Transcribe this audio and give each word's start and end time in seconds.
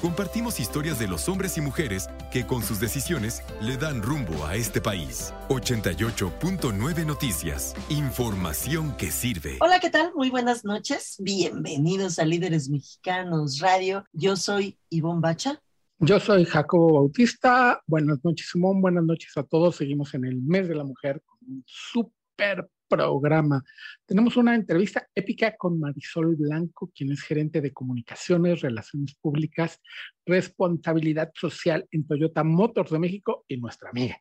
Compartimos 0.00 0.60
historias 0.60 0.98
de 0.98 1.06
los 1.06 1.28
hombres 1.28 1.58
y 1.58 1.60
mujeres 1.60 2.08
que 2.32 2.46
con 2.46 2.62
sus 2.62 2.80
decisiones 2.80 3.42
le 3.60 3.76
dan 3.76 4.00
rumbo 4.00 4.46
a 4.46 4.56
este 4.56 4.80
país. 4.80 5.34
88.9 5.50 7.04
Noticias. 7.04 7.74
Información 7.90 8.96
que 8.96 9.10
sirve. 9.10 9.58
Hola, 9.60 9.78
¿qué 9.78 9.90
tal? 9.90 10.14
Muy 10.14 10.30
buenas 10.30 10.64
noches. 10.64 11.16
Bienvenidos 11.18 12.18
a 12.18 12.24
Líderes 12.24 12.70
Mexicanos 12.70 13.58
Radio. 13.58 14.06
Yo 14.14 14.36
soy 14.36 14.78
Ivonne 14.88 15.20
Bacha. 15.20 15.60
Yo 15.98 16.18
soy 16.18 16.46
Jacobo 16.46 16.94
Bautista. 16.94 17.82
Buenas 17.86 18.24
noches, 18.24 18.48
Simón. 18.50 18.80
Buenas 18.80 19.04
noches 19.04 19.36
a 19.36 19.42
todos. 19.42 19.76
Seguimos 19.76 20.14
en 20.14 20.24
el 20.24 20.40
mes 20.40 20.66
de 20.66 20.76
la 20.76 20.84
mujer 20.84 21.20
con 21.26 21.36
un 21.46 21.62
súper 21.66 22.70
programa. 22.90 23.62
Tenemos 24.04 24.36
una 24.36 24.54
entrevista 24.54 25.08
épica 25.14 25.56
con 25.56 25.78
Marisol 25.78 26.34
Blanco, 26.36 26.90
quien 26.94 27.12
es 27.12 27.22
gerente 27.22 27.60
de 27.60 27.72
comunicaciones, 27.72 28.60
relaciones 28.60 29.14
públicas, 29.14 29.80
responsabilidad 30.26 31.30
social 31.34 31.86
en 31.92 32.06
Toyota 32.06 32.42
Motors 32.42 32.90
de 32.90 32.98
México 32.98 33.44
y 33.48 33.56
nuestra 33.56 33.90
amiga. 33.90 34.20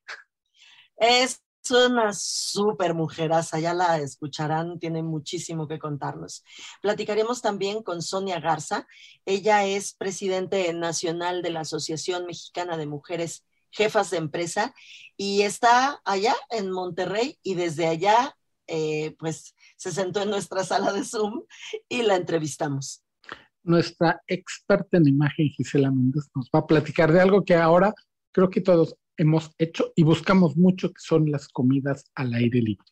Es 0.96 1.42
una 1.72 2.14
súper 2.14 2.94
mujeraza, 2.94 3.60
ya 3.60 3.74
la 3.74 3.98
escucharán, 3.98 4.80
tiene 4.80 5.04
muchísimo 5.04 5.68
que 5.68 5.80
contarnos. 5.80 6.44
Platicaremos 6.82 7.42
también 7.42 7.84
con 7.84 8.02
Sonia 8.02 8.40
Garza. 8.40 8.88
Ella 9.26 9.66
es 9.66 9.94
presidente 9.94 10.72
nacional 10.74 11.42
de 11.42 11.52
la 11.52 11.62
Asociación 11.62 12.26
Mexicana 12.26 12.78
de 12.78 12.86
Mujeres 12.86 13.46
Jefas 13.72 14.10
de 14.10 14.18
Empresa 14.18 14.74
y 15.16 15.44
está 15.44 16.02
allá 16.06 16.36
en 16.50 16.72
Monterrey 16.72 17.38
y 17.44 17.56
desde 17.56 17.88
allá 17.88 18.36
eh, 18.70 19.16
pues 19.18 19.56
se 19.76 19.92
sentó 19.92 20.22
en 20.22 20.30
nuestra 20.30 20.64
sala 20.64 20.94
de 20.94 21.04
Zoom 21.04 21.44
y 21.88 22.04
la 22.04 22.16
entrevistamos. 22.16 23.04
Nuestra 23.64 24.22
experta 24.28 24.98
en 24.98 25.08
imagen, 25.08 25.50
Gisela 25.50 25.92
Méndez, 25.92 26.30
nos 26.36 26.50
va 26.56 26.60
a 26.60 26.68
platicar 26.68 27.12
de 27.12 27.22
algo 27.22 27.44
que 27.44 27.56
ahora 27.56 27.94
creo 28.32 28.50
que 28.50 28.62
todos 28.62 28.96
hemos 29.18 29.52
hecho 29.58 29.92
y 29.96 30.04
buscamos 30.04 30.56
mucho, 30.56 30.90
que 30.90 31.00
son 31.00 31.30
las 31.30 31.50
comidas 31.50 32.06
al 32.16 32.34
aire 32.34 32.62
libre. 32.62 32.86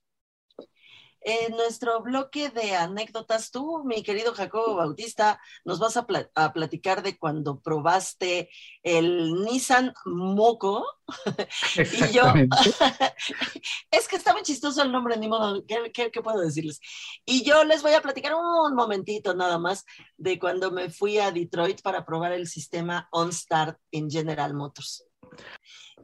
En 1.29 1.57
nuestro 1.57 2.01
bloque 2.01 2.47
de 2.51 2.73
anécdotas, 2.73 3.51
tú, 3.51 3.83
mi 3.83 4.01
querido 4.01 4.33
Jacobo 4.33 4.75
Bautista, 4.75 5.41
nos 5.65 5.77
vas 5.77 5.97
a, 5.97 6.07
platicar 6.53 7.03
de 7.03 7.17
cuando 7.17 7.59
probaste 7.59 8.49
el 8.81 9.43
Nissan 9.43 9.93
Moco. 10.05 10.85
y 11.75 12.13
yo, 12.13 12.23
es 13.91 14.07
que 14.07 14.15
está 14.15 14.31
muy 14.31 14.43
chistoso 14.43 14.81
el 14.81 14.89
nombre, 14.89 15.17
ni 15.17 15.27
modo, 15.27 15.65
¿qué, 15.67 16.09
puedo 16.23 16.39
decirles? 16.39 16.79
Y 17.25 17.43
yo 17.43 17.65
les 17.65 17.81
voy 17.81 17.91
a 17.91 18.01
platicar 18.01 18.33
un 18.33 18.73
momentito 18.73 19.35
nada 19.35 19.59
más 19.59 19.83
de 20.15 20.39
cuando 20.39 20.71
me 20.71 20.89
fui 20.89 21.17
a 21.17 21.31
Detroit 21.31 21.81
para 21.81 22.05
probar 22.05 22.31
el 22.31 22.47
sistema 22.47 23.09
OnStart 23.11 23.77
en 23.91 24.09
General 24.09 24.53
Motors. 24.53 25.05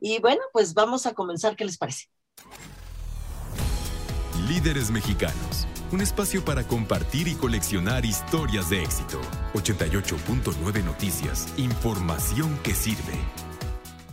Y 0.01 0.19
bueno, 0.19 0.41
pues 0.51 0.73
vamos 0.73 1.05
a 1.05 1.13
comenzar, 1.13 1.55
¿qué 1.55 1.63
les 1.63 1.77
parece? 1.77 2.09
Líderes 4.47 4.91
Mexicanos, 4.91 5.65
un 5.93 6.01
espacio 6.01 6.43
para 6.43 6.67
compartir 6.67 7.29
y 7.29 7.35
coleccionar 7.35 8.03
historias 8.03 8.69
de 8.69 8.83
éxito. 8.83 9.21
88.9 9.53 10.83
Noticias, 10.83 11.57
información 11.57 12.59
que 12.61 12.73
sirve. 12.73 13.13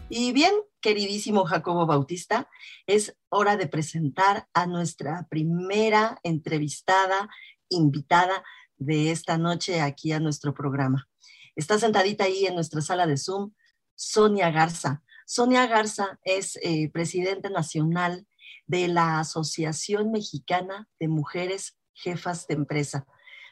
Y 0.08 0.30
bien, 0.30 0.52
queridísimo 0.80 1.44
Jacobo 1.46 1.84
Bautista, 1.84 2.48
es 2.86 3.16
hora 3.28 3.56
de 3.56 3.66
presentar 3.66 4.46
a 4.54 4.66
nuestra 4.66 5.26
primera 5.28 6.20
entrevistada, 6.22 7.28
invitada 7.68 8.44
de 8.76 9.10
esta 9.10 9.36
noche 9.36 9.80
aquí 9.80 10.12
a 10.12 10.20
nuestro 10.20 10.54
programa. 10.54 11.08
Está 11.56 11.76
sentadita 11.76 12.24
ahí 12.24 12.46
en 12.46 12.54
nuestra 12.54 12.82
sala 12.82 13.08
de 13.08 13.16
Zoom, 13.16 13.50
Sonia 13.96 14.52
Garza. 14.52 15.02
Sonia 15.26 15.66
Garza 15.66 16.20
es 16.22 16.56
eh, 16.62 16.88
presidente 16.92 17.50
nacional 17.50 18.28
de 18.70 18.86
la 18.86 19.18
Asociación 19.18 20.12
Mexicana 20.12 20.88
de 21.00 21.08
Mujeres 21.08 21.76
Jefas 21.92 22.46
de 22.46 22.54
Empresa. 22.54 23.04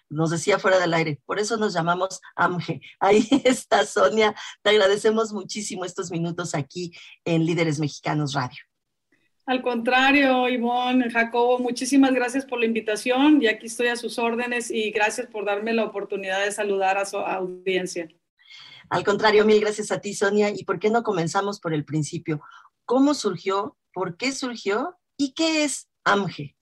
Nos 0.09 0.31
decía 0.31 0.61
fuera 0.61 0.79
del 0.79 0.95
aire, 0.95 1.21
por 1.27 1.41
eso 1.41 1.57
nos 1.57 1.75
llamamos 1.75 2.21
AMGE. 2.37 2.81
Ahí 3.01 3.27
está 3.45 3.85
Sonia, 3.85 4.33
te 4.63 4.71
agradecemos 4.71 5.33
muchísimo 5.33 5.85
estos 5.85 6.13
minutos 6.13 6.55
aquí 6.55 6.93
en 7.25 7.45
Líderes 7.45 7.81
Mexicanos 7.81 8.33
Radio. 8.33 8.59
Al 9.45 9.61
contrario, 9.61 10.49
Ivonne, 10.49 11.11
Jacobo, 11.11 11.59
muchísimas 11.59 12.13
gracias 12.13 12.45
por 12.45 12.61
la 12.61 12.67
invitación 12.67 13.43
y 13.43 13.49
aquí 13.49 13.67
estoy 13.67 13.89
a 13.89 13.97
sus 13.97 14.21
órdenes 14.21 14.71
y 14.71 14.93
gracias 14.93 15.27
por 15.27 15.45
darme 15.45 15.73
la 15.73 15.85
oportunidad 15.85 16.45
de 16.45 16.53
saludar 16.53 16.97
a 16.97 17.05
su 17.05 17.17
audiencia. 17.17 18.09
Al 18.89 19.05
contrario, 19.05 19.45
mil 19.45 19.61
gracias 19.61 19.91
a 19.91 20.01
ti, 20.01 20.15
Sonia. 20.15 20.51
¿Y 20.51 20.65
por 20.65 20.79
qué 20.79 20.91
no 20.91 21.03
comenzamos 21.03 21.59
por 21.61 21.75
el 21.75 21.85
principio? 21.85 22.41
¿Cómo 22.85 23.15
surgió? 23.15 23.77
¿Por 23.93 24.17
qué 24.17 24.31
surgió? 24.31 24.97
¿Y 25.19 25.33
qué 25.33 25.65
es 25.65 25.89
AMGE? 26.05 26.55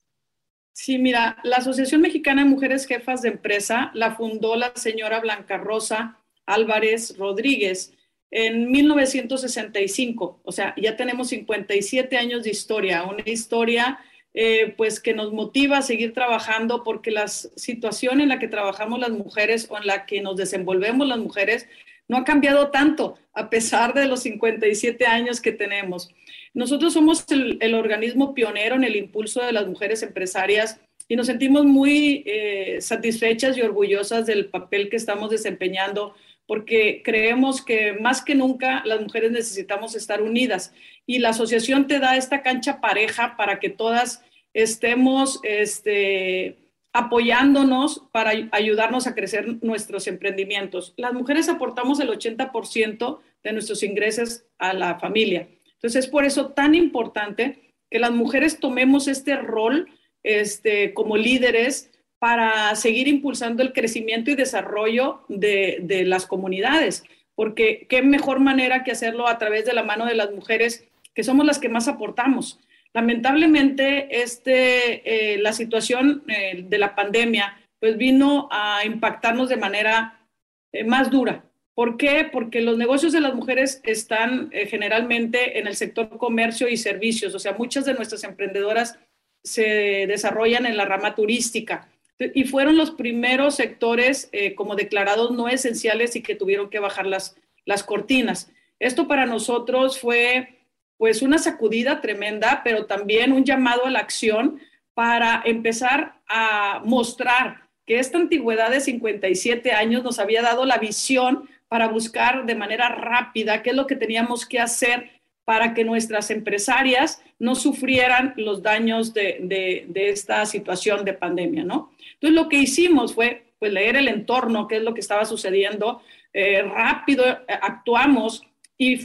Sí, 0.73 0.99
mira, 0.99 1.39
la 1.45 1.59
Asociación 1.59 2.01
Mexicana 2.01 2.43
de 2.43 2.49
Mujeres 2.49 2.87
Jefas 2.87 3.23
de 3.23 3.29
Empresa 3.29 3.91
la 3.95 4.17
fundó 4.17 4.57
la 4.57 4.75
señora 4.75 5.21
Blanca 5.21 5.59
Rosa 5.59 6.19
Álvarez 6.47 7.17
Rodríguez 7.19 7.93
en 8.31 8.71
1965. 8.71 10.41
O 10.43 10.53
sea, 10.53 10.75
ya 10.77 10.97
tenemos 10.97 11.29
57 11.29 12.17
años 12.17 12.43
de 12.45 12.51
historia, 12.51 13.05
una 13.05 13.23
historia 13.27 14.01
eh, 14.33 14.75
pues 14.77 15.01
que 15.01 15.15
nos 15.15 15.33
motiva 15.33 15.79
a 15.79 15.83
seguir 15.83 16.13
trabajando 16.13 16.83
porque 16.83 17.11
la 17.11 17.29
situación 17.29 18.21
en 18.21 18.29
la 18.29 18.39
que 18.39 18.49
trabajamos 18.49 19.01
las 19.01 19.11
mujeres 19.11 19.67
o 19.71 19.79
en 19.79 19.87
la 19.87 20.05
que 20.05 20.21
nos 20.21 20.37
desenvolvemos 20.37 21.07
las 21.09 21.19
mujeres 21.19 21.67
no 22.09 22.17
ha 22.17 22.25
cambiado 22.25 22.71
tanto 22.71 23.17
a 23.33 23.51
pesar 23.51 23.95
de 23.95 24.07
los 24.07 24.21
57 24.23 25.07
años 25.07 25.41
que 25.41 25.53
tenemos. 25.53 26.11
Nosotros 26.55 26.95
somos 26.95 27.25
el, 27.31 27.75
organismo 27.75 28.35
pionero 28.35 28.77
en 28.77 28.85
el 28.85 28.97
impulso 28.97 29.43
de 29.43 29.53
las 29.53 29.67
mujeres 29.67 30.03
empresarias 30.03 30.81
y 31.09 31.17
nos 31.17 31.27
sentimos 31.27 31.65
muy 31.67 32.25
eh, 32.27 32.79
satisfechas 32.81 33.57
y 33.57 33.63
orgullosas 33.63 34.27
del 34.27 34.47
papel 34.47 34.89
que 34.89 34.97
estamos 34.97 35.31
desempeñando 35.31 36.15
porque 36.47 37.03
creemos 37.05 37.63
que 37.63 37.93
más 37.95 38.23
que 38.23 38.35
nunca 38.35 38.83
las 38.85 39.01
mujeres 39.01 39.33
necesitamos 39.33 39.95
estar 39.95 40.23
unidas 40.23 40.73
y 41.05 41.19
la 41.19 41.31
asociación 41.31 41.87
te 41.87 41.99
da 41.99 42.17
esta 42.17 42.43
cancha 42.43 42.81
pareja 42.81 43.37
para 43.37 43.59
que 43.59 43.69
todas 43.69 44.23
estemos 44.55 45.41
este, 45.43 46.57
apoyándonos 46.97 48.05
para 48.11 48.33
ayudarnos 48.53 49.07
a 49.07 49.15
crecer 49.15 49.63
nuestros 49.63 50.07
emprendimientos. 50.07 50.95
Las 50.97 51.13
mujeres 51.13 51.51
aportamos 51.51 52.01
el 52.01 52.09
80% 52.09 53.19
de 53.45 53.53
nuestros 53.53 53.83
ingresos 53.83 54.45
a 54.57 54.73
la 54.73 54.99
familia. 54.99 55.47
Entonces 55.75 56.07
es 56.07 56.11
por 56.11 56.25
eso 56.25 56.53
tan 56.53 56.75
importante 56.75 57.75
que 57.91 57.99
las 57.99 58.13
mujeres 58.13 58.61
tomemos 58.61 59.09
este 59.09 59.37
rol 59.37 59.91
este, 60.23 60.95
como 60.95 61.19
líderes 61.19 61.91
para 62.19 62.75
seguir 62.77 63.09
impulsando 63.09 63.63
el 63.63 63.75
crecimiento 63.75 64.31
y 64.31 64.35
desarrollo 64.35 65.21
de, 65.29 65.81
de 65.83 66.07
las 66.07 66.25
comunidades, 66.25 67.05
porque 67.35 67.87
qué 67.91 68.01
mejor 68.01 68.41
manera 68.41 68.85
que 68.85 68.93
hacerlo 68.93 69.29
a 69.29 69.37
través 69.37 69.67
de 69.67 69.75
la 69.75 69.83
mano 69.83 70.07
de 70.07 70.15
las 70.15 70.33
mujeres, 70.33 70.87
que 71.13 71.25
somos 71.25 71.45
las 71.45 71.59
que 71.59 71.69
más 71.69 71.89
aportamos. 71.89 72.59
Lamentablemente, 72.97 74.23
este, 74.23 75.35
eh, 75.35 75.37
la 75.37 75.53
situación 75.53 76.25
eh, 76.29 76.65
de 76.67 76.79
la 76.79 76.95
pandemia 76.95 77.61
pues 77.79 77.99
vino 77.99 78.49
a 78.51 78.87
impactarnos 78.87 79.51
de 79.51 79.59
manera 79.59 80.27
eh, 80.73 80.83
más 80.83 81.11
dura. 81.11 81.45
¿Por 81.75 81.99
qué? 81.99 82.27
Porque 82.33 82.63
los 82.63 82.79
negocios 82.79 83.13
de 83.13 83.21
las 83.21 83.35
mujeres 83.35 83.83
están 83.85 84.51
generalmente 84.51 85.59
en 85.59 85.67
el 85.67 85.77
sector 85.77 86.09
comercio 86.17 86.71
y 86.71 86.79
servicios, 86.79 87.35
o 87.35 87.39
sea, 87.39 87.53
muchas 87.53 87.85
de 87.85 87.93
nuestras 87.93 88.25
emprendedoras 88.25 88.99
se 89.45 90.07
desarrollan 90.09 90.65
en 90.65 90.79
la 90.79 90.87
rama 90.87 91.15
turística 91.15 91.91
y 92.19 92.45
fueron 92.45 92.79
los 92.79 92.93
primeros 92.93 93.57
sectores 93.57 94.31
como 94.55 94.75
declarados 94.75 95.33
no 95.33 95.49
esenciales 95.49 96.17
y 96.17 96.23
que 96.23 96.35
tuvieron 96.35 96.71
que 96.71 96.79
bajar 96.79 97.07
las, 97.07 97.37
las 97.67 97.85
cortinas. 97.85 98.51
Esto 98.79 99.07
para 99.07 99.27
nosotros 99.27 100.01
fue 100.01 100.56
pues 100.99 101.23
una 101.23 101.39
sacudida 101.39 102.01
tremenda, 102.01 102.63
pero 102.65 102.87
también 102.87 103.33
un 103.33 103.45
llamado 103.45 103.87
a 103.87 103.91
la 103.91 103.99
acción 104.01 104.61
para 104.95 105.43
empezar 105.45 106.15
a 106.29 106.81
mostrar 106.85 107.67
que 107.87 107.99
esta 107.99 108.19
antigüedad 108.19 108.71
de 108.71 108.81
57 108.81 109.73
años 109.73 110.03
nos 110.03 110.19
había 110.19 110.43
dado 110.43 110.65
la 110.65 110.79
visión 110.79 111.49
para 111.69 111.89
buscar 111.89 112.47
de 112.47 112.55
manera 112.55 112.89
rápida 112.89 113.63
qué 113.63 113.71
es 113.71 113.77
lo 113.77 113.87
que 113.87 113.97
teníamos 113.97 114.47
que 114.47 114.61
hacer 114.61 115.11
para 115.45 115.75
que 115.75 115.85
nuestras 115.85 116.31
empresarias 116.31 117.23
no 117.39 117.55
sufrieran 117.55 118.35
los 118.37 118.63
daños 118.63 119.15
de, 119.15 119.87
esta 119.95 120.45
situación 120.45 121.05
de 121.05 121.13
pandemia, 121.13 121.63
¿no? 121.63 121.93
Entonces 122.15 122.35
lo 122.35 122.49
que 122.49 122.57
hicimos 122.57 123.15
fue 123.15 123.45
pues 123.59 123.73
leer 123.73 123.97
el 123.97 124.09
entorno, 124.09 124.67
qué 124.67 124.79
es 124.79 124.83
lo 124.83 124.93
que 124.93 125.01
estaba 125.01 125.25
sucediendo. 125.25 126.03
Eh, 126.33 126.63
rápido 126.63 127.25
eh, 127.25 127.39
actuamos 127.49 128.43
y, 128.79 129.01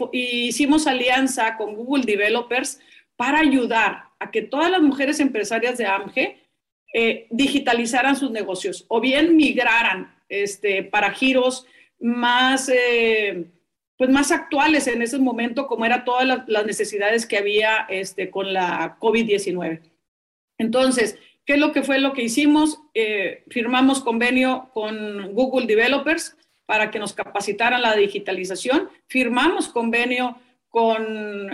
hicimos 0.47 0.87
alianza 0.87 1.57
con 1.57 1.75
Google 1.75 2.03
Developers 2.05 2.79
para 3.15 3.39
ayudar 3.39 4.05
a 4.19 4.31
que 4.31 4.41
todas 4.41 4.71
las 4.71 4.81
mujeres 4.81 5.19
empresarias 5.19 5.77
de 5.77 5.85
AMGE 5.85 6.37
eh, 6.93 7.27
digitalizaran 7.29 8.15
sus 8.15 8.31
negocios 8.31 8.85
o 8.87 8.99
bien 8.99 9.35
migraran 9.35 10.13
este, 10.27 10.83
para 10.83 11.11
giros 11.11 11.65
más, 11.99 12.71
pues 13.97 14.09
más 14.09 14.31
actuales 14.31 14.87
en 14.87 15.01
ese 15.01 15.19
momento, 15.19 15.67
como 15.67 15.85
eran 15.85 16.03
todas 16.03 16.25
las, 16.47 16.65
necesidades 16.65 17.25
que 17.25 17.37
había 17.37 17.85
este, 17.89 18.31
con 18.31 18.53
la 18.53 18.97
COVID-19. 18.99 19.81
Entonces, 20.57 21.17
¿qué 21.45 21.53
es 21.53 21.59
lo 21.59 21.71
que 21.71 21.83
fue 21.83 21.99
lo 21.99 22.13
que 22.13 22.23
hicimos? 22.23 22.79
Eh, 22.93 23.43
firmamos 23.49 24.01
convenio 24.01 24.69
con 24.73 25.33
Google 25.33 25.65
Developers 25.65 26.37
para 26.71 26.89
que 26.89 26.99
nos 26.99 27.11
capacitaran 27.11 27.81
la 27.81 27.97
digitalización. 27.97 28.89
Firmamos 29.07 29.67
convenio 29.67 30.37
con 30.69 31.05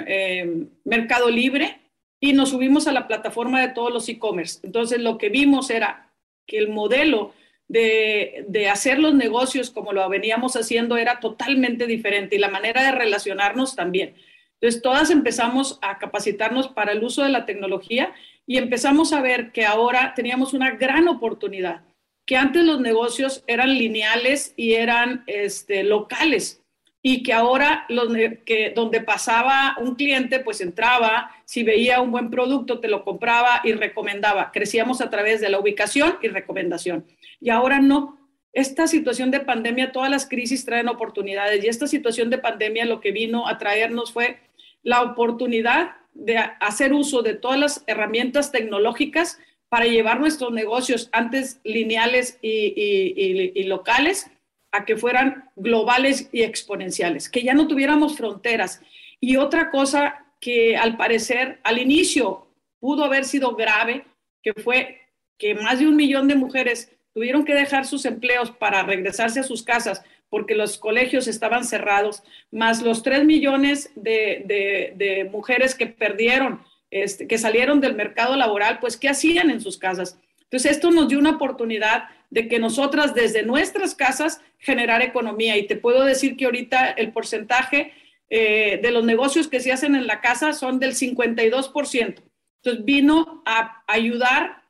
eh, 0.05 0.67
Mercado 0.83 1.31
Libre 1.31 1.79
y 2.19 2.33
nos 2.33 2.49
subimos 2.49 2.85
a 2.85 2.91
la 2.91 3.07
plataforma 3.07 3.59
de 3.59 3.69
todos 3.69 3.91
los 3.91 4.07
e-commerce. 4.09 4.59
Entonces, 4.61 4.99
lo 4.99 5.17
que 5.17 5.29
vimos 5.29 5.71
era 5.71 6.11
que 6.45 6.59
el 6.59 6.69
modelo 6.69 7.33
de, 7.67 8.45
de, 8.47 8.69
hacer 8.69 8.99
los 8.99 9.15
negocios 9.15 9.71
como 9.71 9.91
lo 9.91 10.07
veníamos 10.07 10.55
haciendo 10.55 10.97
era 10.97 11.19
totalmente 11.19 11.87
diferente 11.87 12.35
y 12.35 12.39
la 12.39 12.49
manera 12.49 12.83
de 12.83 12.91
relacionarnos 12.91 13.75
también. 13.75 14.13
Entonces, 14.61 14.83
todas 14.83 15.09
empezamos 15.09 15.79
a 15.81 15.97
capacitarnos 15.97 16.67
para 16.67 16.91
el 16.91 17.03
uso 17.03 17.23
de 17.23 17.29
la 17.29 17.47
tecnología 17.47 18.13
y 18.45 18.59
empezamos 18.59 19.13
a 19.13 19.21
ver 19.23 19.51
que 19.51 19.65
ahora 19.65 20.13
teníamos 20.15 20.53
una 20.53 20.75
gran 20.75 21.07
oportunidad, 21.07 21.81
que 22.27 22.35
antes 22.35 22.63
los 22.63 22.79
negocios 22.79 23.43
eran 23.47 23.69
lineales 23.69 24.53
y 24.57 24.73
eran 24.73 25.23
este, 25.25 25.83
locales 25.83 26.61
y 27.01 27.23
que 27.23 27.31
ahora 27.31 27.87
donde 27.87 29.01
pasaba 29.01 29.77
un 29.79 29.95
cliente, 29.95 30.41
pues 30.41 30.59
entraba, 30.59 31.31
si 31.45 31.63
veía 31.63 32.01
un 32.01 32.11
buen 32.11 32.29
producto, 32.29 32.81
te 32.81 32.89
lo 32.89 33.05
compraba 33.05 33.61
y 33.63 33.71
recomendaba. 33.71 34.51
Crecíamos 34.51 34.99
a 34.99 35.09
través 35.09 35.39
de 35.39 35.47
la 35.47 35.57
ubicación 35.57 36.17
y 36.21 36.27
recomendación. 36.27 37.05
Y 37.39 37.49
ahora 37.49 37.79
no. 37.79 38.17
Esta 38.51 38.87
situación 38.87 39.31
de 39.31 39.39
pandemia, 39.39 39.93
todas 39.93 40.11
las 40.11 40.27
crisis 40.27 40.65
traen 40.65 40.89
oportunidades 40.89 41.63
y 41.63 41.67
esta 41.67 41.87
situación 41.87 42.29
de 42.29 42.39
pandemia 42.39 42.83
lo 42.83 42.99
que 42.99 43.13
vino 43.13 43.47
a 43.47 43.57
traernos 43.57 44.11
fue 44.11 44.39
la 44.83 45.01
oportunidad 45.01 45.91
de 46.13 46.37
hacer 46.37 46.91
uso 46.91 47.21
de 47.21 47.35
todas 47.35 47.59
las 47.59 47.83
herramientas 47.87 48.51
tecnológicas 48.51 49.39
para 49.69 49.85
llevar 49.85 50.19
nuestros 50.19 50.51
negocios 50.51 51.09
antes 51.11 51.59
lineales 51.63 52.39
y, 52.41 53.63
locales 53.63 54.29
a 54.71 54.85
que 54.85 54.97
fueran 54.97 55.49
globales 55.55 56.29
y 56.31 56.43
exponenciales, 56.43 57.29
que 57.29 57.43
ya 57.43 57.53
no 57.53 57.67
tuviéramos 57.67 58.17
fronteras. 58.17 58.81
Y 59.19 59.37
otra 59.37 59.69
cosa 59.71 60.25
que 60.39 60.77
al 60.77 60.97
parecer 60.97 61.59
al 61.63 61.79
inicio 61.79 62.47
pudo 62.79 63.03
haber 63.03 63.25
sido 63.25 63.55
grave, 63.55 64.05
que 64.43 64.53
fue 64.53 65.01
que 65.37 65.55
más 65.55 65.79
de 65.79 65.87
un 65.87 65.95
millón 65.95 66.27
de 66.27 66.35
mujeres 66.35 66.91
tuvieron 67.13 67.43
que 67.43 67.55
dejar 67.55 67.85
sus 67.85 68.05
empleos 68.05 68.51
para 68.51 68.83
regresarse 68.83 69.39
a 69.39 69.43
sus 69.43 69.63
casas 69.63 70.03
porque 70.29 70.55
los 70.55 70.77
colegios 70.77 71.27
estaban 71.27 71.63
cerrados, 71.63 72.23
más 72.51 72.81
los 72.81 73.03
tres 73.03 73.23
millones 73.23 73.91
de, 73.95 75.29
mujeres 75.31 75.75
que 75.75 75.87
perdieron, 75.87 76.61
este, 76.91 77.27
que 77.27 77.37
salieron 77.37 77.81
del 77.81 77.95
mercado 77.95 78.35
laboral, 78.35 78.79
pues 78.79 78.97
¿qué 78.97 79.09
hacían 79.09 79.49
en 79.49 79.61
sus 79.61 79.77
casas? 79.77 80.17
Entonces, 80.43 80.71
esto 80.71 80.91
nos 80.91 81.09
dio 81.09 81.19
una 81.19 81.31
oportunidad 81.31 82.05
de 82.29 82.47
que 82.47 82.59
nosotras 82.59 83.13
desde 83.13 83.43
nuestras 83.43 83.95
casas 83.95 84.41
generar 84.59 85.01
economía. 85.01 85.57
Y 85.57 85.67
te 85.67 85.75
puedo 85.75 86.05
decir 86.05 86.37
que 86.37 86.45
ahorita 86.45 86.91
el 86.91 87.11
porcentaje 87.11 87.93
eh, 88.29 88.79
de 88.81 88.91
los 88.91 89.03
negocios 89.03 89.47
que 89.47 89.59
se 89.59 89.71
hacen 89.71 89.95
en 89.95 90.07
la 90.07 90.21
casa 90.21 90.53
son 90.53 90.79
del 90.79 90.93
52%. 90.93 92.21
Entonces, 92.63 92.85
vino 92.85 93.43
a 93.45 93.83
ayudar 93.87 94.63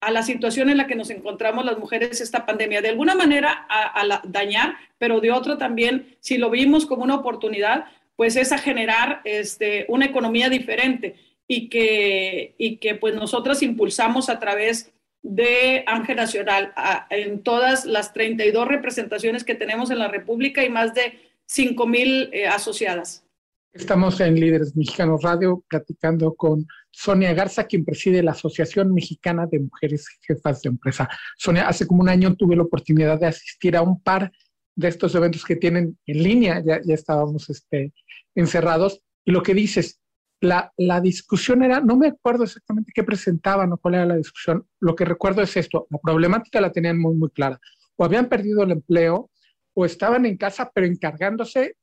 a 0.00 0.10
la 0.10 0.22
situación 0.22 0.68
en 0.68 0.76
la 0.76 0.86
que 0.86 0.94
nos 0.94 1.08
encontramos 1.08 1.64
las 1.64 1.78
mujeres 1.78 2.20
esta 2.20 2.44
pandemia. 2.44 2.82
De 2.82 2.90
alguna 2.90 3.14
manera 3.14 3.66
a, 3.70 4.20
dañar, 4.24 4.76
pero 4.98 5.20
de 5.20 5.30
otro 5.30 5.56
también, 5.56 6.16
si 6.20 6.36
lo 6.36 6.50
vimos 6.50 6.84
como 6.84 7.02
una 7.02 7.14
oportunidad, 7.14 7.86
pues 8.16 8.36
es 8.36 8.52
a 8.52 8.58
generar 8.58 9.22
este, 9.24 9.86
una 9.88 10.04
economía 10.04 10.50
diferente 10.50 11.16
y 11.46 11.68
que, 11.68 12.54
y 12.58 12.76
que 12.76 12.94
pues 12.94 13.14
nosotras 13.14 13.62
impulsamos 13.62 14.28
a 14.28 14.38
través 14.38 14.92
de 15.22 15.84
Ángel 15.86 16.16
Nacional 16.16 16.72
en 17.10 17.42
todas 17.42 17.86
las 17.86 18.12
32 18.12 18.68
representaciones 18.68 19.42
que 19.42 19.54
tenemos 19.54 19.90
en 19.90 19.98
la 19.98 20.08
República 20.08 20.64
y 20.64 20.70
más 20.70 20.94
de 20.94 21.18
5 21.46 21.86
mil 21.86 22.30
eh, 22.32 22.46
asociadas. 22.46 23.24
Estamos 23.72 24.20
en 24.20 24.38
Líderes 24.38 24.76
Mexicanos 24.76 25.22
Radio 25.22 25.64
platicando 25.68 26.34
con 26.34 26.64
Sonia 26.92 27.34
Garza, 27.34 27.64
quien 27.64 27.84
preside 27.84 28.22
la 28.22 28.30
Asociación 28.30 28.94
Mexicana 28.94 29.46
de 29.50 29.58
Mujeres 29.58 30.06
Jefas 30.20 30.62
de 30.62 30.68
Empresa. 30.68 31.08
Sonia, 31.36 31.66
hace 31.66 31.86
como 31.86 32.02
un 32.02 32.08
año 32.08 32.36
tuve 32.36 32.54
la 32.54 32.62
oportunidad 32.62 33.18
de 33.18 33.26
asistir 33.26 33.76
a 33.76 33.82
un 33.82 34.00
par 34.00 34.30
de 34.76 34.88
estos 34.88 35.14
eventos 35.14 35.44
que 35.44 35.56
tienen 35.56 35.98
en 36.06 36.22
línea, 36.22 36.62
ya, 36.64 36.80
ya 36.84 36.94
estábamos 36.94 37.50
este, 37.50 37.92
encerrados, 38.36 39.00
y 39.24 39.32
lo 39.32 39.42
que 39.42 39.54
dices, 39.54 40.00
la, 40.44 40.72
la, 40.76 41.00
discusión 41.00 41.62
era, 41.62 41.80
no 41.80 41.96
me 41.96 42.08
acuerdo 42.08 42.44
exactamente 42.44 42.92
qué 42.94 43.02
presentaban 43.02 43.72
o 43.72 43.78
cuál 43.78 43.94
era 43.94 44.06
la 44.06 44.16
discusión, 44.16 44.66
lo 44.80 44.94
que 44.94 45.04
recuerdo 45.04 45.42
es 45.42 45.56
esto, 45.56 45.86
la 45.90 45.98
problemática 45.98 46.60
la 46.60 46.72
tenían 46.72 46.98
muy, 46.98 47.14
muy 47.14 47.30
clara, 47.30 47.58
o 47.96 48.04
habían 48.04 48.28
perdido 48.28 48.62
el 48.62 48.72
empleo, 48.72 49.30
o 49.74 49.84
estaban 49.84 50.24
en 50.26 50.36
casa, 50.36 50.70
pero 50.72 50.86
encargándose 50.86 51.76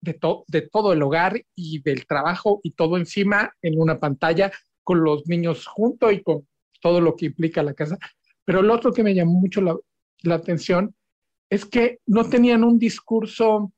de, 0.00 0.18
de 0.46 0.62
todo 0.62 0.92
el 0.92 1.02
hogar 1.02 1.42
y 1.54 1.80
del 1.82 2.06
trabajo 2.06 2.60
y 2.62 2.72
todo 2.72 2.98
encima 2.98 3.52
en 3.62 3.80
una 3.80 3.98
pantalla 3.98 4.52
con 4.84 5.02
los 5.02 5.26
niños 5.26 5.66
junto 5.66 6.10
y 6.10 6.22
con 6.22 6.46
todo 6.80 7.00
lo 7.00 7.16
que 7.16 7.26
implica 7.26 7.62
la 7.62 7.74
casa. 7.74 7.98
Pero 8.44 8.62
lo 8.62 8.74
otro 8.74 8.92
que 8.92 9.02
me 9.02 9.14
llamó 9.14 9.32
mucho 9.32 9.60
la, 9.60 9.76
la 10.22 10.36
atención 10.36 10.94
es 11.50 11.64
que 11.64 11.98
no 12.06 12.28
tenían 12.28 12.64
un 12.64 12.78
discurso 12.78 13.72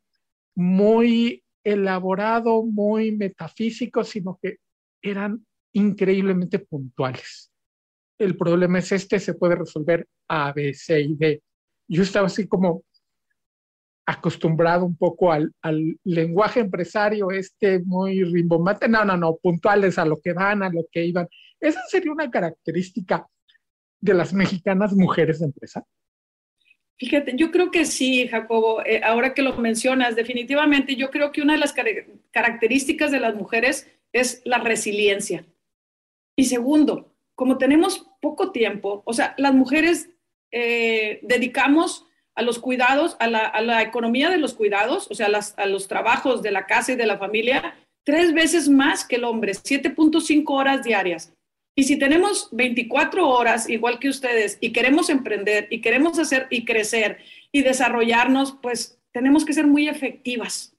muy 0.54 1.39
elaborado, 1.64 2.62
muy 2.64 3.12
metafísico, 3.12 4.04
sino 4.04 4.38
que 4.40 4.56
eran 5.02 5.46
increíblemente 5.72 6.58
puntuales. 6.58 7.50
El 8.18 8.36
problema 8.36 8.78
es 8.78 8.92
este, 8.92 9.18
se 9.18 9.34
puede 9.34 9.56
resolver 9.56 10.06
A, 10.28 10.52
B, 10.52 10.74
C 10.74 11.00
y 11.00 11.16
D. 11.16 11.42
Yo 11.88 12.02
estaba 12.02 12.26
así 12.26 12.46
como, 12.46 12.84
acostumbrado 14.10 14.84
un 14.84 14.96
poco 14.96 15.32
al, 15.32 15.52
lenguaje 16.04 16.60
empresario 16.60 17.30
este 17.30 17.78
muy 17.80 18.24
rimbombante. 18.24 18.88
No, 18.88 19.04
no, 19.04 19.16
no, 19.16 19.36
puntuales 19.36 19.98
a 19.98 20.04
lo 20.04 20.20
que 20.20 20.32
van, 20.32 20.62
a 20.62 20.70
lo 20.70 20.84
que 20.90 21.04
iban. 21.04 21.28
Esa 21.60 21.80
sería 21.88 22.12
una 22.12 22.30
característica 22.30 23.26
de 24.00 24.14
las 24.14 24.32
mexicanas 24.32 24.94
mujeres 24.94 25.38
de 25.38 25.46
empresa. 25.46 25.84
Fíjate, 27.00 27.32
yo 27.34 27.50
creo 27.50 27.70
que 27.70 27.86
sí, 27.86 28.28
Jacobo. 28.28 28.84
Eh, 28.84 29.00
ahora 29.02 29.32
que 29.32 29.40
lo 29.40 29.56
mencionas, 29.56 30.16
definitivamente 30.16 30.96
yo 30.96 31.10
creo 31.10 31.32
que 31.32 31.40
una 31.40 31.54
de 31.54 31.58
las 31.58 31.74
características 32.30 33.10
de 33.10 33.20
las 33.20 33.34
mujeres 33.34 33.90
es 34.12 34.42
la 34.44 34.58
resiliencia. 34.58 35.46
Y 36.36 36.44
segundo, 36.44 37.10
como 37.34 37.56
tenemos 37.56 38.06
poco 38.20 38.52
tiempo, 38.52 39.02
o 39.06 39.14
sea, 39.14 39.34
las 39.38 39.54
mujeres 39.54 40.10
eh, 40.52 41.20
dedicamos 41.22 42.06
a 42.34 42.42
los 42.42 42.58
cuidados, 42.58 43.16
a 43.18 43.28
la, 43.28 43.80
economía 43.80 44.28
de 44.28 44.36
los 44.36 44.52
cuidados, 44.52 45.10
o 45.10 45.14
sea, 45.14 45.28
a 45.56 45.66
los 45.66 45.88
trabajos 45.88 46.42
de 46.42 46.50
la 46.50 46.66
casa 46.66 46.92
y 46.92 46.96
de 46.96 47.06
la 47.06 47.16
familia, 47.16 47.76
tres 48.04 48.34
veces 48.34 48.68
más 48.68 49.06
que 49.06 49.16
el 49.16 49.24
hombre, 49.24 49.52
7.5 49.52 50.44
horas 50.48 50.82
diarias. 50.82 51.32
Y 51.80 51.84
si 51.84 51.98
tenemos 51.98 52.50
24 52.52 53.26
horas, 53.26 53.66
igual 53.70 53.98
que 53.98 54.10
ustedes, 54.10 54.58
y 54.60 54.70
queremos 54.70 55.08
emprender, 55.08 55.66
y 55.70 55.80
queremos 55.80 56.18
hacer 56.18 56.46
y 56.50 56.66
crecer 56.66 57.20
y 57.52 57.62
desarrollarnos, 57.62 58.58
pues 58.60 59.00
tenemos 59.12 59.46
que 59.46 59.54
ser 59.54 59.66
muy 59.66 59.88
efectivas. 59.88 60.76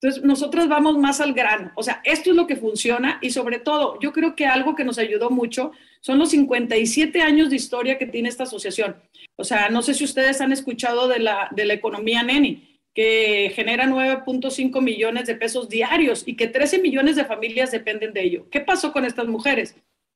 Entonces, 0.00 0.22
nosotros 0.22 0.68
vamos 0.68 0.98
más 0.98 1.20
al 1.20 1.32
grano. 1.32 1.72
O 1.74 1.82
sea, 1.82 2.00
esto 2.04 2.30
es 2.30 2.36
lo 2.36 2.46
que 2.46 2.54
funciona 2.54 3.18
y 3.22 3.30
sobre 3.30 3.58
todo, 3.58 3.98
yo 3.98 4.12
creo 4.12 4.36
que 4.36 4.46
algo 4.46 4.76
que 4.76 4.84
nos 4.84 4.98
ayudó 4.98 5.30
mucho 5.30 5.72
son 6.00 6.20
los 6.20 6.30
57 6.30 7.20
años 7.20 7.50
de 7.50 7.56
historia 7.56 7.98
que 7.98 8.06
tiene 8.06 8.28
esta 8.28 8.44
asociación. 8.44 8.94
O 9.34 9.42
sea, 9.42 9.68
no 9.68 9.82
sé 9.82 9.94
si 9.94 10.04
ustedes 10.04 10.40
han 10.40 10.52
escuchado 10.52 11.08
de 11.08 11.18
la, 11.18 11.48
de 11.50 11.64
la 11.64 11.74
economía 11.74 12.22
Neni, 12.22 12.78
que 12.94 13.50
genera 13.52 13.86
9.5 13.86 14.80
millones 14.80 15.26
de 15.26 15.34
pesos 15.34 15.68
diarios 15.68 16.22
y 16.24 16.36
que 16.36 16.46
13 16.46 16.78
millones 16.78 17.16
de 17.16 17.24
familias 17.24 17.72
dependen 17.72 18.12
de 18.12 18.22
ello. 18.22 18.46
¿Qué 18.48 18.60
pasó 18.60 18.92
con 18.92 19.04
estas 19.04 19.26
mujeres? 19.26 19.74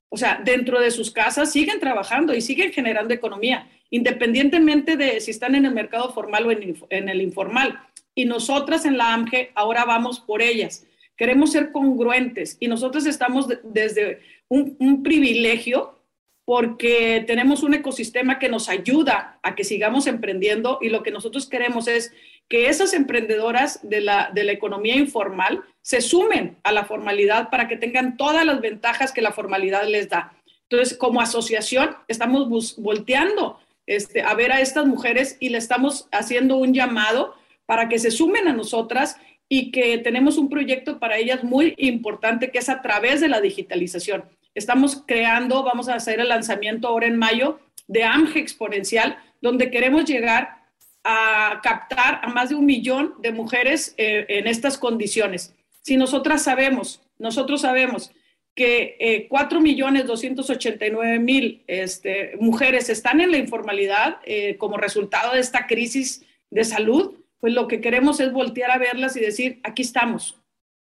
O 0.09 0.17
sea, 0.17 0.41
dentro 0.43 0.79
de 0.79 0.91
sus 0.91 1.11
casas 1.11 1.51
siguen 1.51 1.79
trabajando 1.79 2.33
y 2.33 2.41
siguen 2.41 2.71
generando 2.71 3.13
economía, 3.13 3.69
independientemente 3.91 4.97
de 4.97 5.19
si 5.21 5.31
están 5.31 5.55
en 5.55 5.65
el 5.65 5.73
mercado 5.73 6.11
formal 6.11 6.47
o 6.47 6.51
en, 6.51 7.09
el 7.09 7.21
informal. 7.21 7.79
Y 8.15 8.25
nosotras 8.25 8.85
en 8.85 8.97
la 8.97 9.13
AMGE 9.13 9.51
ahora 9.53 9.85
vamos 9.85 10.19
por 10.19 10.41
ellas. 10.41 10.85
Queremos 11.15 11.51
ser 11.51 11.71
congruentes 11.71 12.57
y 12.59 12.67
nosotros 12.67 13.05
estamos 13.05 13.47
desde 13.63 14.21
un, 14.47 15.03
privilegio 15.03 15.99
porque 16.43 17.23
tenemos 17.27 17.61
un 17.61 17.75
ecosistema 17.75 18.39
que 18.39 18.49
nos 18.49 18.67
ayuda 18.67 19.39
a 19.43 19.53
que 19.53 19.63
sigamos 19.63 20.07
emprendiendo 20.07 20.79
y 20.81 20.89
lo 20.89 21.03
que 21.03 21.11
nosotros 21.11 21.47
queremos 21.47 21.87
es 21.87 22.11
que 22.49 22.67
esas 22.67 22.93
emprendedoras 22.93 23.79
de 23.87 24.01
la, 24.01 24.31
de 24.33 24.43
la 24.43 24.51
economía 24.51 24.95
informal 24.95 25.63
se 25.81 26.01
sumen 26.01 26.57
a 26.63 26.71
la 26.71 26.83
formalidad 26.83 27.49
para 27.49 27.67
que 27.67 27.77
tengan 27.77 28.17
todas 28.17 28.45
las 28.45 28.59
ventajas 28.59 29.11
que 29.11 29.21
la 29.21 29.31
formalidad 29.31 29.87
les 29.87 30.09
da. 30.09 30.33
Entonces, 30.69 30.97
como 30.97 31.21
asociación, 31.21 31.95
estamos 32.07 32.75
volteando 32.77 33.59
este, 33.85 34.21
a 34.21 34.33
ver 34.35 34.51
a 34.51 34.61
estas 34.61 34.85
mujeres 34.85 35.37
y 35.39 35.49
le 35.49 35.57
estamos 35.57 36.07
haciendo 36.11 36.57
un 36.57 36.73
llamado 36.73 37.35
para 37.65 37.89
que 37.89 37.99
se 37.99 38.11
sumen 38.11 38.47
a 38.47 38.53
nosotras 38.53 39.17
y 39.47 39.71
que 39.71 39.97
tenemos 39.97 40.37
un 40.37 40.49
proyecto 40.49 40.99
para 40.99 41.17
ellas 41.17 41.43
muy 41.43 41.73
importante 41.77 42.51
que 42.51 42.59
es 42.59 42.69
a 42.69 42.81
través 42.81 43.21
de 43.21 43.29
la 43.29 43.41
digitalización. 43.41 44.25
Estamos 44.53 45.03
creando, 45.07 45.63
vamos 45.63 45.89
a 45.89 45.95
hacer 45.95 46.19
el 46.19 46.29
lanzamiento 46.29 46.87
ahora 46.87 47.07
en 47.07 47.17
mayo 47.17 47.59
de 47.87 48.03
AMGE 48.03 48.39
Exponencial, 48.39 49.17
donde 49.41 49.71
queremos 49.71 50.05
llegar 50.05 50.58
a 51.03 51.59
captar 51.63 52.19
a 52.23 52.27
más 52.27 52.49
de 52.49 52.55
un 52.55 52.65
millón 52.65 53.15
de 53.19 53.31
mujeres 53.31 53.93
eh, 53.97 54.25
en 54.29 54.47
estas 54.47 54.77
condiciones. 54.77 55.55
Si 55.81 55.97
nosotras 55.97 56.43
sabemos, 56.43 57.01
nosotros 57.17 57.61
sabemos 57.61 58.11
que 58.55 58.97
eh, 58.99 59.27
4.289.000 59.29 61.63
este, 61.67 62.35
mujeres 62.39 62.89
están 62.89 63.21
en 63.21 63.29
la 63.31 63.37
informalidad 63.37 64.17
eh, 64.25 64.57
como 64.57 64.77
resultado 64.77 65.33
de 65.33 65.39
esta 65.39 65.67
crisis 65.67 66.25
de 66.49 66.65
salud, 66.65 67.13
pues 67.39 67.53
lo 67.53 67.67
que 67.67 67.79
queremos 67.79 68.19
es 68.19 68.33
voltear 68.33 68.71
a 68.71 68.77
verlas 68.77 69.15
y 69.15 69.21
decir, 69.21 69.61
aquí 69.63 69.83
estamos. 69.83 70.35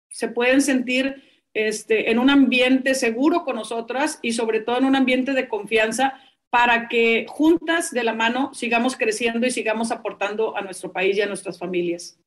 Se 0.09 0.27
pueden 0.27 0.61
sentir 0.61 1.23
este, 1.53 2.11
en 2.11 2.19
un 2.19 2.29
ambiente 2.29 2.93
seguro 2.93 3.45
con 3.45 3.55
nosotras 3.55 4.19
y 4.21 4.33
sobre 4.33 4.59
todo 4.59 4.77
en 4.77 4.83
un 4.85 4.97
ambiente 4.97 5.31
de 5.33 5.47
confianza 5.47 6.19
para 6.51 6.89
que 6.89 7.25
juntas 7.29 7.91
de 7.91 8.03
la 8.03 8.13
mano 8.13 8.53
sigamos 8.53 8.97
creciendo 8.97 9.47
y 9.47 9.51
sigamos 9.51 9.89
aportando 9.89 10.55
a 10.55 10.61
nuestro 10.61 10.91
país 10.91 11.17
y 11.17 11.21
a 11.21 11.25
nuestras 11.25 11.57
familias. 11.57 12.20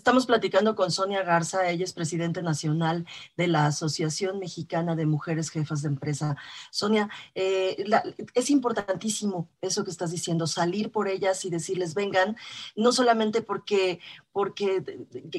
Estamos 0.00 0.24
platicando 0.24 0.74
con 0.76 0.90
Sonia 0.90 1.22
Garza, 1.22 1.68
ella 1.68 1.84
es 1.84 1.92
presidente 1.92 2.42
nacional 2.42 3.06
de 3.36 3.48
la 3.48 3.66
Asociación 3.66 4.38
Mexicana 4.38 4.96
de 4.96 5.04
Mujeres 5.04 5.50
Jefas 5.50 5.82
de 5.82 5.88
Empresa. 5.88 6.36
Sonia, 6.70 7.10
eh, 7.34 7.84
es 8.32 8.48
importantísimo 8.48 9.50
eso 9.60 9.84
que 9.84 9.90
estás 9.90 10.10
diciendo, 10.10 10.46
salir 10.46 10.90
por 10.90 11.06
ellas 11.06 11.44
y 11.44 11.50
decirles, 11.50 11.92
vengan, 11.92 12.34
no 12.76 12.92
solamente 12.92 13.42
porque 13.42 14.00
porque 14.32 14.84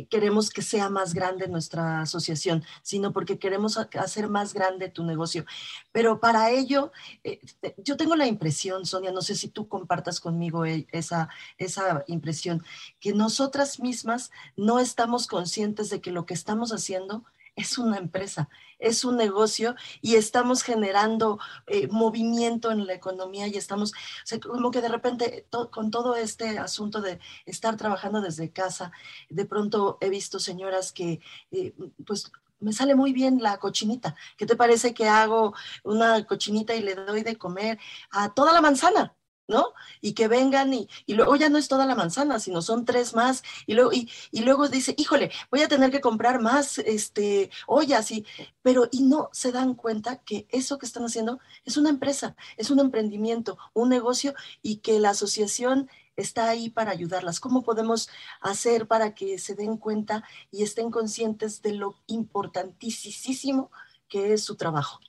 queremos 0.09 0.49
que 0.49 0.61
sea 0.61 0.89
más 0.89 1.13
grande 1.13 1.47
nuestra 1.47 2.01
asociación, 2.01 2.63
sino 2.81 3.13
porque 3.13 3.39
queremos 3.39 3.77
hacer 3.77 4.27
más 4.27 4.53
grande 4.53 4.89
tu 4.89 5.05
negocio. 5.05 5.45
Pero 5.91 6.19
para 6.19 6.51
ello, 6.51 6.91
eh, 7.23 7.39
yo 7.77 7.95
tengo 7.95 8.15
la 8.15 8.27
impresión, 8.27 8.85
Sonia, 8.85 9.11
no 9.11 9.21
sé 9.21 9.35
si 9.35 9.47
tú 9.47 9.67
compartas 9.69 10.19
conmigo 10.19 10.65
e, 10.65 10.87
esa, 10.91 11.29
esa 11.57 12.03
impresión, 12.07 12.63
que 12.99 13.13
nosotras 13.13 13.79
mismas 13.79 14.31
no 14.55 14.79
estamos 14.79 15.27
conscientes 15.27 15.89
de 15.89 16.01
que 16.01 16.11
lo 16.11 16.25
que 16.25 16.33
estamos 16.33 16.71
haciendo 16.71 17.25
es 17.55 17.77
una 17.77 17.97
empresa, 17.97 18.49
es 18.79 19.03
un 19.03 19.17
negocio 19.17 19.75
y 20.01 20.15
estamos 20.15 20.63
generando 20.63 21.39
eh, 21.67 21.87
movimiento 21.89 22.71
en 22.71 22.85
la 22.87 22.93
economía 22.93 23.47
y 23.47 23.57
estamos, 23.57 23.93
como 24.41 24.71
que 24.71 24.81
de 24.81 24.89
repente 24.89 25.47
con 25.69 25.91
todo 25.91 26.15
este 26.15 26.57
asunto 26.59 27.01
de 27.01 27.19
estar 27.45 27.75
trabajando 27.77 28.21
desde 28.21 28.51
casa, 28.51 28.91
de 29.29 29.45
pronto 29.45 29.97
he 30.01 30.09
visto 30.09 30.39
señoras 30.39 30.91
que 30.91 31.19
eh, 31.51 31.73
pues 32.05 32.31
me 32.59 32.73
sale 32.73 32.95
muy 32.95 33.11
bien 33.11 33.41
la 33.41 33.57
cochinita. 33.57 34.15
¿Qué 34.37 34.45
te 34.45 34.55
parece 34.55 34.93
que 34.93 35.09
hago 35.09 35.55
una 35.83 36.25
cochinita 36.25 36.75
y 36.75 36.81
le 36.81 36.95
doy 36.95 37.23
de 37.23 37.35
comer 37.35 37.79
a 38.11 38.33
toda 38.33 38.53
la 38.53 38.61
manzana? 38.61 39.15
¿No? 39.51 39.73
Y 40.01 40.13
que 40.13 40.27
vengan 40.27 40.73
y, 40.73 40.87
luego 41.07 41.35
ya 41.35 41.49
no 41.49 41.57
es 41.57 41.67
toda 41.67 41.85
la 41.85 41.93
manzana, 41.93 42.39
sino 42.39 42.61
son 42.61 42.85
tres 42.85 43.13
más. 43.13 43.43
Y 43.67 43.73
luego, 43.73 43.91
y, 43.93 44.09
luego 44.33 44.69
dice, 44.69 44.95
híjole, 44.97 45.31
voy 45.51 45.61
a 45.61 45.67
tener 45.67 45.91
que 45.91 46.01
comprar 46.01 46.41
más 46.41 46.79
este, 46.79 47.51
ollas, 47.67 48.09
y, 48.11 48.25
pero 48.63 48.87
y 48.91 49.03
no 49.03 49.29
se 49.33 49.51
dan 49.51 49.75
cuenta 49.75 50.17
que 50.23 50.47
eso 50.49 50.77
que 50.79 50.85
están 50.85 51.03
haciendo 51.03 51.39
es 51.65 51.77
una 51.77 51.89
empresa, 51.89 52.35
es 52.57 52.71
un 52.71 52.79
emprendimiento, 52.79 53.57
un 53.73 53.89
negocio 53.89 54.33
y 54.61 54.77
que 54.77 54.99
la 54.99 55.11
asociación 55.11 55.89
está 56.15 56.49
ahí 56.49 56.69
para 56.69 56.91
ayudarlas. 56.91 57.39
¿Cómo 57.39 57.63
podemos 57.63 58.09
hacer 58.39 58.87
para 58.87 59.13
que 59.13 59.37
se 59.39 59.55
den 59.55 59.77
cuenta 59.77 60.23
y 60.51 60.63
estén 60.63 60.91
conscientes 60.91 61.61
de 61.61 61.73
lo 61.73 61.95
importantísimo 62.07 63.71
que 64.07 64.33
es 64.33 64.43
su 64.45 64.55
trabajo? 64.55 64.99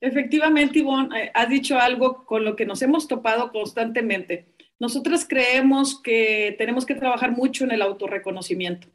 Efectivamente, 0.00 0.80
Ivonne, 0.80 1.24
eh, 1.24 1.30
has 1.34 1.48
dicho 1.48 1.78
algo 1.78 2.24
con 2.26 2.44
lo 2.44 2.54
que 2.54 2.66
nos 2.66 2.82
hemos 2.82 3.08
topado 3.08 3.50
constantemente. 3.50 4.46
Nosotras 4.78 5.26
creemos 5.26 6.00
que 6.02 6.54
tenemos 6.58 6.84
que 6.84 6.94
trabajar 6.94 7.32
mucho 7.32 7.64
en 7.64 7.70
el 7.70 7.82
autorreconocimiento. 7.82 8.88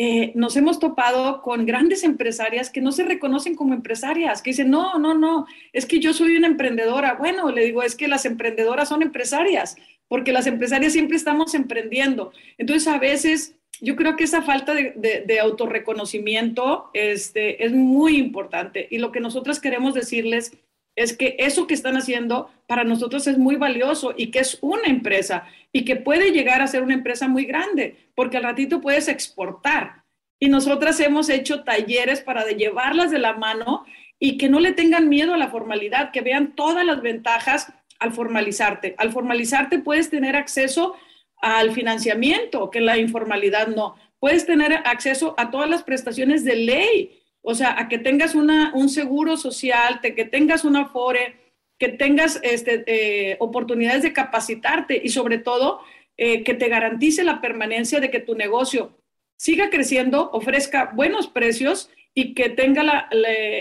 Eh, 0.00 0.30
nos 0.36 0.56
hemos 0.56 0.78
topado 0.78 1.42
con 1.42 1.66
grandes 1.66 2.04
empresarias 2.04 2.70
que 2.70 2.80
no 2.80 2.92
se 2.92 3.02
reconocen 3.02 3.56
como 3.56 3.74
empresarias, 3.74 4.42
que 4.42 4.50
dicen, 4.50 4.70
no, 4.70 4.96
no, 4.98 5.12
no, 5.14 5.46
es 5.72 5.86
que 5.86 5.98
yo 5.98 6.12
soy 6.12 6.36
una 6.36 6.46
emprendedora. 6.46 7.14
Bueno, 7.14 7.50
le 7.50 7.64
digo, 7.64 7.82
es 7.82 7.96
que 7.96 8.06
las 8.06 8.24
emprendedoras 8.24 8.90
son 8.90 9.02
empresarias, 9.02 9.74
porque 10.06 10.32
las 10.32 10.46
empresarias 10.46 10.92
siempre 10.92 11.16
estamos 11.16 11.54
emprendiendo. 11.54 12.32
Entonces, 12.58 12.86
a 12.86 12.98
veces 12.98 13.57
yo 13.80 13.96
creo 13.96 14.16
que 14.16 14.24
esa 14.24 14.42
falta 14.42 14.74
de, 14.74 15.38
autorreconocimiento 15.40 16.90
este, 16.94 17.64
es 17.64 17.72
muy 17.72 18.16
importante 18.16 18.88
y 18.90 18.98
lo 18.98 19.12
que 19.12 19.20
nosotros 19.20 19.60
queremos 19.60 19.94
decirles 19.94 20.52
es 20.96 21.16
que 21.16 21.36
eso 21.38 21.68
que 21.68 21.74
están 21.74 21.96
haciendo 21.96 22.50
para 22.66 22.82
nosotros 22.82 23.26
es 23.28 23.38
muy 23.38 23.54
valioso 23.54 24.14
y 24.16 24.32
que 24.32 24.40
es 24.40 24.58
una 24.62 24.88
empresa 24.88 25.46
y 25.72 25.84
que 25.84 25.94
puede 25.94 26.32
llegar 26.32 26.60
a 26.60 26.66
ser 26.66 26.82
una 26.82 26.94
empresa 26.94 27.28
muy 27.28 27.44
grande, 27.44 27.96
porque 28.16 28.36
al 28.36 28.42
ratito 28.42 28.80
puedes 28.80 29.06
exportar. 29.06 30.02
Y 30.40 30.48
nosotras 30.48 30.98
hemos 30.98 31.28
hecho 31.28 31.62
talleres 31.62 32.20
para 32.20 32.44
llevarlas 32.48 33.12
de 33.12 33.20
la 33.20 33.34
mano 33.34 33.84
y 34.18 34.38
que 34.38 34.48
no 34.48 34.58
le 34.58 34.72
tengan 34.72 35.08
miedo 35.08 35.34
a 35.34 35.38
la 35.38 35.50
formalidad, 35.50 36.10
que 36.10 36.20
vean 36.20 36.56
todas 36.56 36.84
las 36.84 37.00
ventajas 37.00 37.72
al 38.00 38.12
formalizarte. 38.12 38.96
Al 38.98 39.12
formalizarte 39.12 39.78
puedes 39.78 40.10
tener 40.10 40.34
acceso 40.34 40.96
al 41.40 41.72
financiamiento, 41.72 42.70
que 42.70 42.80
la 42.80 42.98
informalidad 42.98 43.68
no. 43.68 43.96
Puedes 44.20 44.46
tener 44.46 44.72
acceso 44.84 45.34
a 45.38 45.50
todas 45.50 45.70
las 45.70 45.82
prestaciones 45.82 46.44
de 46.44 46.56
ley, 46.56 47.20
o 47.42 47.54
sea, 47.54 47.78
a 47.78 47.88
que 47.88 47.98
tengas 47.98 48.34
una, 48.34 48.72
un 48.74 48.88
seguro 48.88 49.36
social, 49.36 50.00
que 50.00 50.24
tengas 50.24 50.64
una 50.64 50.86
FORE, 50.86 51.36
que 51.78 51.88
tengas 51.88 52.40
este, 52.42 52.84
eh, 52.86 53.36
oportunidades 53.38 54.02
de 54.02 54.12
capacitarte 54.12 55.00
y 55.02 55.10
sobre 55.10 55.38
todo 55.38 55.80
eh, 56.16 56.42
que 56.42 56.54
te 56.54 56.68
garantice 56.68 57.22
la 57.22 57.40
permanencia 57.40 58.00
de 58.00 58.10
que 58.10 58.18
tu 58.18 58.34
negocio 58.34 58.98
siga 59.36 59.70
creciendo, 59.70 60.30
ofrezca 60.32 60.90
buenos 60.92 61.28
precios 61.28 61.90
y 62.12 62.34
que 62.34 62.48
tenga 62.48 62.82
la, 62.82 63.08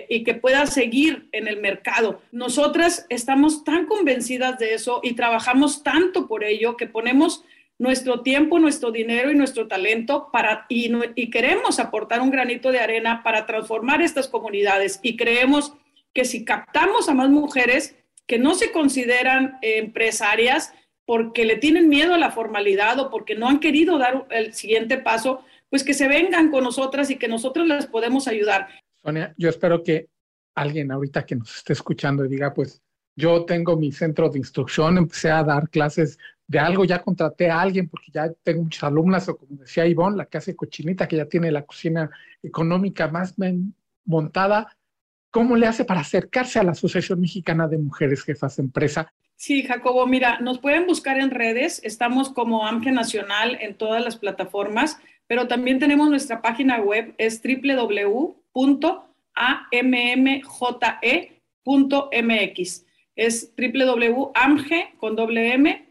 y 0.09 0.23
que 0.23 0.33
pueda 0.33 0.65
seguir 0.65 1.29
en 1.31 1.47
el 1.47 1.61
mercado. 1.61 2.21
Nosotras 2.31 3.05
estamos 3.09 3.63
tan 3.63 3.85
convencidas 3.85 4.57
de 4.57 4.73
eso 4.73 4.99
y 5.03 5.13
trabajamos 5.13 5.83
tanto 5.83 6.27
por 6.27 6.43
ello 6.43 6.75
que 6.75 6.87
ponemos 6.87 7.43
nuestro 7.79 8.21
tiempo, 8.21 8.59
nuestro 8.59 8.91
dinero 8.91 9.31
y 9.31 9.35
nuestro 9.35 9.67
talento 9.67 10.29
para, 10.31 10.65
y, 10.69 11.29
queremos 11.29 11.79
aportar 11.79 12.21
un 12.21 12.31
granito 12.31 12.71
de 12.71 12.79
arena 12.79 13.21
para 13.23 13.45
transformar 13.45 14.01
estas 14.01 14.27
comunidades. 14.27 14.99
Y 15.03 15.15
creemos 15.15 15.73
que 16.13 16.25
si 16.25 16.43
captamos 16.43 17.07
a 17.07 17.13
más 17.13 17.29
mujeres 17.29 17.95
que 18.25 18.39
no 18.39 18.55
se 18.55 18.71
consideran 18.71 19.57
empresarias 19.61 20.73
porque 21.05 21.45
le 21.45 21.55
tienen 21.55 21.87
miedo 21.87 22.15
a 22.15 22.17
la 22.17 22.31
formalidad 22.31 22.99
o 22.99 23.09
porque 23.09 23.35
no 23.35 23.47
han 23.47 23.59
querido 23.59 23.97
dar 23.97 24.27
el 24.31 24.53
siguiente 24.53 24.97
paso, 24.97 25.41
pues 25.69 25.83
que 25.83 25.93
se 25.93 26.07
vengan 26.07 26.49
con 26.49 26.63
nosotras 26.63 27.09
y 27.09 27.17
que 27.17 27.27
nosotros 27.27 27.67
les 27.67 27.85
podemos 27.85 28.27
ayudar. 28.27 28.67
Sonia, 28.95 29.33
yo 29.37 29.49
espero 29.49 29.83
que 29.83 30.07
alguien 30.55 30.91
ahorita 30.91 31.25
que 31.25 31.35
nos 31.35 31.55
esté 31.55 31.73
escuchando 31.73 32.23
diga, 32.23 32.53
pues 32.53 32.81
yo 33.15 33.45
tengo 33.45 33.77
mi 33.77 33.91
centro 33.91 34.29
de 34.29 34.39
instrucción, 34.39 34.97
empecé 34.97 35.29
a 35.31 35.43
dar 35.43 35.69
clases 35.69 36.17
de 36.47 36.59
algo, 36.59 36.85
ya 36.85 37.03
contraté 37.03 37.49
a 37.49 37.59
alguien 37.59 37.89
porque 37.89 38.11
ya 38.11 38.31
tengo 38.43 38.63
muchas 38.63 38.83
alumnas, 38.83 39.27
o 39.27 39.37
como 39.37 39.57
decía 39.57 39.85
Ivonne, 39.85 40.17
la 40.17 40.25
que 40.25 40.37
hace 40.37 40.55
cochinita, 40.55 41.07
que 41.07 41.17
ya 41.17 41.25
tiene 41.25 41.51
la 41.51 41.65
cocina 41.65 42.09
económica 42.41 43.09
más 43.09 43.35
montada. 44.05 44.75
¿Cómo 45.29 45.57
le 45.57 45.67
hace 45.67 45.83
para 45.83 45.99
acercarse 45.99 46.57
a 46.57 46.63
la 46.63 46.71
Asociación 46.71 47.19
Mexicana 47.19 47.67
de 47.67 47.77
Mujeres 47.77 48.23
Jefas 48.23 48.55
de 48.55 48.63
Empresa? 48.63 49.13
Sí, 49.35 49.63
Jacobo, 49.63 50.07
mira, 50.07 50.39
nos 50.39 50.57
pueden 50.59 50.87
buscar 50.87 51.19
en 51.19 51.29
redes, 51.29 51.81
estamos 51.83 52.29
como 52.29 52.65
AMGE 52.65 52.91
Nacional 52.91 53.57
en 53.61 53.75
todas 53.75 54.03
las 54.03 54.15
plataformas, 54.15 54.97
pero 55.27 55.47
también 55.47 55.77
tenemos 55.77 56.09
nuestra 56.09 56.41
página 56.41 56.79
web, 56.79 57.13
es 57.17 57.41
www.ammje.mx 57.43 58.47
es 63.17 63.51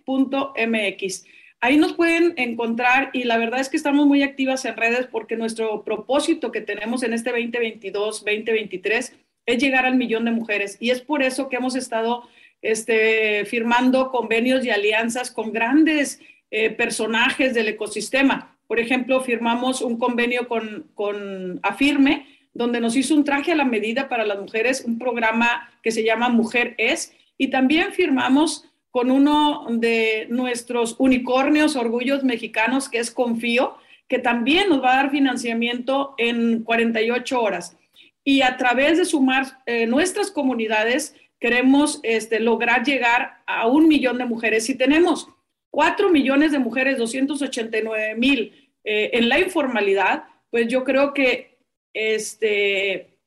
www.amge.mx. 0.06 1.25
Ahí 1.60 1.78
nos 1.78 1.94
pueden 1.94 2.34
encontrar 2.36 3.10
y 3.12 3.25
la 3.25 3.38
verdad 3.38 3.60
es 3.60 3.68
que 3.68 3.76
estamos 3.76 4.06
muy 4.06 4.22
activas 4.22 4.64
en 4.64 4.76
redes 4.76 5.06
porque 5.10 5.36
nuestro 5.36 5.84
propósito 5.84 6.52
que 6.52 6.60
tenemos 6.60 7.02
en 7.02 7.12
este 7.12 7.32
2022-2023 7.32 9.12
es 9.46 9.58
llegar 9.58 9.86
al 9.86 9.96
millón 9.96 10.25
de 10.26 10.32
mujeres. 10.32 10.76
Y 10.80 10.90
es 10.90 11.00
por 11.00 11.22
eso 11.22 11.48
que 11.48 11.56
hemos 11.56 11.75
estado 11.75 12.28
este, 12.62 13.44
firmando 13.46 14.10
convenios 14.10 14.64
y 14.64 14.70
alianzas 14.70 15.30
con 15.30 15.52
grandes 15.52 16.20
eh, 16.50 16.70
personajes 16.70 17.54
del 17.54 17.68
ecosistema. 17.68 18.56
Por 18.66 18.80
ejemplo, 18.80 19.20
firmamos 19.22 19.80
un 19.80 19.98
convenio 19.98 20.48
con, 20.48 20.90
con 20.94 21.60
Afirme, 21.62 22.26
donde 22.52 22.80
nos 22.80 22.96
hizo 22.96 23.14
un 23.14 23.25
traje 23.25 23.52
a 23.52 23.56
la 23.56 23.64
medida 23.64 24.08
para 24.08 24.26
las 24.26 24.38
mujeres, 24.38 24.84
un 24.84 24.98
programa 24.98 25.70
que 25.82 25.90
se 25.90 26.04
llama 26.04 26.28
Mujer 26.28 26.75
Es, 26.78 27.14
y 27.38 27.48
también 27.48 27.92
firmamos 27.92 28.65
con 28.96 29.10
uno 29.10 29.66
de 29.68 30.26
nuestros 30.30 30.96
unicornios, 30.98 31.76
orgullos 31.76 32.24
mexicanos, 32.24 32.88
que 32.88 32.96
es 32.96 33.10
Confío, 33.10 33.76
que 34.08 34.18
también 34.18 34.70
nos 34.70 34.82
va 34.82 34.94
a 34.94 34.96
dar 35.02 35.10
financiamiento 35.10 36.14
en 36.16 36.62
48 36.62 37.38
horas. 37.38 37.76
Y 38.24 38.40
a 38.40 38.56
través 38.56 38.96
de 38.96 39.04
sumar 39.04 39.58
eh, 39.66 39.84
nuestras 39.84 40.30
comunidades, 40.30 41.14
queremos 41.38 42.00
este, 42.04 42.40
lograr 42.40 42.84
llegar 42.84 43.42
a 43.46 43.66
un 43.66 43.86
millón 43.86 44.16
de 44.16 44.24
mujeres. 44.24 44.64
Si 44.64 44.74
tenemos 44.74 45.28
4 45.72 46.08
millones 46.08 46.52
de 46.52 46.58
mujeres, 46.58 46.96
289 46.96 48.14
mil 48.14 48.72
eh, 48.82 49.10
en 49.12 49.28
la 49.28 49.38
informalidad, 49.38 50.24
pues 50.48 50.68
yo 50.68 50.84
creo 50.84 51.12
que 51.12 51.58
este, 51.92 53.18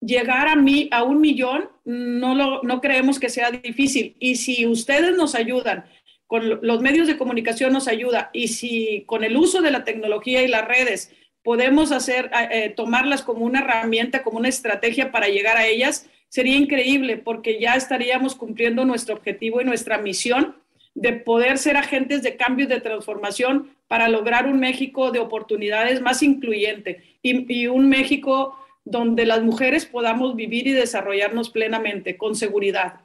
llegar 0.00 0.48
a, 0.48 0.56
mí, 0.56 0.88
a 0.90 1.04
un 1.04 1.20
millón 1.20 1.68
no, 1.84 2.34
lo, 2.34 2.62
no 2.62 2.80
creemos 2.80 3.18
que 3.18 3.28
sea 3.28 3.50
difícil. 3.50 4.16
Y 4.18 4.36
si 4.36 4.66
ustedes 4.66 5.16
nos 5.16 5.34
ayudan, 5.34 5.84
con 6.26 6.60
los 6.62 6.80
medios 6.80 7.06
de 7.08 7.18
comunicación 7.18 7.72
nos 7.72 7.88
ayuda, 7.88 8.30
y 8.32 8.48
si 8.48 9.04
con 9.06 9.24
el 9.24 9.36
uso 9.36 9.60
de 9.60 9.70
la 9.70 9.84
tecnología 9.84 10.42
y 10.42 10.48
las 10.48 10.66
redes 10.66 11.12
podemos 11.42 11.92
hacer, 11.92 12.30
eh, 12.50 12.72
tomarlas 12.74 13.22
como 13.22 13.44
una 13.44 13.60
herramienta, 13.60 14.22
como 14.22 14.38
una 14.38 14.48
estrategia 14.48 15.10
para 15.10 15.28
llegar 15.28 15.56
a 15.56 15.66
ellas, 15.66 16.08
sería 16.28 16.56
increíble 16.56 17.18
porque 17.18 17.60
ya 17.60 17.74
estaríamos 17.74 18.34
cumpliendo 18.34 18.84
nuestro 18.84 19.14
objetivo 19.14 19.60
y 19.60 19.64
nuestra 19.64 19.98
misión 19.98 20.56
de 20.94 21.12
poder 21.12 21.58
ser 21.58 21.76
agentes 21.76 22.22
de 22.22 22.36
cambio 22.36 22.66
y 22.66 22.68
de 22.68 22.80
transformación 22.80 23.70
para 23.88 24.08
lograr 24.08 24.46
un 24.46 24.60
México 24.60 25.10
de 25.10 25.18
oportunidades 25.18 26.00
más 26.00 26.22
incluyente 26.22 27.02
y, 27.22 27.52
y 27.52 27.66
un 27.66 27.88
México 27.88 28.56
donde 28.84 29.26
las 29.26 29.42
mujeres 29.42 29.86
podamos 29.86 30.34
vivir 30.34 30.66
y 30.66 30.72
desarrollarnos 30.72 31.50
plenamente, 31.50 32.16
con 32.16 32.34
seguridad. 32.34 33.00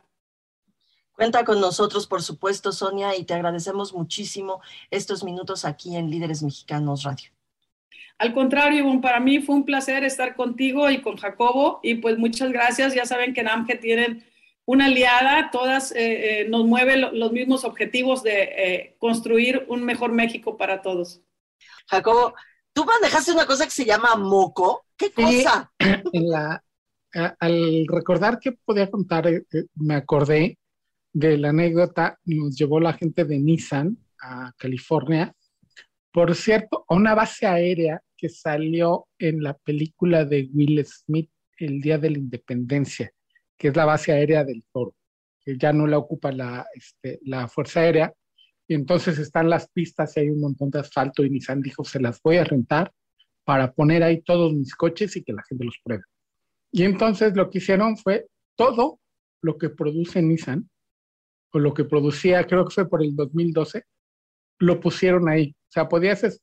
Cuenta 1.12 1.44
con 1.44 1.60
nosotros, 1.60 2.06
por 2.06 2.22
supuesto, 2.22 2.72
Sonia, 2.72 3.16
y 3.16 3.24
te 3.24 3.34
agradecemos 3.34 3.94
muchísimo 3.94 4.62
estos 4.92 5.24
minutos 5.24 5.66
aquí 5.66 5.96
en 5.96 6.12
Líderes 6.12 6.44
Mexicanos 6.44 7.04
Radio. 7.04 7.30
Al 8.20 8.34
contrario, 8.34 8.80
Ivonne, 8.80 9.02
para 9.02 9.20
mí 9.20 9.40
fue 9.40 9.56
un 9.56 9.66
placer 9.66 10.04
estar 10.04 10.36
contigo 10.36 10.90
y 10.90 11.02
con 11.02 11.18
Jacobo, 11.18 11.80
y 11.84 11.96
pues 11.96 12.18
muchas 12.18 12.52
gracias. 12.52 12.94
Ya 12.94 13.06
saben 13.06 13.34
que 13.34 13.42
en 13.42 13.48
AMGE 13.48 13.76
tienen 13.78 14.26
una 14.66 14.86
aliada, 14.86 15.50
todas 15.52 15.92
eh, 15.92 16.42
eh, 16.42 16.50
nos 16.50 16.66
mueven 16.66 17.18
los 17.18 17.32
mismos 17.32 17.64
objetivos 17.64 18.22
de 18.22 18.44
eh, 18.44 18.96
construir 19.00 19.66
un 19.70 19.84
mejor 19.84 20.12
México 20.12 20.58
para 20.58 20.82
todos. 20.82 21.22
Jacobo, 21.88 22.34
tú 22.78 22.86
manejaste 22.86 23.32
una 23.32 23.48
cosa 23.48 23.66
que 23.66 23.72
se 23.72 23.86
llama 23.86 24.16
moco. 24.16 24.86
¿Qué 24.96 25.12
cosa? 25.12 25.72
En 26.14 26.30
la, 26.30 26.64
al 27.40 27.88
recordar 27.88 28.40
que 28.40 28.52
podía 28.52 28.92
contar, 28.92 29.28
me 29.74 29.96
acordé 29.96 30.60
de 31.12 31.40
la 31.40 31.50
anécdota, 31.50 32.20
nos 32.26 32.56
llevó 32.56 32.80
la 32.80 32.94
gente 32.94 33.26
de 33.26 33.40
Nissan 33.40 33.98
a 34.22 34.52
California, 34.58 35.34
por 36.12 36.36
cierto, 36.36 36.86
a 36.88 36.94
una 36.94 37.16
base 37.16 37.48
aérea 37.48 38.00
que 38.16 38.30
salió 38.30 39.08
en 39.18 39.42
la 39.42 39.56
película 39.56 40.24
de 40.26 40.48
Will 40.54 40.86
Smith, 40.86 41.32
El 41.58 41.82
Día 41.82 41.98
de 41.98 42.12
la 42.12 42.20
Independencia 42.20 43.12
que 43.58 43.70
es 43.70 43.76
la 43.76 43.86
base 43.86 44.12
aérea 44.12 44.44
del 44.44 44.64
Toro, 44.72 44.94
que 45.44 45.58
ya 45.58 45.74
no 45.74 45.88
la 45.88 45.98
ocupa 45.98 46.32
la, 46.32 46.68
este, 46.76 47.20
la 47.24 47.48
Fuerza 47.48 47.80
Aérea. 47.80 48.14
Y 48.68 48.76
entonces 48.76 49.18
están 49.18 49.50
las 49.50 49.70
pistas 49.70 50.16
y 50.18 50.22
hay 50.22 50.30
un 50.30 50.42
montón 50.42 50.70
de 50.70 50.80
asfalto 50.80 51.24
y 51.24 51.30
Nissan 51.30 51.62
dijo, 51.62 51.84
se 51.84 52.00
las 52.00 52.22
voy 52.22 52.38
a 52.38 52.44
rentar 52.44 52.92
para 53.46 53.72
poner 53.72 54.04
ahí 54.04 54.22
todos 54.22 54.54
mis 54.54 54.76
coches 54.76 55.16
y 55.16 55.24
que 55.24 55.34
la 55.34 55.44
gente 55.48 55.64
los 55.64 55.80
pruebe. 55.84 56.04
Y 56.72 56.84
entonces 56.84 57.36
lo 57.36 57.50
que 57.50 57.60
hicieron 57.60 57.96
fue 57.98 58.28
todo 58.56 59.00
lo 59.42 59.58
que 59.58 59.70
produce 59.70 60.22
Nissan, 60.22 60.70
o 61.54 61.60
lo 61.60 61.74
que 61.74 61.86
producía, 61.86 62.46
creo 62.46 62.66
que 62.66 62.74
fue 62.74 62.90
por 62.90 63.02
el 63.02 63.16
2012, 63.16 63.84
lo 64.60 64.80
pusieron 64.80 65.30
ahí. 65.30 65.56
O 65.70 65.72
sea, 65.72 65.88
podías 65.88 66.42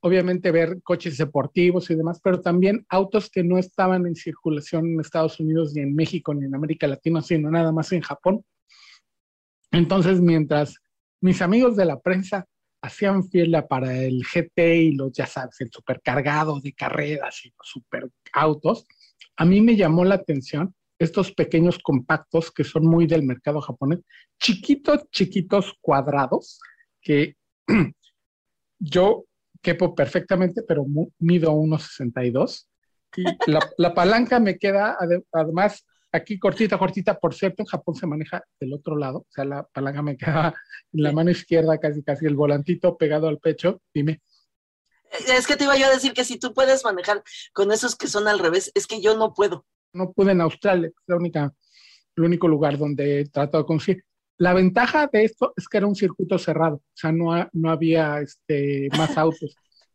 obviamente 0.00 0.50
ver 0.52 0.80
coches 0.82 1.16
deportivos 1.16 1.90
y 1.90 1.96
demás, 1.96 2.20
pero 2.22 2.40
también 2.40 2.86
autos 2.88 3.28
que 3.28 3.42
no 3.42 3.58
estaban 3.58 4.06
en 4.06 4.14
circulación 4.14 4.86
en 4.86 5.00
Estados 5.00 5.40
Unidos, 5.40 5.72
ni 5.74 5.82
en 5.82 5.94
México, 5.94 6.32
ni 6.32 6.44
en 6.46 6.54
América 6.54 6.86
Latina, 6.86 7.22
sino 7.22 7.50
nada 7.50 7.72
más 7.72 7.90
en 7.92 8.02
Japón. 8.02 8.44
Entonces, 9.72 10.20
mientras 10.20 10.76
mis 11.20 11.42
amigos 11.42 11.76
de 11.76 11.84
la 11.84 12.00
prensa 12.00 12.46
hacían 12.82 13.28
fila 13.28 13.66
para 13.66 13.96
el 13.96 14.22
GT 14.22 14.58
y 14.58 14.92
los, 14.92 15.12
ya 15.12 15.26
sabes, 15.26 15.60
el 15.60 15.70
supercargado 15.70 16.60
de 16.60 16.72
carreras 16.72 17.44
y 17.44 17.48
los 17.48 17.68
superautos, 17.68 18.86
a 19.36 19.44
mí 19.44 19.60
me 19.60 19.76
llamó 19.76 20.04
la 20.04 20.16
atención 20.16 20.74
estos 20.98 21.32
pequeños 21.32 21.78
compactos 21.78 22.50
que 22.50 22.64
son 22.64 22.86
muy 22.86 23.06
del 23.06 23.22
mercado 23.22 23.60
japonés, 23.60 24.00
chiquitos, 24.38 25.10
chiquitos 25.10 25.74
cuadrados, 25.80 26.58
que 27.00 27.36
yo 28.78 29.24
quepo 29.60 29.94
perfectamente, 29.94 30.62
pero 30.62 30.86
mido 31.18 31.52
1,62. 31.52 32.66
Y 33.16 33.24
la, 33.50 33.60
la, 33.78 33.94
palanca 33.94 34.40
me 34.40 34.58
queda, 34.58 34.96
además, 35.32 35.84
aquí 36.16 36.38
cortita, 36.38 36.78
cortita. 36.78 37.18
Por 37.18 37.34
cierto, 37.34 37.62
en 37.62 37.66
Japón 37.66 37.94
se 37.94 38.06
maneja 38.06 38.42
del 38.60 38.72
otro 38.72 38.96
lado. 38.96 39.18
O 39.18 39.26
sea, 39.30 39.44
la 39.44 39.62
palanca 39.64 40.02
me 40.02 40.16
queda 40.16 40.54
en 40.92 41.02
la 41.02 41.12
mano 41.12 41.30
izquierda, 41.30 41.78
casi, 41.78 42.02
casi 42.02 42.26
el 42.26 42.34
volantito 42.34 42.96
pegado 42.96 43.28
al 43.28 43.38
pecho. 43.38 43.80
Dime. 43.94 44.20
Es 45.28 45.46
que 45.46 45.56
te 45.56 45.64
iba 45.64 45.76
yo 45.76 45.86
a 45.86 45.90
decir 45.90 46.12
que 46.12 46.24
si 46.24 46.38
tú 46.38 46.52
puedes 46.52 46.84
manejar 46.84 47.22
con 47.52 47.72
esos 47.72 47.96
que 47.96 48.08
son 48.08 48.28
al 48.28 48.38
revés, 48.38 48.70
es 48.74 48.86
que 48.86 49.00
yo 49.00 49.16
no 49.16 49.34
puedo. 49.34 49.64
No 49.92 50.12
pude 50.12 50.32
en 50.32 50.40
Australia, 50.40 50.88
es 50.88 50.94
la 51.06 51.16
única, 51.16 51.54
el 52.16 52.24
único 52.24 52.48
lugar 52.48 52.76
donde 52.76 53.20
he 53.20 53.28
tratado 53.28 53.62
de 53.62 53.66
conseguir. 53.66 54.04
La 54.38 54.52
ventaja 54.52 55.08
de 55.10 55.24
esto 55.24 55.54
es 55.56 55.68
que 55.68 55.78
era 55.78 55.86
un 55.86 55.94
circuito 55.94 56.38
cerrado, 56.38 56.76
o 56.76 56.82
sea, 56.92 57.12
no, 57.12 57.48
no 57.52 57.70
había 57.70 58.20
este, 58.20 58.88
más 58.96 59.16
autos. 59.16 59.54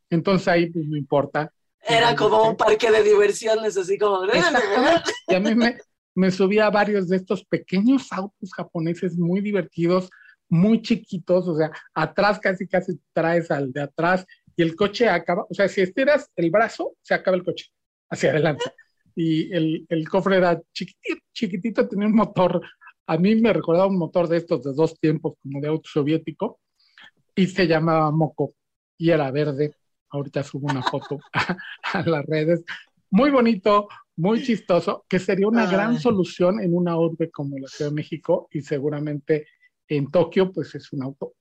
Entonces 0.09 0.47
ahí 0.47 0.69
pues 0.69 0.85
no 0.85 0.97
importa. 0.97 1.53
Era 1.83 2.15
como 2.15 2.47
un 2.47 2.55
parque 2.55 2.91
de 2.91 3.03
diversiones, 3.03 3.77
así 3.77 3.97
como... 3.97 4.25
y 4.25 5.35
a 5.35 5.39
mí 5.39 5.55
me, 5.55 5.77
me 6.15 6.31
subía 6.31 6.67
a 6.67 6.71
varios 6.71 7.07
de 7.07 7.17
estos 7.17 7.45
pequeños 7.45 8.11
autos 8.11 8.53
japoneses 8.53 9.17
muy 9.17 9.41
divertidos, 9.41 10.09
muy 10.49 10.81
chiquitos, 10.81 11.47
o 11.47 11.55
sea, 11.55 11.71
atrás 11.93 12.39
casi 12.39 12.67
casi 12.67 12.99
traes 13.13 13.49
al 13.51 13.71
de 13.71 13.81
atrás 13.81 14.25
y 14.55 14.61
el 14.61 14.75
coche 14.75 15.07
acaba, 15.07 15.45
o 15.49 15.53
sea, 15.53 15.67
si 15.67 15.81
estiras 15.81 16.29
el 16.35 16.51
brazo, 16.51 16.95
se 17.01 17.13
acaba 17.13 17.37
el 17.37 17.43
coche 17.43 17.67
hacia 18.09 18.31
adelante. 18.31 18.65
Y 19.15 19.53
el, 19.53 19.85
el 19.89 20.07
cofre 20.09 20.37
era 20.37 20.61
chiquitito, 20.73 21.21
chiquitito, 21.33 21.87
tenía 21.87 22.07
un 22.07 22.15
motor 22.15 22.61
a 23.11 23.17
mí 23.17 23.35
me 23.35 23.51
recordaba 23.51 23.87
un 23.87 23.97
motor 23.97 24.29
de 24.29 24.37
estos 24.37 24.63
de 24.63 24.73
dos 24.73 24.97
tiempos, 24.97 25.33
como 25.41 25.59
de 25.59 25.67
auto 25.67 25.89
soviético, 25.91 26.61
y 27.35 27.47
se 27.47 27.67
llamaba 27.67 28.09
Moco, 28.09 28.53
y 28.97 29.09
era 29.09 29.29
verde. 29.31 29.75
Ahorita 30.09 30.43
subo 30.43 30.67
una 30.71 30.81
foto 30.81 31.19
a, 31.93 32.03
las 32.03 32.25
redes. 32.25 32.63
Muy 33.09 33.29
bonito, 33.29 33.89
muy 34.17 34.43
chistoso, 34.43 35.05
que 35.07 35.19
sería 35.19 35.47
una 35.47 35.65
gran 35.65 35.99
solución 35.99 36.59
en 36.59 36.75
una 36.75 36.97
urbe 36.97 37.29
como 37.31 37.57
la 37.57 37.67
Ciudad 37.67 37.91
de 37.91 37.95
México 37.95 38.47
y 38.51 38.61
seguramente 38.61 39.47
en 39.87 40.09
Tokio, 40.09 40.51
pues 40.51 40.75
es 40.75 40.91
un 40.93 41.03
auto 41.03 41.33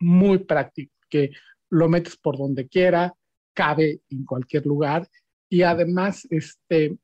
muy 0.00 0.38
práctico, 0.38 0.92
que 1.08 1.30
lo 1.70 1.88
metes 1.88 2.16
por 2.16 2.36
donde 2.36 2.68
quiera, 2.68 3.14
cabe 3.54 4.00
en 4.10 4.24
cualquier 4.24 4.66
lugar 4.66 5.08
y 5.48 5.62
además 5.62 6.26
este, 6.30 6.96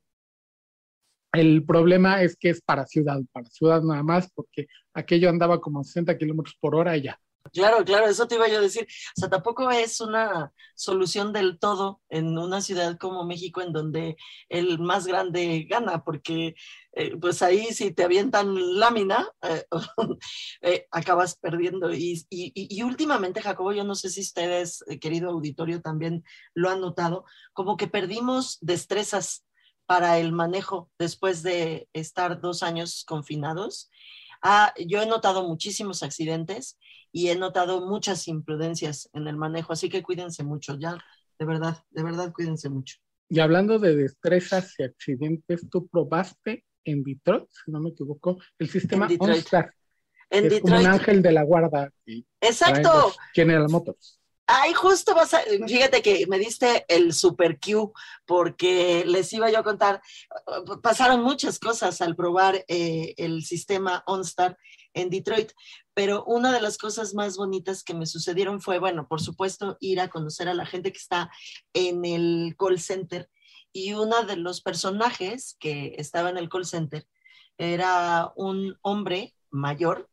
el 1.33 1.65
problema 1.65 2.23
es 2.23 2.37
que 2.37 2.51
es 2.51 2.61
para 2.61 2.87
ciudad, 2.87 3.21
para 3.33 3.47
ciudad 3.47 3.83
nada 3.83 4.03
más, 4.03 4.31
porque 4.35 4.67
aquello 4.93 5.31
andaba 5.31 5.61
como 5.61 5.81
a 5.81 5.85
60 5.85 6.19
kilómetros 6.19 6.57
por 6.61 6.75
hora 6.75 6.97
y 6.97 7.03
ya. 7.03 7.19
Claro, 7.53 7.85
claro, 7.85 8.07
eso 8.07 8.27
te 8.29 8.37
iba 8.37 8.47
a 8.47 8.61
decir. 8.61 8.87
O 9.17 9.21
sea, 9.21 9.29
tampoco 9.29 9.71
es 9.71 10.01
una 10.01 10.53
solución 10.75 11.33
del 11.33 11.59
todo 11.59 12.01
en 12.09 12.39
una 12.39 12.61
ciudad 12.63 12.97
como 12.99 13.25
México 13.25 13.61
en 13.61 13.73
donde 13.73 14.17
el 14.49 14.79
más 14.79 15.07
grande 15.07 15.67
gana, 15.69 16.03
porque 16.05 16.55
eh, 16.93 17.17
pues 17.21 17.43
ahí 17.43 17.67
si 17.75 17.93
te 17.93 18.05
avientan 18.05 18.79
lámina, 18.79 19.29
eh, 19.43 19.65
eh, 20.63 20.87
acabas 20.93 21.37
perdiendo. 21.37 21.91
Y, 21.93 22.27
últimamente, 22.85 23.43
Jacobo, 23.43 23.73
yo 23.73 23.85
no 23.85 23.97
sé 23.97 24.09
si 24.11 24.21
ustedes, 24.21 24.85
querido 25.01 25.31
auditorio, 25.31 25.83
también 25.83 26.25
lo 26.55 26.71
han 26.71 26.81
notado, 26.81 27.25
como 27.53 27.77
que 27.77 27.89
perdimos 27.89 28.59
destrezas 28.61 29.45
para 29.87 30.19
el 30.19 30.33
manejo 30.33 30.91
después 30.99 31.43
de 31.43 31.89
estar 31.93 32.41
dos 32.41 32.63
años 32.63 33.05
confinados. 33.07 33.91
Ah, 34.43 34.73
yo 34.87 35.01
he 35.03 35.07
notado 35.07 35.47
muchísimos 35.47 36.03
accidentes 36.03 36.79
y 37.13 37.29
he 37.29 37.37
notado 37.37 37.87
muchas 37.87 38.27
imprudencias 38.27 39.09
en 39.13 39.29
el 39.29 39.37
manejo, 39.37 39.73
así 39.73 39.89
que 39.89 40.03
cuídense 40.03 40.43
mucho, 40.43 40.77
ya, 40.79 40.99
de 41.39 41.45
verdad, 41.45 41.85
de 41.91 42.03
verdad, 42.03 42.33
cuídense 42.33 42.69
mucho. 42.69 42.97
Y 43.29 43.41
hablando 43.41 43.79
de 43.79 43.95
destrezas 43.95 44.75
y 44.79 44.83
accidentes, 44.83 45.69
¿tú 45.71 45.87
probaste 45.87 46.65
en 46.85 47.03
Detroit, 47.03 47.49
si 47.65 47.71
no 47.71 47.81
me 47.81 47.91
equivoco, 47.91 48.39
el 48.59 48.69
sistema 48.69 49.09
OnStar. 49.19 49.75
En 50.31 50.47
es 50.47 50.61
Como 50.61 50.79
un 50.79 50.87
ángel 50.87 51.23
de 51.23 51.33
la 51.33 51.43
guarda. 51.43 51.93
Exacto. 52.41 53.13
General 53.35 53.69
Motors. 53.69 54.19
Ay, 54.47 54.73
justo 54.75 55.15
vas 55.15 55.35
a, 55.35 55.41
fíjate 55.67 56.03
que 56.03 56.27
me 56.27 56.39
diste 56.39 56.85
el 56.89 57.13
super 57.13 57.59
Q 57.61 57.93
porque 58.27 59.05
les 59.07 59.33
iba 59.33 59.51
yo 59.51 59.59
a 59.59 59.63
contar, 59.63 60.03
pasaron 60.83 61.23
muchas 61.23 61.59
cosas 61.59 62.01
al 62.01 62.17
probar 62.17 62.65
eh, 62.67 63.15
el 63.17 63.45
sistema 63.45 64.03
OnStar 64.07 64.57
en 64.95 65.11
Detroit, 65.11 65.53
pero 65.95 66.25
una 66.25 66.53
de 66.53 66.61
las 66.61 66.79
cosas 66.79 67.15
más 67.15 67.37
bonitas 67.37 67.83
que 67.83 67.95
me 67.95 68.07
sucedieron 68.07 68.61
fue, 68.61 68.79
bueno, 68.79 69.09
por 69.09 69.21
supuesto, 69.21 69.77
ir 69.81 70.01
a 70.01 70.09
conocer 70.09 70.49
a 70.49 70.55
la 70.55 70.67
gente 70.67 70.93
que 70.93 70.99
está 70.99 71.31
en 71.73 72.05
el 72.05 72.55
call 72.59 72.81
center 72.81 73.29
y 73.73 73.95
uno 73.95 74.25
de 74.25 74.37
los 74.37 74.61
personajes 74.61 75.57
que 75.59 75.95
estaba 75.99 76.31
en 76.31 76.37
el 76.37 76.49
call 76.49 76.67
center 76.67 77.07
era 77.59 78.33
un 78.37 78.77
hombre 78.83 79.35
mayor 79.51 80.09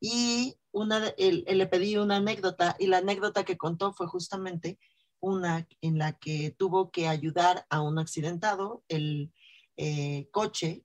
y 0.00 0.56
una, 0.72 1.08
él, 1.16 1.44
le 1.46 1.66
pedí 1.66 1.96
una 1.96 2.16
anécdota 2.16 2.76
y 2.78 2.88
la 2.88 2.98
anécdota 2.98 3.44
que 3.44 3.56
contó 3.56 3.92
fue 3.92 4.06
justamente 4.06 4.78
una 5.20 5.66
en 5.80 5.98
la 5.98 6.12
que 6.18 6.54
tuvo 6.58 6.90
que 6.90 7.08
ayudar 7.08 7.66
a 7.70 7.80
un 7.80 7.98
accidentado, 7.98 8.84
el 8.88 9.32
eh, 9.76 10.28
coche, 10.30 10.84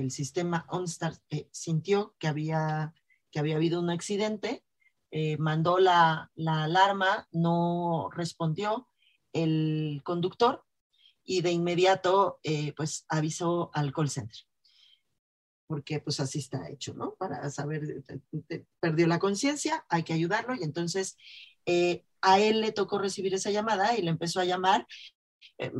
el 0.00 0.10
sistema 0.10 0.66
OnStar 0.68 1.14
eh, 1.30 1.48
sintió 1.50 2.14
que 2.18 2.28
había, 2.28 2.94
que 3.30 3.38
había 3.38 3.56
habido 3.56 3.80
un 3.80 3.90
accidente, 3.90 4.64
eh, 5.10 5.36
mandó 5.38 5.78
la, 5.78 6.30
la 6.34 6.64
alarma, 6.64 7.28
no 7.32 8.10
respondió 8.12 8.88
el 9.32 10.00
conductor 10.04 10.64
y 11.24 11.42
de 11.42 11.52
inmediato 11.52 12.40
pues 12.76 13.04
avisó 13.08 13.70
al 13.74 13.92
call 13.92 14.08
center 14.08 14.38
porque 15.66 16.00
pues 16.00 16.20
así 16.20 16.38
está 16.38 16.68
hecho, 16.68 16.94
¿no? 16.94 17.14
Para 17.14 17.50
saber, 17.50 18.04
perdió 18.80 19.06
la 19.06 19.18
conciencia, 19.18 19.84
hay 19.88 20.04
que 20.04 20.12
ayudarlo 20.12 20.54
y 20.54 20.62
entonces 20.62 21.16
eh, 21.66 22.04
a 22.20 22.38
él 22.38 22.60
le 22.60 22.72
tocó 22.72 22.98
recibir 22.98 23.34
esa 23.34 23.50
llamada 23.50 23.96
y 23.96 24.02
le 24.02 24.10
empezó 24.10 24.40
a 24.40 24.44
llamar, 24.44 24.86
eh, 25.58 25.72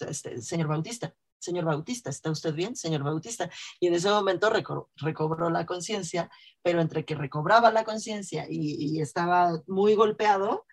este, 0.00 0.40
señor 0.40 0.68
Bautista, 0.68 1.14
señor 1.42 1.64
Bautista, 1.64 2.08
¿está 2.08 2.30
usted 2.30 2.54
bien, 2.54 2.76
señor 2.76 3.02
Bautista? 3.02 3.50
Y 3.80 3.88
en 3.88 3.94
ese 3.94 4.08
momento 4.08 4.50
recobró 4.50 5.50
la 5.50 5.66
conciencia, 5.66 6.30
pero 6.62 6.80
entre 6.80 7.04
que 7.04 7.14
recobraba 7.14 7.70
la 7.70 7.84
conciencia 7.84 8.46
y, 8.48 9.00
estaba 9.00 9.60
muy 9.66 9.94
golpeado, 9.94 10.64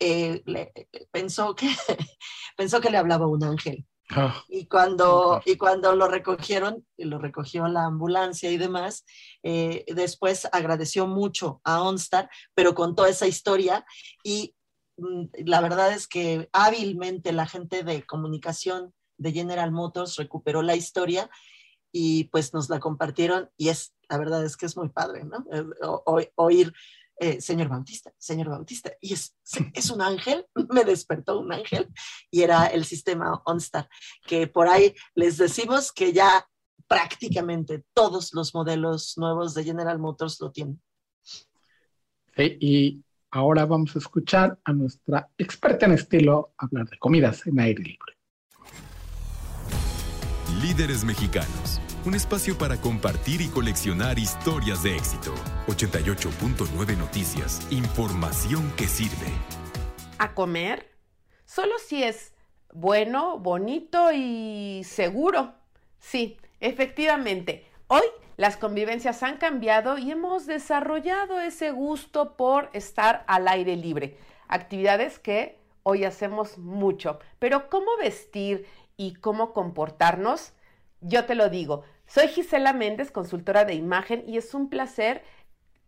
eh, 0.00 0.42
pensó, 1.12 1.54
que, 1.54 1.68
pensó 2.56 2.80
que 2.80 2.90
le 2.90 2.98
hablaba 2.98 3.26
un 3.26 3.44
ángel. 3.44 3.86
Ah, 4.12 4.42
y, 4.48 4.66
cuando, 4.66 5.40
y 5.44 5.56
cuando 5.56 5.94
lo 5.94 6.08
recogieron, 6.08 6.84
lo 6.98 7.18
recogió 7.18 7.68
la 7.68 7.84
ambulancia 7.84 8.50
y 8.50 8.56
demás, 8.56 9.04
eh, 9.44 9.84
después 9.94 10.48
agradeció 10.50 11.06
mucho 11.06 11.60
a 11.62 11.82
OnStar, 11.82 12.28
pero 12.54 12.74
contó 12.74 13.06
esa 13.06 13.28
historia 13.28 13.84
y 14.24 14.56
mm, 14.96 15.26
la 15.46 15.60
verdad 15.60 15.92
es 15.92 16.08
que 16.08 16.48
hábilmente 16.52 17.32
la 17.32 17.46
gente 17.46 17.84
de 17.84 18.04
comunicación 18.04 18.92
de 19.20 19.32
General 19.32 19.70
Motors 19.70 20.16
recuperó 20.16 20.62
la 20.62 20.74
historia 20.74 21.30
y 21.92 22.24
pues 22.24 22.54
nos 22.54 22.68
la 22.68 22.80
compartieron 22.80 23.50
y 23.56 23.68
es, 23.68 23.94
la 24.08 24.18
verdad 24.18 24.44
es 24.44 24.56
que 24.56 24.66
es 24.66 24.76
muy 24.76 24.88
padre, 24.88 25.24
¿no? 25.24 25.44
Eh, 25.52 25.64
oír 26.36 26.72
eh, 27.22 27.38
señor 27.38 27.68
Bautista, 27.68 28.10
señor 28.16 28.48
Bautista, 28.48 28.92
y 28.98 29.12
es, 29.12 29.36
es 29.74 29.90
un 29.90 30.00
ángel, 30.00 30.46
me 30.70 30.84
despertó 30.84 31.38
un 31.38 31.52
ángel, 31.52 31.88
y 32.30 32.40
era 32.40 32.66
el 32.66 32.86
sistema 32.86 33.42
OnStar, 33.44 33.90
que 34.26 34.46
por 34.46 34.68
ahí 34.68 34.94
les 35.14 35.36
decimos 35.36 35.92
que 35.92 36.14
ya 36.14 36.48
prácticamente 36.88 37.84
todos 37.92 38.32
los 38.32 38.54
modelos 38.54 39.18
nuevos 39.18 39.52
de 39.52 39.64
General 39.64 39.98
Motors 39.98 40.40
lo 40.40 40.50
tienen. 40.50 40.80
y 42.38 43.04
ahora 43.32 43.66
vamos 43.66 43.94
a 43.94 43.98
escuchar 43.98 44.58
a 44.64 44.72
nuestra 44.72 45.28
experta 45.36 45.84
en 45.84 45.92
estilo 45.92 46.54
hablar 46.56 46.88
de 46.88 46.98
comidas 46.98 47.46
en 47.46 47.60
aire 47.60 47.82
libre. 47.82 48.19
Líderes 50.62 51.04
mexicanos 51.04 51.80
un 52.06 52.14
espacio 52.14 52.56
para 52.56 52.78
compartir 52.78 53.42
y 53.42 53.48
coleccionar 53.48 54.18
historias 54.18 54.82
de 54.82 54.96
éxito. 54.96 55.34
88.9 55.66 56.96
Noticias, 56.96 57.66
información 57.70 58.72
que 58.76 58.86
sirve. 58.86 59.26
¿A 60.18 60.32
comer? 60.34 60.90
Solo 61.44 61.74
si 61.78 62.02
es 62.02 62.32
bueno, 62.72 63.38
bonito 63.38 64.12
y 64.12 64.82
seguro. 64.84 65.52
Sí, 65.98 66.38
efectivamente. 66.60 67.66
Hoy 67.88 68.02
las 68.38 68.56
convivencias 68.56 69.22
han 69.22 69.36
cambiado 69.36 69.98
y 69.98 70.10
hemos 70.10 70.46
desarrollado 70.46 71.38
ese 71.40 71.70
gusto 71.70 72.36
por 72.38 72.70
estar 72.72 73.24
al 73.26 73.46
aire 73.46 73.76
libre. 73.76 74.16
Actividades 74.48 75.18
que 75.18 75.58
hoy 75.82 76.04
hacemos 76.04 76.56
mucho. 76.56 77.18
Pero 77.38 77.68
¿cómo 77.68 77.90
vestir 77.98 78.66
y 79.00 79.14
cómo 79.14 79.54
comportarnos? 79.54 80.52
Yo 81.00 81.24
te 81.24 81.34
lo 81.34 81.48
digo, 81.48 81.84
soy 82.06 82.28
Gisela 82.28 82.74
Méndez, 82.74 83.10
consultora 83.10 83.64
de 83.64 83.72
imagen, 83.72 84.22
y 84.26 84.36
es 84.36 84.52
un 84.52 84.68
placer 84.68 85.22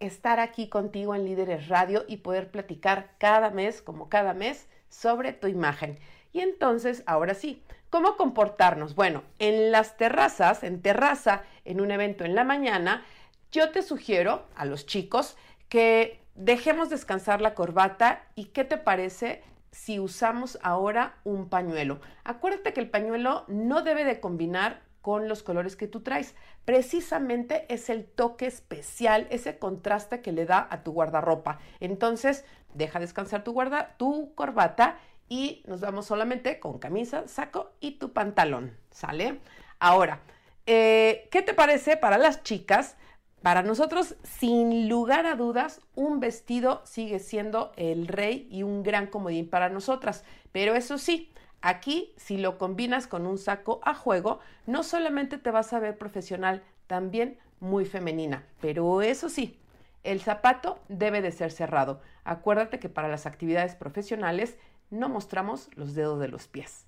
estar 0.01 0.41
aquí 0.41 0.71
contigo 0.71 1.15
en 1.15 1.27
Líderes 1.27 1.69
Radio 1.69 2.07
y 2.09 2.17
poder 2.17 2.51
platicar 2.51 3.11
cada 3.19 3.51
mes, 3.51 3.83
como 3.83 4.09
cada 4.09 4.33
mes, 4.33 4.67
sobre 4.89 5.35
tu 5.35 5.47
imagen. 5.47 5.99
Y 6.33 6.41
entonces, 6.41 7.03
ahora 7.05 7.35
sí, 7.35 7.63
¿cómo 7.91 8.17
comportarnos? 8.17 8.95
Bueno, 8.95 9.25
en 9.39 9.73
las 9.73 9.99
terrazas, 9.99 10.63
en 10.63 10.81
terraza, 10.81 11.43
en 11.67 11.83
un 11.83 11.91
evento 11.91 12.25
en 12.25 12.35
la 12.35 12.45
mañana, 12.45 13.05
yo 13.51 13.73
te 13.73 13.83
sugiero 13.83 14.47
a 14.57 14.65
los 14.65 14.87
chicos 14.87 15.37
que 15.69 16.19
dejemos 16.35 16.89
descansar 16.89 17.43
la 17.43 17.55
corbata 17.55 18.25
y 18.37 18.47
qué 18.47 18.65
te 18.65 18.79
parece 18.79 19.43
si 19.73 19.99
usamos 19.99 20.59
ahora 20.63 21.17
un 21.25 21.49
pañuelo. 21.49 22.01
Acuérdate 22.23 22.73
que 22.73 22.81
el 22.81 22.91
pañuelo 22.91 23.45
no 23.49 23.83
debe 23.83 24.05
de 24.05 24.21
combinar 24.21 24.83
con 25.01 25.29
los 25.29 25.43
colores 25.43 25.75
que 25.75 25.89
tú 25.89 26.01
traes. 26.01 26.35
Precisamente 26.65 27.67
es 27.69 27.91
el 27.91 28.05
toque 28.05 28.47
especial, 28.47 29.27
ese 29.31 29.59
contraste 29.59 30.23
que 30.23 30.31
le 30.31 30.47
da 30.47 30.69
a 30.71 30.85
tu 30.85 30.93
guardarropa. 30.93 31.59
Entonces, 31.81 32.45
deja 32.75 33.01
descansar 33.01 33.43
tu 33.43 33.53
guarda, 33.53 33.97
tu 33.97 34.35
corbata 34.35 34.99
y 35.29 35.63
nos 35.67 35.81
vamos 35.81 36.07
solamente 36.07 36.61
con 36.61 36.79
camisa, 36.79 37.27
saco 37.27 37.73
y 37.81 37.93
tu 37.93 38.13
pantalón, 38.13 38.77
¿sale? 38.91 39.41
Ahora, 39.81 40.21
eh, 40.67 41.29
¿qué 41.33 41.43
te 41.43 41.55
parece 41.55 41.97
para 41.97 42.19
las 42.19 42.43
chicas? 42.43 42.97
Para 43.43 43.63
nosotros, 43.63 44.15
sin 44.23 44.89
lugar 44.89 45.27
a 45.27 45.35
dudas, 45.35 45.81
un 45.95 46.21
vestido 46.21 46.83
sigue 46.85 47.19
siendo 47.19 47.73
el 47.77 48.07
rey 48.07 48.47
y 48.51 48.63
un 48.63 48.83
gran 48.83 49.09
comodín 49.09 49.49
para 49.49 49.69
nosotras. 49.69 50.25
Pero 50.53 50.75
eso 50.75 50.97
sí, 50.99 51.33
Aquí, 51.63 52.13
si 52.17 52.39
lo 52.39 52.59
combinas 52.59 53.07
con 53.07 53.25
un 53.25 53.39
saco 53.39 53.81
a 53.85 53.95
juego, 53.95 54.41
no 54.67 54.83
solamente 54.83 55.39
te 55.39 55.53
vas 55.53 55.73
a 55.73 55.79
ver 55.79 55.97
profesional, 55.97 56.65
también 56.89 57.39
muy 57.61 57.85
femenina. 57.85 58.45
Pero 58.61 59.01
eso 59.01 59.29
sí, 59.29 59.61
el 60.03 60.21
zapato 60.21 60.81
debe 60.89 61.23
de 61.23 61.31
ser 61.31 61.53
cerrado. 61.53 62.01
Acuérdate 62.25 62.81
que 62.81 62.89
para 62.89 63.07
las 63.07 63.27
actividades 63.27 63.77
profesionales 63.77 64.57
no 64.91 65.09
mostramos 65.09 65.69
los 65.77 65.95
dedos 65.95 66.19
de 66.19 66.27
los 66.27 66.49
pies. 66.49 66.87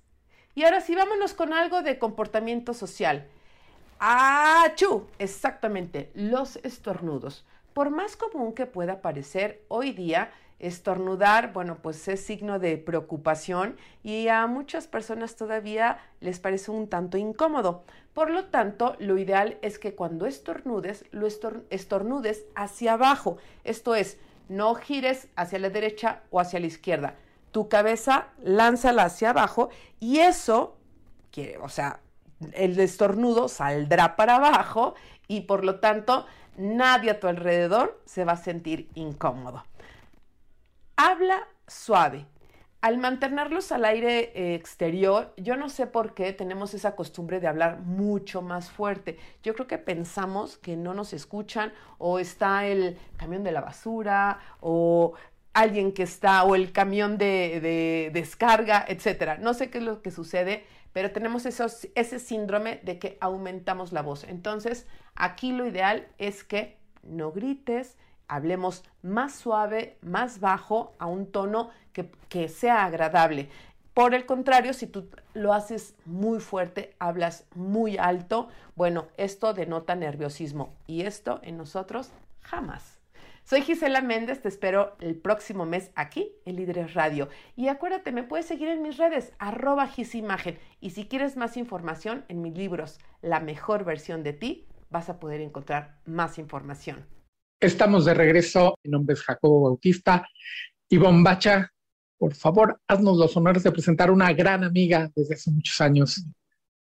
Y 0.55 0.63
ahora 0.63 0.81
sí, 0.81 0.93
vámonos 0.93 1.33
con 1.33 1.53
algo 1.53 1.81
de 1.81 1.97
comportamiento 1.97 2.73
social. 2.73 3.29
¡Achú! 3.99 5.07
Exactamente, 5.19 6.11
los 6.13 6.57
estornudos. 6.57 7.45
Por 7.73 7.89
más 7.89 8.15
común 8.15 8.53
que 8.53 8.65
pueda 8.65 9.01
parecer 9.01 9.63
hoy 9.67 9.91
día, 9.91 10.31
Estornudar, 10.59 11.51
bueno, 11.51 11.79
pues 11.81 12.07
es 12.07 12.21
signo 12.21 12.59
de 12.59 12.77
preocupación 12.77 13.75
y 14.03 14.29
a 14.29 14.47
muchas 14.47 14.87
personas 14.87 15.35
todavía 15.35 15.99
les 16.21 16.39
parece 16.39 16.71
un 16.71 16.87
tanto 16.87 17.17
incómodo. 17.17 17.83
Por 18.13 18.31
lo 18.31 18.45
tanto, 18.45 18.95
lo 18.99 19.17
ideal 19.17 19.57
es 19.61 19.79
que 19.79 19.95
cuando 19.95 20.25
estornudes, 20.25 21.03
lo 21.11 21.27
estornudes 21.69 22.45
hacia 22.55 22.93
abajo. 22.93 23.37
Esto 23.65 23.95
es, 23.95 24.17
no 24.47 24.75
gires 24.75 25.27
hacia 25.35 25.59
la 25.59 25.69
derecha 25.69 26.21
o 26.31 26.39
hacia 26.39 26.61
la 26.61 26.67
izquierda. 26.67 27.15
Tu 27.51 27.67
cabeza 27.67 28.29
lánzala 28.41 29.03
hacia 29.03 29.31
abajo 29.31 29.69
y 29.99 30.19
eso, 30.19 30.77
quiere, 31.31 31.57
o 31.57 31.67
sea, 31.67 31.99
el 32.53 32.79
estornudo 32.79 33.47
saldrá 33.47 34.15
para 34.15 34.35
abajo 34.35 34.95
y 35.27 35.41
por 35.41 35.63
lo 35.63 35.79
tanto 35.79 36.25
nadie 36.57 37.11
a 37.11 37.19
tu 37.19 37.27
alrededor 37.27 38.01
se 38.05 38.25
va 38.25 38.33
a 38.33 38.37
sentir 38.37 38.89
incómodo. 38.95 39.63
Habla 40.95 41.47
suave. 41.67 42.25
Al 42.81 42.99
mantenerlos 42.99 43.71
al 43.71 43.83
aire 43.83 44.31
eh, 44.35 44.53
exterior, 44.53 45.33
yo 45.37 45.57
no 45.57 45.69
sé 45.69 45.87
por 45.87 46.13
qué 46.13 46.33
tenemos 46.33 46.75
esa 46.75 46.95
costumbre 46.95 47.39
de 47.39 47.47
hablar 47.47 47.79
mucho 47.79 48.43
más 48.43 48.69
fuerte. 48.69 49.17
Yo 49.41 49.55
creo 49.55 49.65
que 49.65 49.79
pensamos 49.79 50.57
que 50.59 50.77
no 50.77 50.93
nos 50.93 51.11
escuchan 51.11 51.73
o 51.97 52.19
está 52.19 52.67
el 52.67 52.99
camión 53.17 53.43
de 53.43 53.51
la 53.51 53.61
basura 53.61 54.39
o 54.59 55.13
alguien 55.53 55.93
que 55.93 56.03
está 56.03 56.43
o 56.43 56.53
el 56.53 56.71
camión 56.73 57.17
de, 57.17 57.59
de 57.59 58.11
descarga, 58.13 58.85
etcétera. 58.87 59.37
No 59.37 59.55
sé 59.55 59.71
qué 59.71 59.79
es 59.79 59.83
lo 59.83 60.03
que 60.03 60.11
sucede, 60.11 60.63
pero 60.95 61.11
tenemos 61.11 61.45
ese 61.45 62.19
síndrome 62.19 62.79
de 62.83 62.99
que 62.99 63.17
aumentamos 63.19 63.91
la 63.91 64.01
voz. 64.01 64.23
Entonces, 64.23 64.87
aquí 65.13 65.51
lo 65.51 65.67
ideal 65.67 66.07
es 66.19 66.45
que 66.45 66.77
no 67.03 67.33
grites, 67.33 67.97
hablemos 68.29 68.81
más 69.01 69.35
suave, 69.35 69.97
más 69.99 70.39
bajo, 70.39 70.95
a 70.97 71.07
un 71.07 71.29
tono 71.29 71.69
que, 71.91 72.47
sea 72.47 72.85
agradable. 72.85 73.49
Por 73.93 74.15
el 74.15 74.25
contrario, 74.25 74.71
si 74.71 74.87
tú 74.87 75.09
lo 75.33 75.51
haces 75.51 75.95
muy 76.05 76.39
fuerte, 76.39 76.95
hablas 76.97 77.45
muy 77.55 77.97
alto, 77.97 78.47
bueno, 78.75 79.07
esto 79.17 79.53
denota 79.53 79.95
nerviosismo 79.95 80.75
y 80.87 81.01
esto 81.01 81.41
en 81.43 81.57
nosotros 81.57 82.11
jamás. 82.39 83.01
Soy 83.47 83.61
Gisela 83.61 84.01
Méndez, 84.01 84.41
te 84.41 84.47
espero 84.47 84.97
el 84.99 85.15
próximo 85.15 85.67
mes 85.67 85.91
aquí 85.93 86.31
en 86.45 86.55
Líderes 86.55 86.95
Radio. 86.95 87.29
Y 87.55 87.67
acuérdate, 87.67 88.11
me 88.11 88.23
puedes 88.23 88.47
seguir 88.47 88.69
en 88.69 88.81
mis 88.81 88.97
redes, 88.97 89.33
arroba 89.37 89.87
gisimagen. 89.87 90.57
Y 90.81 90.89
si 90.89 91.05
quieres 91.05 91.37
más 91.37 91.55
información, 91.55 92.25
en 92.27 92.41
mis 92.41 92.57
libros, 92.57 92.97
La 93.21 93.39
mejor 93.39 93.85
versión 93.85 94.23
de 94.23 94.33
ti, 94.33 94.65
vas 94.89 95.09
a 95.09 95.19
poder 95.19 95.41
encontrar 95.41 95.99
más 96.05 96.39
información. 96.39 97.05
Estamos 97.59 98.05
de 98.05 98.15
regreso. 98.15 98.79
Mi 98.83 98.89
nombre 98.89 99.13
es 99.13 99.21
Jacobo 99.21 99.61
Bautista. 99.61 100.27
y 100.89 100.97
Bombacha 100.97 101.71
por 102.17 102.33
favor, 102.33 102.81
haznos 102.87 103.17
los 103.17 103.35
honores 103.37 103.63
de 103.63 103.71
presentar 103.71 104.09
una 104.09 104.31
gran 104.33 104.63
amiga 104.63 105.11
desde 105.15 105.35
hace 105.35 105.51
muchos 105.51 105.79
años. 105.81 106.23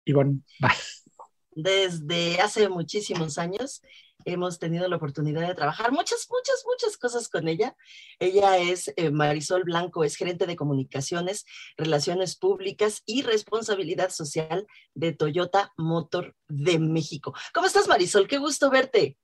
Ivonne, 0.03 0.41
vas. 0.59 1.03
Desde 1.51 2.41
hace 2.41 2.67
muchísimos 2.69 3.37
años 3.37 3.81
hemos 4.25 4.59
tenido 4.59 4.87
la 4.87 4.95
oportunidad 4.95 5.47
de 5.47 5.55
trabajar 5.55 5.91
muchas, 5.91 6.27
muchas, 6.29 6.63
muchas 6.65 6.97
cosas 6.97 7.29
con 7.29 7.47
ella. 7.47 7.75
Ella 8.19 8.57
es 8.57 8.91
eh, 8.95 9.11
Marisol 9.11 9.63
Blanco, 9.63 10.03
es 10.03 10.15
gerente 10.15 10.45
de 10.45 10.55
comunicaciones, 10.55 11.45
relaciones 11.77 12.35
públicas 12.35 13.03
y 13.05 13.21
responsabilidad 13.21 14.09
social 14.09 14.67
de 14.93 15.13
Toyota 15.13 15.71
Motor 15.77 16.35
de 16.47 16.79
México. 16.79 17.33
¿Cómo 17.53 17.67
estás, 17.67 17.87
Marisol? 17.87 18.27
Qué 18.27 18.37
gusto 18.37 18.69
verte. 18.69 19.17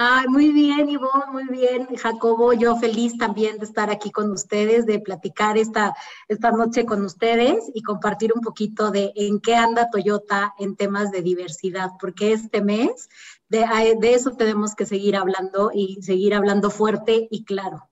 Ay, 0.00 0.28
muy 0.28 0.52
bien, 0.52 0.88
Ivonne, 0.88 1.32
muy 1.32 1.48
bien. 1.48 1.88
Jacobo, 1.96 2.52
yo 2.52 2.76
feliz 2.76 3.18
también 3.18 3.58
de 3.58 3.64
estar 3.64 3.90
aquí 3.90 4.12
con 4.12 4.30
ustedes, 4.30 4.86
de 4.86 5.00
platicar 5.00 5.58
esta, 5.58 5.92
esta 6.28 6.52
noche 6.52 6.86
con 6.86 7.04
ustedes 7.04 7.68
y 7.74 7.82
compartir 7.82 8.32
un 8.32 8.40
poquito 8.40 8.92
de 8.92 9.12
en 9.16 9.40
qué 9.40 9.56
anda 9.56 9.90
Toyota 9.90 10.54
en 10.60 10.76
temas 10.76 11.10
de 11.10 11.22
diversidad, 11.22 11.90
porque 12.00 12.32
este 12.32 12.62
mes 12.62 13.08
de, 13.48 13.98
eso 14.02 14.32
tenemos 14.32 14.74
que 14.74 14.86
seguir 14.86 15.16
hablando 15.16 15.70
y 15.72 16.02
seguir 16.02 16.34
hablando 16.34 16.70
fuerte 16.70 17.28
y 17.30 17.44
claro. 17.44 17.88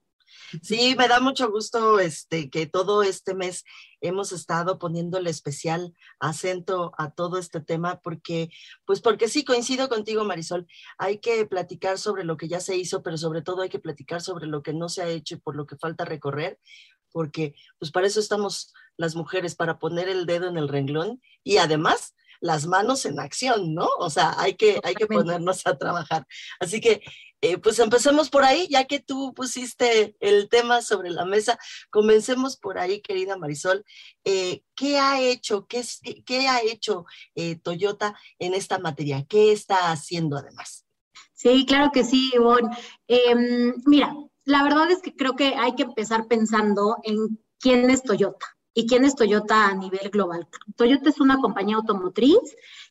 Sí, 0.61 0.95
me 0.97 1.09
da 1.09 1.19
mucho 1.19 1.51
gusto 1.51 1.99
este, 1.99 2.49
que 2.49 2.67
todo 2.67 3.03
este 3.03 3.33
mes 3.33 3.65
hemos 3.99 4.31
estado 4.31 4.79
poniéndole 4.79 5.29
especial 5.29 5.93
acento 6.19 6.93
a 6.97 7.11
todo 7.11 7.37
este 7.37 7.59
tema 7.59 7.99
porque, 7.99 8.49
pues 8.85 9.01
porque 9.01 9.27
sí, 9.27 9.43
coincido 9.43 9.89
contigo, 9.89 10.23
Marisol, 10.23 10.65
hay 10.97 11.19
que 11.19 11.45
platicar 11.45 11.97
sobre 11.97 12.23
lo 12.23 12.37
que 12.37 12.47
ya 12.47 12.61
se 12.61 12.77
hizo, 12.77 13.03
pero 13.03 13.17
sobre 13.17 13.41
todo 13.41 13.61
hay 13.61 13.69
que 13.69 13.79
platicar 13.79 14.21
sobre 14.21 14.47
lo 14.47 14.63
que 14.63 14.73
no 14.73 14.87
se 14.87 15.01
ha 15.01 15.09
hecho 15.09 15.35
y 15.35 15.39
por 15.39 15.57
lo 15.57 15.67
que 15.67 15.75
falta 15.75 16.05
recorrer, 16.05 16.59
porque 17.11 17.53
pues 17.77 17.91
para 17.91 18.07
eso 18.07 18.21
estamos 18.21 18.73
las 18.95 19.15
mujeres, 19.15 19.55
para 19.55 19.79
poner 19.79 20.07
el 20.07 20.25
dedo 20.25 20.47
en 20.47 20.57
el 20.57 20.69
renglón 20.69 21.21
y 21.43 21.57
además 21.57 22.15
las 22.39 22.65
manos 22.65 23.05
en 23.05 23.19
acción, 23.19 23.73
¿no? 23.73 23.87
O 23.99 24.09
sea, 24.09 24.35
hay 24.37 24.55
que, 24.55 24.79
hay 24.83 24.95
que 24.95 25.07
ponernos 25.07 25.65
a 25.65 25.77
trabajar. 25.77 26.25
Así 26.59 26.81
que 26.81 27.01
eh, 27.41 27.59
pues 27.59 27.77
empecemos 27.77 28.29
por 28.31 28.43
ahí, 28.43 28.67
ya 28.69 28.85
que 28.85 28.99
tú 28.99 29.33
pusiste 29.35 30.15
el 30.19 30.49
tema 30.49 30.81
sobre 30.81 31.11
la 31.11 31.23
mesa, 31.23 31.59
comencemos 31.91 32.57
por 32.57 32.79
ahí, 32.79 32.99
querida 33.01 33.37
Marisol. 33.37 33.85
Eh, 34.23 34.63
¿Qué 34.75 34.97
ha 34.97 35.21
hecho, 35.21 35.67
qué, 35.67 35.83
qué 36.25 36.47
ha 36.47 36.61
hecho 36.61 37.05
eh, 37.35 37.55
Toyota 37.57 38.15
en 38.39 38.55
esta 38.55 38.79
materia? 38.79 39.23
¿Qué 39.29 39.51
está 39.51 39.91
haciendo 39.91 40.37
además? 40.37 40.85
Sí, 41.33 41.65
claro 41.67 41.91
que 41.93 42.03
sí, 42.03 42.31
Ivonne. 42.33 42.75
Em, 43.07 43.75
mira, 43.85 44.15
la 44.45 44.63
verdad 44.63 44.89
es 44.89 45.03
que 45.03 45.15
creo 45.15 45.35
que 45.35 45.53
hay 45.55 45.75
que 45.75 45.83
empezar 45.83 46.27
pensando 46.27 46.97
en 47.03 47.39
quién 47.59 47.89
es 47.91 48.01
Toyota 48.01 48.56
y 48.77 48.85
quién 48.85 49.03
es 49.05 49.15
Toyota 49.15 49.69
a 49.69 49.73
nivel 49.73 50.11
global. 50.11 50.47
Toyota 50.75 51.09
es 51.09 51.19
una 51.19 51.39
compañía 51.39 51.77
automotriz 51.77 52.37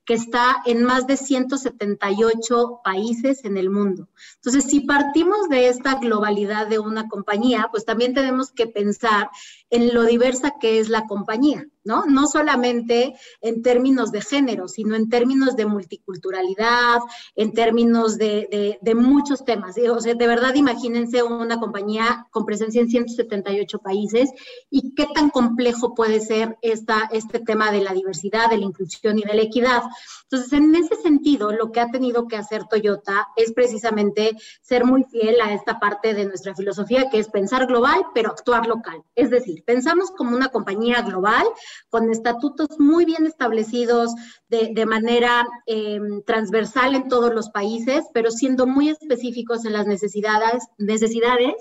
que 0.04 0.14
está 0.14 0.56
en 0.66 0.82
más 0.82 1.06
de 1.06 1.16
178 1.16 2.80
países 2.82 3.44
en 3.44 3.56
el 3.56 3.70
mundo. 3.70 4.08
Entonces, 4.34 4.64
si 4.64 4.80
partimos 4.80 5.48
de 5.48 5.68
esta 5.68 5.94
globalidad 6.00 6.66
de 6.66 6.80
una 6.80 7.08
compañía, 7.08 7.68
pues 7.70 7.84
también 7.84 8.14
tenemos 8.14 8.50
que 8.50 8.66
pensar 8.66 9.30
en 9.70 9.94
lo 9.94 10.04
diversa 10.04 10.54
que 10.60 10.78
es 10.78 10.88
la 10.88 11.06
compañía, 11.06 11.66
¿no? 11.82 12.04
No 12.06 12.26
solamente 12.26 13.14
en 13.40 13.62
términos 13.62 14.12
de 14.12 14.20
género, 14.20 14.68
sino 14.68 14.94
en 14.94 15.08
términos 15.08 15.56
de 15.56 15.66
multiculturalidad, 15.66 17.00
en 17.34 17.52
términos 17.52 18.16
de, 18.16 18.78
muchos 18.96 19.44
temas. 19.44 19.76
O 19.90 20.00
sea, 20.00 20.14
de 20.14 20.26
verdad, 20.26 20.54
imagínense 20.54 21.22
una 21.22 21.58
compañía 21.58 22.26
con 22.30 22.44
presencia 22.44 22.80
en 22.80 22.88
178 22.88 23.78
países 23.80 24.30
y 24.70 24.94
qué 24.94 25.06
tan 25.14 25.30
complejo 25.30 25.94
puede 25.94 26.20
ser 26.20 26.56
esta, 26.62 27.08
este 27.12 27.40
tema 27.40 27.70
de 27.70 27.80
la 27.80 27.92
diversidad, 27.92 28.48
de 28.48 28.58
la 28.58 28.64
inclusión 28.64 29.18
y 29.18 29.22
de 29.22 29.34
la 29.34 29.42
equidad. 29.42 29.82
Entonces, 30.24 30.52
en 30.52 30.74
ese 30.74 30.96
sentido, 30.96 31.52
lo 31.52 31.72
que 31.72 31.80
ha 31.80 31.90
tenido 31.90 32.26
que 32.26 32.36
hacer 32.36 32.64
Toyota 32.66 33.28
es 33.36 33.52
precisamente 33.52 34.36
ser 34.62 34.84
muy 34.84 35.04
fiel 35.04 35.40
a 35.40 35.52
esta 35.52 35.78
parte 35.78 36.14
de 36.14 36.26
nuestra 36.26 36.54
filosofía, 36.54 37.10
que 37.10 37.18
es 37.18 37.28
pensar 37.28 37.66
global, 37.66 38.06
pero 38.14 38.30
actuar 38.30 38.66
local. 38.66 39.02
Es 39.14 39.30
decir, 39.30 39.55
pensamos 39.62 40.10
como 40.10 40.36
una 40.36 40.48
compañía 40.48 41.02
global 41.02 41.46
con 41.88 42.10
estatutos 42.10 42.68
muy 42.78 43.04
bien 43.04 43.26
establecidos 43.26 44.14
de, 44.48 44.86
manera 44.86 45.46
em, 45.66 46.22
transversal 46.22 46.94
en 46.94 47.08
todos 47.08 47.34
los 47.34 47.50
países, 47.50 48.04
pero 48.12 48.30
siendo 48.30 48.66
muy 48.66 48.88
específicos 48.88 49.64
en 49.64 49.72
las 49.72 49.86
necesidades, 49.86 50.64
necesidades 50.78 51.54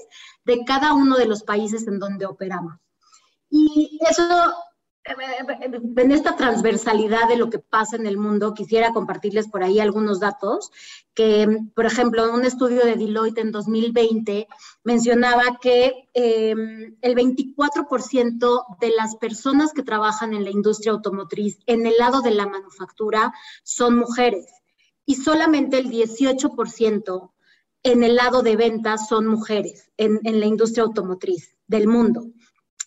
de 0.44 0.64
cada 0.66 0.94
uno 0.94 1.18
de 1.18 1.26
los 1.26 1.44
países 1.44 1.88
en 1.88 2.00
donde 2.00 2.26
operamos. 2.26 2.76
Y 3.50 4.00
eso 4.10 4.54
en 5.06 6.12
esta 6.12 6.36
transversalidad 6.36 7.28
de 7.28 7.38
lo 7.38 7.50
que 7.50 7.60
pasa 7.60 7.96
en 7.96 8.08
el 8.08 8.18
mundo, 8.18 8.56
quisiera 8.56 8.92
compartirles 8.92 9.48
por 9.48 9.64
ahí 9.64 9.80
algunos 9.80 10.20
datos, 10.20 10.72
que, 11.14 11.48
por 11.76 11.86
ejemplo, 11.86 12.34
un 12.34 12.44
estudio 12.44 12.84
de 12.84 12.96
Deloitte 12.96 13.40
en 13.40 13.52
2020 13.52 14.48
mencionaba 14.84 15.60
que 15.62 16.10
em, 16.14 16.96
el 17.02 17.16
24% 17.16 18.66
de 18.80 18.90
las 18.90 19.16
personas 19.18 19.74
que 19.74 19.84
trabajan 19.84 20.34
en 20.34 20.44
la 20.44 20.50
industria 20.50 20.94
automotriz 20.94 21.60
en 21.68 21.86
el 21.86 21.94
lado 22.00 22.22
de 22.22 22.32
la 22.32 22.48
manufactura 22.48 23.32
son 23.64 23.98
mujeres 23.98 24.48
y 25.06 25.16
solamente 25.16 25.78
el 25.78 25.90
18% 25.90 27.32
en 27.84 28.04
el 28.04 28.16
lado 28.16 28.42
de 28.42 28.56
ventas 28.56 29.08
son 29.08 29.28
mujeres 29.28 29.92
en, 29.98 30.20
en 30.24 30.40
la 30.40 30.48
industria 30.48 30.84
automotriz 30.84 31.56
del 31.68 31.88
mundo. 31.88 32.26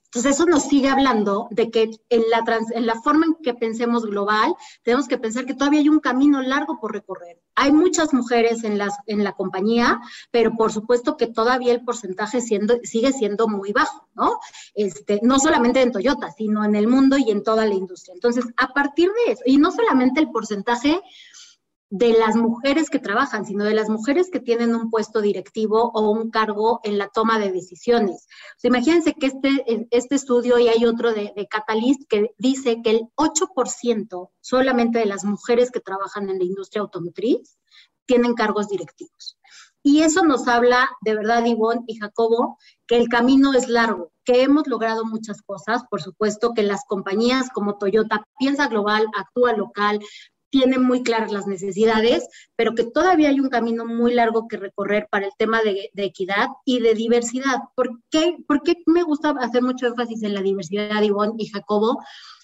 Entonces, 0.09 0.37
eso 0.37 0.47
nos 0.47 0.62
sigue 0.62 0.88
hablando 0.88 1.49
de 1.51 1.71
que 1.71 1.90
en 2.09 2.23
la, 2.31 2.42
en 2.73 2.87
la 2.87 2.94
forma 3.03 3.27
en 3.27 3.35
que 3.42 3.53
pensemos 3.53 4.07
global, 4.07 4.55
tenemos 4.83 5.07
que 5.07 5.18
pensar 5.18 5.44
que 5.44 5.53
todavía 5.53 5.81
hay 5.81 5.90
un 5.90 6.01
camino 6.01 6.40
largo 6.40 6.81
por 6.81 6.92
recorrer. 6.92 7.42
Hay 7.55 7.73
muchas 7.73 8.14
mujeres 8.14 8.64
en, 8.64 8.79
las, 8.79 8.94
en 9.07 9.23
la 9.23 9.33
compañía, 9.33 10.01
pero 10.31 10.53
por 10.57 10.73
supuesto 10.73 11.18
que 11.18 11.27
todavía 11.27 11.75
el 11.75 11.85
porcentaje 11.85 12.40
sigue 12.40 13.12
siendo 13.12 13.49
muy 13.49 13.73
bajo, 13.73 14.09
¿no? 14.14 14.38
Este, 14.75 15.21
no 15.23 15.38
solamente 15.38 15.83
en 15.83 15.92
Toyota, 15.92 16.31
sino 16.31 16.64
en 16.64 16.75
el 16.75 16.88
mundo 16.88 17.18
y 17.18 17.31
en 17.31 17.42
toda 17.42 17.66
la 17.66 17.75
industria. 17.75 18.14
Entonces, 18.14 18.47
a 18.57 18.68
partir 18.68 19.11
de 19.27 19.33
eso, 19.33 19.42
y 19.44 19.59
no 19.59 19.71
solamente 19.73 20.21
el 20.21 20.31
porcentaje, 20.31 21.03
de 21.90 22.12
las 22.12 22.37
mujeres 22.37 22.90
que 22.90 22.98
trabajan, 22.98 23.46
sino 23.46 23.64
de 23.64 23.74
las 23.74 23.88
mujeres 23.88 24.29
que 24.31 24.40
tienen 24.40 24.74
un 24.74 24.90
puesto 24.90 25.20
directivo 25.22 25.90
o 25.94 26.11
un 26.11 26.31
cargo 26.31 26.81
en 26.85 26.98
la 26.98 27.09
toma 27.09 27.38
de 27.38 27.51
decisiones. 27.51 28.27
imagínense 28.62 29.14
que 29.14 29.27
este, 29.27 29.88
este 29.90 30.14
estudio, 30.14 30.59
y 30.59 30.68
hay 30.68 30.85
otro 30.85 31.12
de, 31.12 31.33
de 31.35 31.46
Catalyst, 31.46 32.03
que 32.09 32.35
dice 32.37 32.83
que 32.83 32.90
el 32.90 33.01
8% 33.16 34.31
solamente 34.40 34.98
de 34.98 35.07
las 35.07 35.24
mujeres 35.24 35.70
que 35.70 35.81
trabajan 35.81 36.29
en 36.29 36.38
la 36.38 36.44
industria 36.44 36.83
automotriz 36.83 37.59
tienen 38.07 38.35
cargos 38.35 38.68
directivos. 38.68 39.38
Y 39.83 40.03
eso 40.03 40.24
nos 40.24 40.48
habla, 40.48 40.90
de 41.01 41.14
verdad, 41.14 41.44
Ivonne 41.46 41.85
y 41.87 41.96
Jacobo, 41.96 42.59
que 42.87 42.96
el 42.96 43.09
camino 43.09 43.55
es 43.55 43.68
largo, 43.68 44.12
que 44.24 44.42
hemos 44.42 44.66
logrado 44.66 45.05
muchas 45.05 45.40
cosas, 45.40 45.85
por 45.88 46.03
supuesto 46.03 46.53
que 46.53 46.62
las 46.62 46.85
compañías 46.87 47.48
como 47.51 47.79
Toyota 47.79 48.24
piensa 48.38 48.66
global, 48.66 49.07
actúa 49.16 49.53
local, 49.55 50.01
tiene 50.51 50.79
muy 50.79 51.03
claras 51.03 51.33
las 51.33 51.47
necesidades, 51.47 52.29
pero 52.57 52.75
que 52.75 52.85
todavía 52.85 53.29
hay 53.29 53.41
un 53.41 53.49
camino 53.49 53.85
muy 53.85 54.15
largo 54.15 54.49
que 54.49 54.57
recorrer 54.57 55.09
para 55.11 55.27
el 55.27 55.33
tema 55.39 55.61
de, 55.63 55.91
equidad 55.95 56.49
y 56.65 56.81
de 56.81 56.95
diversidad. 56.95 57.59
¿Por 57.75 58.01
qué, 58.11 58.37
¿Por 58.47 58.63
qué, 58.63 58.77
me 58.87 59.03
gusta 59.03 59.35
hacer 59.41 59.63
mucho 59.63 59.87
énfasis 59.87 60.23
en 60.23 60.35
la 60.35 60.43
diversidad, 60.43 61.03
Ivonne 61.03 61.35
y 61.39 61.49
Jacobo? 61.49 62.03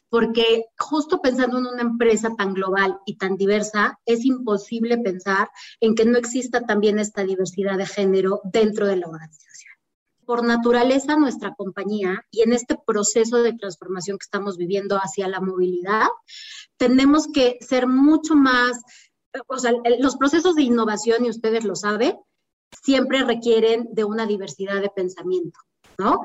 Porque 0.08 0.66
justo 0.78 1.20
pensando 1.20 1.58
en 1.58 1.66
una 1.66 1.82
empresa 1.82 2.34
tan 2.36 2.54
global 2.54 2.98
y 3.06 3.16
tan 3.16 3.36
diversa, 3.36 3.98
es 4.06 4.24
imposible 4.24 4.98
pensar 4.98 5.48
en 5.80 5.94
que 5.94 6.04
no 6.04 6.18
exista 6.18 6.60
también 6.60 6.98
esta 6.98 7.24
diversidad 7.24 7.78
de 7.78 7.86
género 7.86 8.40
dentro 8.44 8.86
de 8.86 8.96
la 8.96 9.06
organización. 9.06 9.73
Por 10.26 10.44
naturaleza 10.44 11.16
nuestra 11.16 11.54
compañía 11.54 12.24
y 12.30 12.42
en 12.42 12.52
este 12.52 12.76
proceso 12.86 13.42
de 13.42 13.52
transformación 13.52 14.18
que 14.18 14.24
estamos 14.24 14.56
viviendo 14.56 14.96
hacia 14.96 15.28
la 15.28 15.40
movilidad, 15.40 16.06
tenemos 16.76 17.28
que 17.32 17.58
ser 17.60 17.86
mucho 17.86 18.34
más, 18.34 18.82
o 19.46 19.58
sea, 19.58 19.72
los 20.00 20.16
procesos 20.16 20.54
de 20.54 20.62
innovación, 20.62 21.24
y 21.24 21.30
ustedes 21.30 21.64
lo 21.64 21.76
saben, 21.76 22.16
siempre 22.82 23.24
requieren 23.24 23.88
de 23.92 24.04
una 24.04 24.26
diversidad 24.26 24.80
de 24.80 24.90
pensamiento, 24.90 25.60
¿no? 25.98 26.20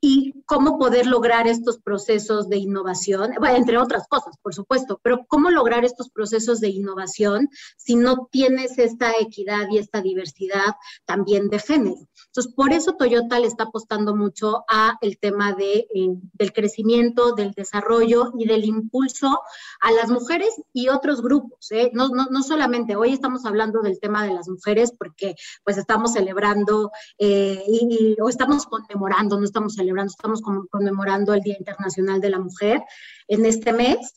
Y 0.00 0.42
cómo 0.46 0.78
poder 0.78 1.06
lograr 1.06 1.46
estos 1.46 1.78
procesos 1.78 2.48
de 2.48 2.56
innovación, 2.56 3.32
bueno, 3.38 3.56
entre 3.56 3.76
otras 3.76 4.08
cosas, 4.08 4.36
por 4.40 4.54
supuesto, 4.54 4.98
pero 5.02 5.26
cómo 5.28 5.50
lograr 5.50 5.84
estos 5.84 6.08
procesos 6.10 6.60
de 6.60 6.68
innovación 6.68 7.50
si 7.76 7.96
no 7.96 8.28
tienes 8.30 8.78
esta 8.78 9.12
equidad 9.20 9.68
y 9.70 9.78
esta 9.78 10.00
diversidad 10.00 10.76
también 11.04 11.48
de 11.48 11.58
género. 11.58 12.08
Entonces, 12.26 12.52
por 12.54 12.72
eso 12.72 12.94
Toyota 12.94 13.38
le 13.38 13.46
está 13.46 13.64
apostando 13.64 14.16
mucho 14.16 14.64
a 14.68 14.96
el 15.02 15.18
tema 15.18 15.52
de, 15.52 15.86
eh, 15.94 16.08
del 16.32 16.52
crecimiento, 16.52 17.32
del 17.32 17.52
desarrollo 17.52 18.32
y 18.38 18.46
del 18.46 18.64
impulso 18.64 19.40
a 19.80 19.92
las 19.92 20.10
mujeres 20.10 20.50
y 20.72 20.88
otros 20.88 21.20
grupos. 21.20 21.70
¿eh? 21.72 21.90
No, 21.92 22.08
no, 22.08 22.26
no, 22.30 22.42
solamente, 22.42 22.96
hoy 22.96 23.12
estamos 23.12 23.44
hablando 23.44 23.82
del 23.82 24.00
tema 24.00 24.24
de 24.24 24.32
las 24.32 24.48
mujeres 24.48 24.92
porque 24.96 25.34
pues 25.64 25.76
estamos 25.76 26.14
celebrando 26.14 26.90
eh, 27.18 27.62
y, 27.66 28.16
o 28.20 28.28
estamos 28.28 28.64
conmemorando, 28.66 29.38
no 29.38 29.44
estamos 29.44 29.74
celebrando 29.74 29.89
estamos 30.06 30.42
conmemorando 30.70 31.34
el 31.34 31.40
Día 31.40 31.56
Internacional 31.58 32.20
de 32.20 32.30
la 32.30 32.38
Mujer 32.38 32.82
en 33.28 33.46
este 33.46 33.72
mes. 33.72 34.12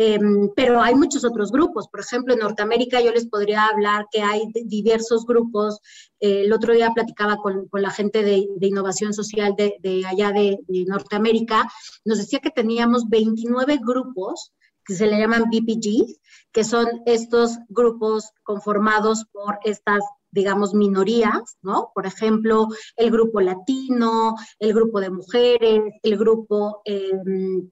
Em, 0.00 0.50
pero 0.54 0.80
hay 0.80 0.94
muchos 0.94 1.24
otros 1.24 1.50
grupos. 1.50 1.88
Por 1.88 1.98
ejemplo, 1.98 2.32
en 2.32 2.38
Norteamérica 2.38 3.00
yo 3.00 3.10
les 3.10 3.26
podría 3.26 3.66
hablar 3.66 4.06
que 4.12 4.22
hay 4.22 4.42
diversos 4.64 5.26
grupos. 5.26 5.80
Eh, 6.20 6.42
el 6.44 6.52
otro 6.52 6.72
día 6.72 6.92
platicaba 6.94 7.38
con, 7.38 7.66
con 7.66 7.82
la 7.82 7.90
gente 7.90 8.22
de, 8.22 8.46
de, 8.58 8.66
innovación 8.68 9.12
social 9.12 9.54
de, 9.56 9.74
de 9.80 10.06
allá 10.06 10.30
de, 10.30 10.60
de, 10.68 10.84
Norteamérica. 10.84 11.68
Nos 12.04 12.18
decía 12.18 12.38
que 12.38 12.52
teníamos 12.52 13.08
29 13.08 13.80
grupos 13.84 14.52
que 14.84 14.94
se 14.94 15.06
le 15.08 15.18
llaman 15.18 15.50
BPGs, 15.50 16.20
que 16.52 16.62
son 16.62 16.86
estos 17.04 17.58
grupos 17.68 18.30
conformados 18.44 19.24
por 19.32 19.58
estas 19.64 20.04
digamos, 20.30 20.74
minorías, 20.74 21.56
¿no? 21.62 21.90
Por 21.94 22.06
ejemplo, 22.06 22.68
el 22.96 23.10
grupo 23.10 23.40
latino, 23.40 24.34
el 24.58 24.74
grupo 24.74 25.00
de 25.00 25.10
mujeres, 25.10 25.82
el 26.02 26.18
grupo 26.18 26.82
em, 26.84 27.70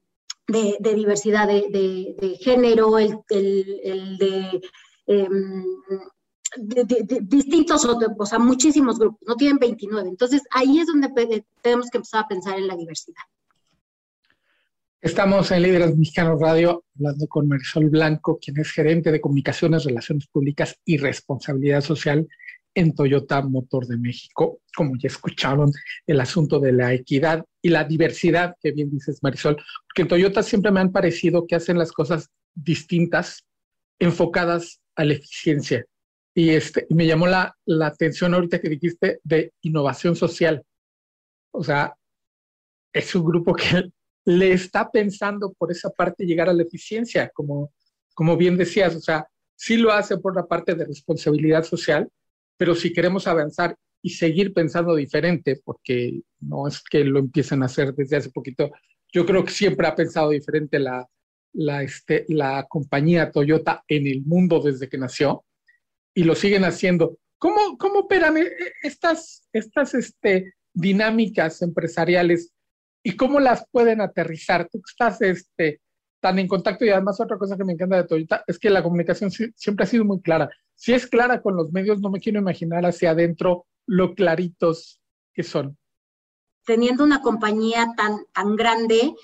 de, 0.49 0.95
diversidad 0.95 1.49
de, 1.49 2.39
género, 2.41 2.99
el, 2.99 3.19
de, 3.29 4.61
em, 5.07 5.65
distintos 7.23 7.85
o 7.85 8.27
sea, 8.27 8.39
muchísimos 8.39 8.99
grupos, 8.99 9.21
no 9.27 9.35
tienen 9.37 9.59
29. 9.59 10.09
Entonces, 10.09 10.43
ahí 10.51 10.79
es 10.79 10.87
donde 10.87 11.45
tenemos 11.63 11.91
que 11.91 11.99
empezar 11.99 12.25
a 12.25 12.29
pensar 12.29 12.59
en 12.59 12.67
la 12.67 12.77
diversidad. 12.77 13.23
Estamos 15.01 15.51
en 15.53 15.63
Líderes 15.63 15.97
Mexicanos 15.97 16.41
Radio 16.41 16.85
hablando 16.97 17.27
con 17.29 17.47
Marisol 17.47 17.91
Blanco, 17.91 18.39
quien 18.41 18.59
es 18.59 18.73
gerente 18.73 19.13
de 19.13 19.21
comunicaciones, 19.21 19.85
relaciones 19.85 20.27
públicas 20.27 20.81
y 20.85 20.97
responsabilidad 20.97 21.83
social 21.83 22.27
en 22.77 22.95
Toyota 22.95 23.43
Motor 23.43 23.87
de 23.87 23.97
México. 23.97 24.61
Como 24.77 24.97
ya 24.97 25.09
escucharon, 25.09 25.73
el 26.07 26.21
asunto 26.21 26.61
de 26.61 26.73
la 26.73 26.93
equidad 26.93 27.45
y 27.63 27.71
la 27.71 27.85
diversidad, 27.85 28.55
que 28.61 28.71
bien 28.71 28.91
dices 28.91 29.19
Marisol, 29.23 29.57
porque 29.57 30.03
en 30.03 30.09
Toyota 30.09 30.43
siempre 30.43 30.71
me 30.71 30.81
han 30.81 30.93
parecido 30.93 31.47
que 31.47 31.57
hacen 31.57 31.79
las 31.79 31.91
cosas 31.91 32.29
distintas, 32.55 33.45
enfocadas 33.99 34.81
a 34.95 35.05
la 35.05 35.15
eficiencia. 35.15 35.85
Y 36.35 36.51
este, 36.51 36.87
me 36.91 37.07
llamó 37.07 37.27
la, 37.27 37.57
la 37.65 37.87
atención 37.87 38.35
ahorita 38.35 38.61
que 38.61 38.69
dijiste 38.69 39.21
de 39.25 39.53
innovación 39.63 40.15
social. 40.15 40.63
O 41.51 41.65
sea, 41.65 41.95
es 42.93 43.15
un 43.15 43.25
grupo 43.25 43.55
que 43.55 43.91
le 44.27 44.53
está 44.53 44.91
pensando 44.91 45.55
por 45.55 45.73
esa 45.73 45.89
parte 45.89 46.27
llegar 46.27 46.51
a 46.51 46.53
la 46.53 46.65
eficiencia, 46.65 47.31
como, 47.33 47.73
como 48.13 48.37
bien 48.37 48.59
decías, 48.59 48.95
o 48.95 49.01
sea, 49.01 49.27
sí 49.55 49.79
lo 49.79 49.93
hace 49.93 50.19
por 50.19 50.37
la 50.37 50.45
parte 50.45 50.75
de 50.75 50.85
responsabilidad 50.85 51.63
social, 51.63 52.11
pero 52.57 52.75
si 52.75 52.93
queremos 52.93 53.27
avanzar 53.27 53.77
y 54.03 54.11
seguir 54.11 54.53
pensando 54.53 54.95
diferente, 54.95 55.61
porque 55.65 56.21
no 56.41 56.69
es 56.69 56.83
que 56.83 57.05
lo 57.05 57.19
empiecen 57.19 57.63
a 57.63 57.67
hacer 57.67 57.95
desde 57.95 58.17
hace 58.17 58.31
poquito, 58.31 58.71
yo 59.13 59.25
creo 59.25 59.45
que 59.45 59.53
siempre 59.53 59.87
ha 59.87 59.95
pensado 59.95 60.31
diferente 60.31 60.79
la, 60.79 61.07
la, 61.53 61.83
este, 61.83 62.25
la 62.29 62.67
compañía 62.69 63.31
Toyota 63.31 63.83
en 63.89 64.07
el 64.07 64.23
mundo 64.25 64.61
desde 64.61 64.89
que 64.89 64.99
nació 64.99 65.45
y 66.15 66.25
lo 66.25 66.35
siguen 66.35 66.65
haciendo. 66.65 67.19
¿Cómo, 67.39 67.77
cómo 67.79 68.01
operan 68.01 68.37
eh, 68.37 68.51
estas, 68.83 69.49
estas 69.53 69.95
este, 69.95 70.55
dinámicas 70.77 71.63
empresariales 71.63 72.53
y 73.03 73.17
cómo 73.17 73.41
las 73.41 73.67
pueden 73.71 74.01
aterrizar. 74.01 74.69
Tú 74.69 74.83
estás 74.87 75.23
este, 75.23 75.81
tan 76.27 76.41
en 76.41 76.49
contacto 76.49 76.85
y 76.85 76.89
además 76.89 77.21
otra 77.21 77.39
cosa 77.39 77.57
que 77.57 77.63
me 77.63 77.75
encanta 77.75 77.99
de 77.99 78.03
Toyota 78.03 78.43
es 78.49 78.59
que 78.59 78.69
la 78.69 78.83
comunicación 78.83 79.31
siempre 79.31 79.85
ha 79.85 79.87
sido 79.87 80.05
muy 80.05 80.21
clara. 80.21 80.51
Si 80.75 80.93
es 80.93 81.07
clara 81.07 81.41
con 81.41 81.55
los 81.55 81.71
medios, 81.71 82.01
no 82.01 82.11
me 82.11 82.19
quiero 82.19 82.41
imaginar 82.41 82.85
hacia 82.85 83.13
adentro 83.13 83.67
lo 83.87 84.13
claritos 84.17 85.01
que 85.33 85.45
son. 85.45 85.79
Teniendo 86.65 87.05
una 87.05 87.23
compañía 87.23 87.95
tan, 87.97 88.25
tan 88.33 88.57
grande, 88.57 89.15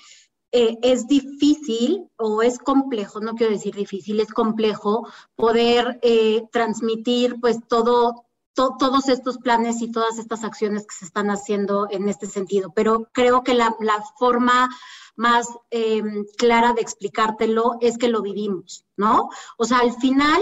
eh, 0.53 0.77
es 0.81 1.05
difícil 1.07 2.07
o 2.15 2.41
es 2.41 2.57
complejo, 2.57 3.19
no 3.19 3.33
quiero 3.33 3.51
decir 3.51 3.75
difícil, 3.75 4.21
es 4.21 4.31
complejo 4.31 5.05
poder 5.35 5.99
eh, 6.03 6.43
transmitir 6.53 7.35
pues 7.41 7.57
todo, 7.67 8.27
todos 8.53 9.09
estos 9.09 9.39
planes 9.39 9.81
y 9.81 9.91
todas 9.91 10.19
estas 10.19 10.45
acciones 10.45 10.87
que 10.87 10.95
se 10.95 11.03
están 11.03 11.29
haciendo 11.31 11.89
en 11.91 12.07
este 12.07 12.27
sentido. 12.27 12.71
Pero 12.73 13.09
creo 13.11 13.43
que 13.43 13.55
la, 13.55 13.75
forma 14.17 14.69
más 15.15 15.47
em, 15.69 16.25
clara 16.37 16.73
de 16.73 16.81
explicártelo 16.81 17.77
es 17.81 17.97
que 17.97 18.09
lo 18.09 18.21
vivimos, 18.21 18.85
¿no? 18.97 19.29
O 19.57 19.65
sea, 19.65 19.79
al 19.79 19.93
final, 19.93 20.41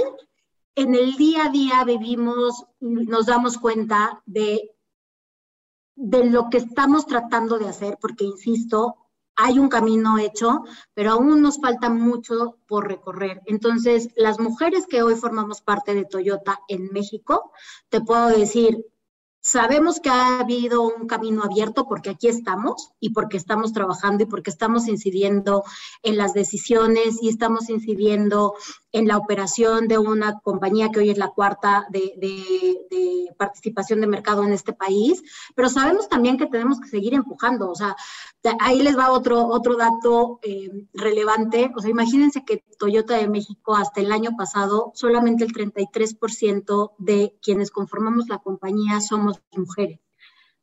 en 0.75 0.95
el 0.95 1.15
día 1.15 1.45
a 1.45 1.49
día 1.49 1.84
vivimos, 1.84 2.65
nos 2.79 3.25
damos 3.25 3.57
cuenta 3.57 4.21
de, 4.25 4.71
de 5.95 6.25
lo 6.25 6.49
que 6.49 6.57
estamos 6.57 7.05
tratando 7.05 7.57
de 7.60 7.67
hacer, 7.67 7.97
porque, 7.99 8.23
insisto, 8.25 8.95
hay 9.36 9.60
un 9.60 9.69
camino 9.69 10.17
hecho, 10.17 10.63
pero 10.93 11.12
aún 11.12 11.41
nos 11.41 11.60
falta 11.60 11.89
mucho 11.89 12.57
por 12.67 12.88
recorrer. 12.88 13.41
Entonces, 13.45 14.10
las 14.15 14.39
mujeres 14.39 14.86
que 14.88 15.03
hoy 15.03 15.15
formamos 15.15 15.62
parte 15.62 15.95
de 15.95 16.05
Toyota 16.05 16.60
en 16.67 16.89
México, 16.91 17.51
te 17.89 18.01
puedo 18.01 18.27
decir, 18.27 18.86
Sabemos 19.43 19.99
que 19.99 20.10
ha 20.10 20.39
habido 20.39 20.84
un 20.84 21.08
camino 21.08 21.43
abierto 21.43 21.88
porque 21.88 22.12
aquí 22.12 22.27
estamos 22.27 22.91
y 22.99 23.10
porque 23.10 23.38
estamos 23.38 23.73
trabajando 23.73 24.23
y 24.23 24.27
porque 24.27 24.51
estamos 24.51 24.88
incidiendo 24.88 25.63
en 26.04 26.17
las 26.17 26.36
decisiones 26.36 27.17
y 27.23 27.30
estamos 27.30 27.67
incidiendo 27.69 28.54
en 28.91 29.08
la 29.08 29.17
operación 29.17 29.88
de 29.88 29.97
una 29.97 30.39
compañía 30.39 30.89
que 30.89 30.99
hoy 30.99 31.10
es 31.10 31.17
la 31.17 31.30
cuarta 31.30 31.88
de, 31.89 32.08
participación 33.38 34.01
de 34.01 34.08
mercado 34.08 34.43
en 34.43 34.54
este 34.54 34.73
país, 34.73 35.23
pero 35.56 35.69
sabemos 35.69 36.08
también 36.08 36.38
que 36.38 36.45
tenemos 36.45 36.80
que 36.80 36.89
seguir 36.89 37.15
empujando. 37.15 37.71
O 37.71 37.75
sea, 37.75 37.95
ahí 38.60 38.84
les 38.84 38.95
va 38.95 39.12
otro, 39.12 39.47
otro 39.47 39.75
dato 39.75 40.39
eh, 40.43 40.69
relevante. 40.93 41.71
O 41.75 41.82
sea, 41.82 41.89
imagínense 41.89 42.45
que 42.45 42.63
Toyota 42.77 43.15
de 43.17 43.27
México 43.27 43.75
hasta 43.75 44.01
el 44.01 44.12
año 44.12 44.36
pasado 44.38 44.91
solamente 44.93 45.43
el 45.43 45.54
33% 45.54 46.91
de 46.99 47.36
quienes 47.41 47.71
conformamos 47.71 48.27
la 48.27 48.39
compañía 48.39 49.01
somos 49.01 49.31
mujeres. 49.56 50.00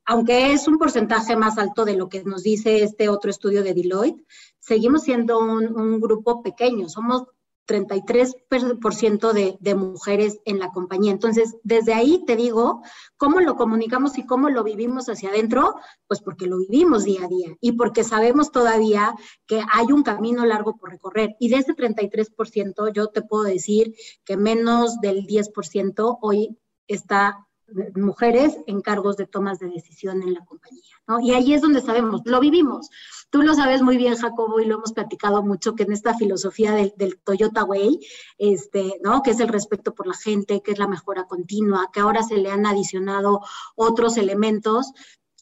Aunque 0.04 0.52
es 0.52 0.66
un 0.66 0.78
porcentaje 0.78 1.36
más 1.36 1.58
alto 1.58 1.84
de 1.84 1.96
lo 1.96 2.08
que 2.08 2.24
nos 2.24 2.42
dice 2.42 2.82
este 2.82 3.08
otro 3.08 3.30
estudio 3.30 3.62
de 3.62 3.74
Deloitte, 3.74 4.24
seguimos 4.58 5.02
siendo 5.02 5.38
un, 5.38 5.78
un 5.78 6.00
grupo 6.00 6.42
pequeño. 6.42 6.88
Somos 6.88 7.24
33% 7.68 9.32
de, 9.32 9.58
de 9.60 9.74
mujeres 9.74 10.40
en 10.46 10.58
la 10.58 10.70
compañía. 10.70 11.12
Entonces, 11.12 11.56
desde 11.62 11.92
ahí 11.92 12.24
te 12.26 12.34
digo, 12.34 12.82
¿cómo 13.16 13.40
lo 13.40 13.56
comunicamos 13.56 14.16
y 14.18 14.24
cómo 14.26 14.48
lo 14.48 14.64
vivimos 14.64 15.08
hacia 15.08 15.28
adentro? 15.28 15.74
Pues 16.08 16.20
porque 16.20 16.46
lo 16.46 16.58
vivimos 16.58 17.04
día 17.04 17.24
a 17.24 17.28
día 17.28 17.54
y 17.60 17.72
porque 17.72 18.02
sabemos 18.02 18.50
todavía 18.50 19.14
que 19.46 19.62
hay 19.70 19.92
un 19.92 20.02
camino 20.02 20.46
largo 20.46 20.78
por 20.78 20.90
recorrer. 20.90 21.36
Y 21.38 21.50
de 21.50 21.56
ese 21.56 21.74
33%, 21.74 22.92
yo 22.92 23.08
te 23.08 23.22
puedo 23.22 23.44
decir 23.44 23.94
que 24.24 24.36
menos 24.36 24.98
del 25.00 25.26
10% 25.26 26.18
hoy 26.22 26.58
está 26.86 27.47
mujeres 27.94 28.56
en 28.66 28.80
cargos 28.80 29.16
de 29.16 29.26
tomas 29.26 29.58
de 29.58 29.68
decisión 29.68 30.22
en 30.22 30.34
la 30.34 30.44
compañía, 30.44 30.82
¿no? 31.06 31.20
Y 31.20 31.32
ahí 31.32 31.52
es 31.52 31.60
donde 31.60 31.80
sabemos, 31.80 32.22
lo 32.24 32.40
vivimos. 32.40 32.88
Tú 33.30 33.42
lo 33.42 33.54
sabes 33.54 33.82
muy 33.82 33.96
bien, 33.96 34.16
Jacobo, 34.16 34.60
y 34.60 34.64
lo 34.64 34.76
hemos 34.76 34.92
platicado 34.92 35.42
mucho, 35.42 35.74
que 35.74 35.82
en 35.82 35.92
esta 35.92 36.14
filosofía 36.14 36.72
del, 36.72 37.18
Toyota 37.22 37.64
Way, 37.64 38.00
este, 38.38 38.98
¿no? 39.02 39.22
Que 39.22 39.32
es 39.32 39.40
el 39.40 39.48
respeto 39.48 39.94
por 39.94 40.06
la 40.06 40.14
gente, 40.14 40.62
que 40.62 40.72
es 40.72 40.78
la 40.78 40.88
mejora 40.88 41.26
continua, 41.26 41.90
que 41.92 42.00
ahora 42.00 42.22
se 42.22 42.36
le 42.36 42.50
han 42.50 42.64
adicionado 42.64 43.40
otros 43.76 44.16
elementos, 44.16 44.92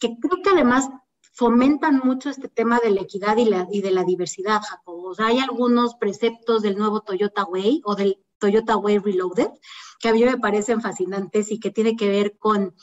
que 0.00 0.16
creo 0.20 0.42
que 0.42 0.50
además 0.50 0.88
fomentan 1.32 2.00
mucho 2.02 2.30
este 2.30 2.48
tema 2.48 2.80
de 2.82 2.90
la 2.90 3.02
equidad 3.02 3.36
y, 3.36 3.44
la, 3.44 3.68
y 3.70 3.82
de 3.82 3.90
la 3.90 4.04
diversidad, 4.04 4.62
Jacobo. 4.62 5.12
Hay 5.18 5.38
algunos 5.38 5.94
preceptos 5.94 6.62
del 6.62 6.78
nuevo 6.78 7.02
Toyota 7.02 7.44
Way 7.44 7.82
o 7.84 7.94
del 7.94 8.18
Toyota 8.38 8.76
Way 8.76 8.98
Reloaded, 8.98 9.50
que 10.00 10.08
a 10.08 10.12
mí 10.12 10.24
me 10.24 10.38
parecen 10.38 10.80
fascinantes 10.80 11.50
y 11.50 11.58
que 11.58 11.70
tiene 11.70 11.96
que 11.96 12.08
ver 12.08 12.36
con 12.38 12.74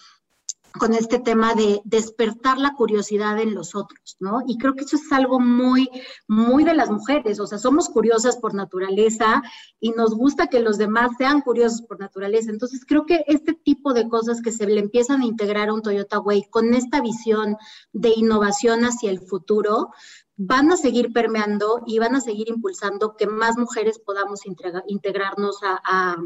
con 0.79 0.93
este 0.93 1.19
tema 1.19 1.53
de 1.53 1.81
despertar 1.85 2.57
la 2.57 2.73
curiosidad 2.73 3.39
en 3.39 3.53
los 3.53 3.75
otros, 3.75 4.17
¿no? 4.19 4.41
Y 4.47 4.57
creo 4.57 4.73
que 4.73 4.83
eso 4.83 4.95
es 4.95 5.11
algo 5.11 5.39
muy, 5.39 5.89
muy 6.27 6.63
de 6.63 6.73
las 6.73 6.89
mujeres, 6.89 7.39
o 7.39 7.45
sea, 7.45 7.59
somos 7.59 7.89
curiosas 7.89 8.37
por 8.37 8.55
naturaleza 8.55 9.43
y 9.79 9.91
nos 9.91 10.15
gusta 10.15 10.47
que 10.47 10.59
los 10.59 10.79
demás 10.79 11.11
sean 11.17 11.41
curiosos 11.41 11.83
por 11.83 11.99
naturaleza. 11.99 12.49
Entonces, 12.49 12.85
creo 12.87 13.05
que 13.05 13.23
este 13.27 13.53
tipo 13.53 13.93
de 13.93 14.09
cosas 14.09 14.41
que 14.41 14.51
se 14.51 14.65
le 14.65 14.79
empiezan 14.79 15.21
a 15.21 15.25
integrar 15.25 15.69
a 15.69 15.73
un 15.73 15.83
Toyota 15.83 16.19
Way 16.19 16.45
con 16.49 16.73
esta 16.73 17.01
visión 17.01 17.55
de 17.91 18.09
innovación 18.15 18.83
hacia 18.83 19.11
el 19.11 19.19
futuro, 19.19 19.91
van 20.35 20.71
a 20.71 20.77
seguir 20.77 21.13
permeando 21.13 21.83
y 21.85 21.99
van 21.99 22.15
a 22.15 22.21
seguir 22.21 22.49
impulsando 22.49 23.15
que 23.15 23.27
más 23.27 23.55
mujeres 23.55 23.99
podamos 23.99 24.41
integrarnos 24.87 25.59
a 25.61 26.17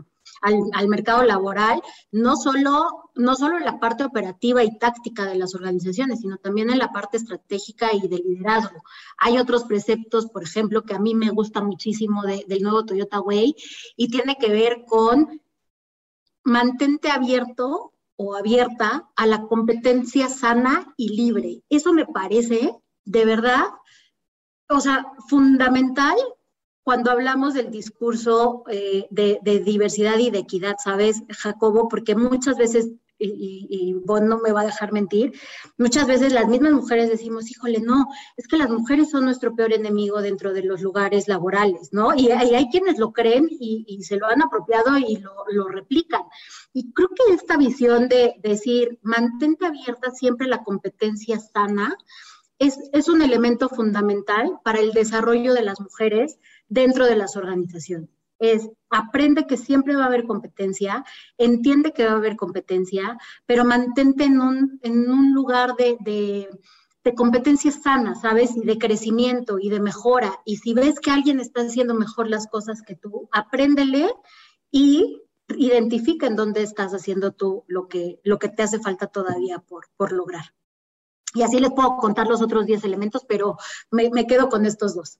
al, 0.41 0.87
mercado 0.87 1.23
laboral, 1.23 1.81
no 2.11 2.35
solo, 2.35 3.09
no 3.15 3.35
solo 3.35 3.57
en 3.57 3.65
la 3.65 3.79
parte 3.79 4.03
operativa 4.03 4.63
y 4.63 4.77
táctica 4.77 5.25
de 5.25 5.35
las 5.35 5.55
organizaciones, 5.55 6.21
sino 6.21 6.37
también 6.37 6.69
en 6.69 6.79
la 6.79 6.91
parte 6.91 7.17
estratégica 7.17 7.93
y 7.93 8.07
de 8.07 8.17
liderazgo. 8.17 8.83
Hay 9.17 9.37
otros 9.37 9.65
preceptos, 9.65 10.27
por 10.27 10.43
ejemplo, 10.43 10.83
que 10.83 10.95
a 10.95 10.99
mí 10.99 11.15
me 11.15 11.29
gusta 11.29 11.61
muchísimo 11.61 12.23
del 12.23 12.61
nuevo 12.61 12.85
Toyota 12.85 13.19
Way 13.19 13.55
y 13.95 14.09
tiene 14.09 14.37
que 14.39 14.51
ver 14.51 14.85
con 14.87 15.41
mantente 16.43 17.09
abierto 17.09 17.93
o 18.15 18.35
abierta 18.35 19.09
a 19.15 19.25
la 19.25 19.43
competencia 19.43 20.27
sana 20.27 20.93
y 20.97 21.15
libre. 21.15 21.61
Eso 21.69 21.93
me 21.93 22.05
parece, 22.05 22.73
de 23.05 23.25
verdad, 23.25 23.65
o 24.69 24.79
sea, 24.79 25.05
fundamental 25.29 26.15
cuando 26.87 27.11
hablamos 27.11 27.53
del 27.53 27.69
discurso 27.69 28.63
eh, 28.71 29.07
de, 29.09 29.41
diversidad 29.59 30.17
y 30.19 30.31
de 30.31 30.37
equidad, 30.37 30.77
¿sabes, 30.81 31.21
Jacobo? 31.27 31.89
Porque 31.89 32.15
muchas 32.15 32.55
veces, 32.55 32.93
y, 33.19 33.67
y, 33.69 33.93
vos 34.05 34.21
no 34.21 34.39
me 34.39 34.53
va 34.53 34.61
a 34.61 34.67
dejar 34.67 34.93
mentir, 34.93 35.33
muchas 35.77 36.07
veces 36.07 36.31
las 36.31 36.47
mismas 36.47 36.71
mujeres 36.71 37.09
decimos, 37.09 37.51
híjole, 37.51 37.81
no, 37.81 38.07
es 38.37 38.47
que 38.47 38.55
las 38.55 38.69
mujeres 38.69 39.09
son 39.09 39.25
nuestro 39.25 39.53
peor 39.53 39.73
enemigo 39.73 40.21
dentro 40.21 40.53
de 40.53 40.63
los 40.63 40.81
lugares 40.81 41.27
laborales, 41.27 41.89
¿no? 41.91 42.15
Y, 42.15 42.31
hay 42.31 42.69
quienes 42.69 42.97
lo 42.97 43.11
creen 43.11 43.49
y, 43.49 44.01
se 44.03 44.15
lo 44.15 44.27
han 44.27 44.41
apropiado 44.41 44.97
y 44.97 45.17
lo, 45.17 45.33
lo 45.51 45.67
replican. 45.67 46.21
Y 46.71 46.93
creo 46.93 47.09
que 47.09 47.33
esta 47.33 47.57
visión 47.57 48.07
de 48.07 48.35
decir, 48.41 48.97
mantente 49.01 49.65
abierta 49.65 50.11
siempre 50.11 50.47
la 50.47 50.63
competencia 50.63 51.37
sana, 51.37 51.97
es, 52.59 52.79
es, 52.91 53.07
un 53.07 53.21
elemento 53.21 53.69
fundamental 53.69 54.59
para 54.63 54.79
el 54.79 54.91
desarrollo 54.91 55.53
de 55.53 55.61
las 55.61 55.79
mujeres 55.79 56.39
dentro 56.67 57.05
de 57.05 57.15
las 57.15 57.35
organizaciones. 57.35 58.09
Es 58.39 58.69
aprende 58.89 59.47
que 59.47 59.57
siempre 59.57 59.95
va 59.95 60.03
a 60.03 60.07
haber 60.07 60.25
competencia, 60.25 61.03
entiende 61.37 61.91
que 61.91 62.05
va 62.05 62.11
a 62.11 62.17
haber 62.17 62.35
competencia, 62.35 63.17
pero 63.45 63.65
mantente 63.65 64.25
en 64.25 64.39
un, 64.39 64.79
en 64.83 65.09
un 65.09 65.33
lugar 65.33 65.75
de, 65.75 65.97
de, 66.01 66.47
de 67.03 67.15
competencia 67.15 67.71
sana, 67.71 68.15
¿sabes? 68.15 68.55
Y 68.55 68.61
de 68.61 68.77
crecimiento 68.77 69.57
y 69.59 69.69
de 69.69 69.79
mejora. 69.79 70.39
Y 70.45 70.57
si 70.57 70.73
ves 70.73 70.99
que 70.99 71.09
alguien 71.09 71.39
está 71.39 71.61
haciendo 71.61 71.95
mejor 71.95 72.29
las 72.29 72.47
cosas 72.47 72.81
que 72.81 72.95
tú, 72.95 73.27
apréndele 73.31 74.13
y 74.69 75.23
identifica 75.55 76.27
en 76.27 76.35
dónde 76.35 76.61
estás 76.61 76.91
haciendo 76.93 77.31
tú 77.31 77.63
lo 77.67 77.87
que, 77.87 78.19
lo 78.23 78.37
que 78.37 78.49
te 78.49 78.63
hace 78.63 78.79
falta 78.79 79.07
todavía 79.07 79.59
por, 79.59 79.87
por 79.95 80.11
lograr. 80.11 80.53
Y 81.33 81.43
así 81.43 81.59
les 81.59 81.71
puedo 81.71 81.97
contar 81.97 82.27
los 82.27 82.41
otros 82.41 82.65
10 82.65 82.83
elementos, 82.83 83.25
pero 83.27 83.57
me, 83.91 84.09
me 84.09 84.27
quedo 84.27 84.49
con 84.49 84.65
estos 84.65 84.95
dos. 84.95 85.19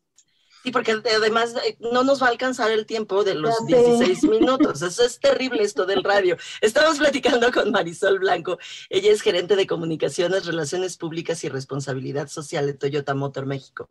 Sí, 0.68 0.72
porque 0.74 0.92
además 0.92 1.56
eh, 1.66 1.78
no 1.80 2.04
nos 2.04 2.22
va 2.22 2.28
a 2.28 2.30
alcanzar 2.30 2.72
el 2.72 2.86
tiempo 2.86 3.24
de 3.24 3.36
los 3.36 3.66
16 3.68 4.24
minutos. 4.30 4.82
Eso 4.82 5.06
es 5.06 5.18
terrible 5.18 5.64
esto 5.64 5.86
del 5.86 6.04
radio. 6.04 6.36
Estamos 6.60 6.98
platicando 6.98 7.54
con 7.54 7.72
Marisol 7.72 8.20
Blanco. 8.20 8.60
Ella 8.90 9.14
es 9.14 9.22
gerente 9.22 9.56
de 9.56 9.66
comunicaciones, 9.66 10.46
relaciones 10.46 10.98
públicas 10.98 11.42
y 11.46 11.48
responsabilidad 11.48 12.28
social 12.28 12.66
de 12.66 12.74
Toyota 12.74 13.16
Motor 13.16 13.46
México. 13.46 13.88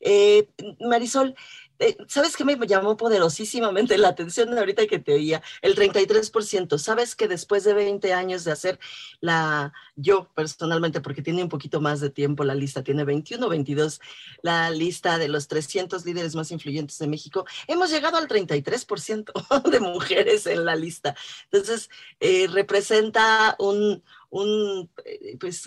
Eh, 0.00 0.48
Marisol, 0.80 1.36
eh, 1.78 1.96
¿sabes 2.08 2.36
qué 2.36 2.44
me 2.44 2.56
llamó 2.66 2.96
poderosísimamente 2.96 3.98
la 3.98 4.08
atención 4.08 4.56
ahorita 4.56 4.86
que 4.86 4.98
te 4.98 5.14
oía? 5.14 5.42
El 5.62 5.76
33%. 5.76 6.78
¿Sabes 6.78 7.14
que 7.14 7.28
después 7.28 7.64
de 7.64 7.74
20 7.74 8.12
años 8.12 8.44
de 8.44 8.52
hacer 8.52 8.78
la, 9.20 9.72
yo 9.94 10.28
personalmente, 10.34 11.00
porque 11.00 11.22
tiene 11.22 11.42
un 11.42 11.48
poquito 11.48 11.80
más 11.80 12.00
de 12.00 12.10
tiempo 12.10 12.44
la 12.44 12.54
lista, 12.54 12.82
tiene 12.82 13.04
21, 13.04 13.48
22, 13.48 14.00
la 14.42 14.70
lista 14.70 15.18
de 15.18 15.28
los 15.28 15.48
300 15.48 16.04
líderes 16.04 16.34
más 16.34 16.50
influyentes 16.50 16.98
de 16.98 17.06
México, 17.06 17.46
hemos 17.66 17.90
llegado 17.90 18.16
al 18.16 18.28
33% 18.28 19.32
de 19.70 19.80
mujeres 19.80 20.46
en 20.46 20.64
la 20.64 20.74
lista. 20.74 21.14
Entonces, 21.50 21.90
eh, 22.20 22.48
representa 22.48 23.54
un, 23.58 24.02
un, 24.30 24.90
eh, 25.04 25.36
pues, 25.38 25.64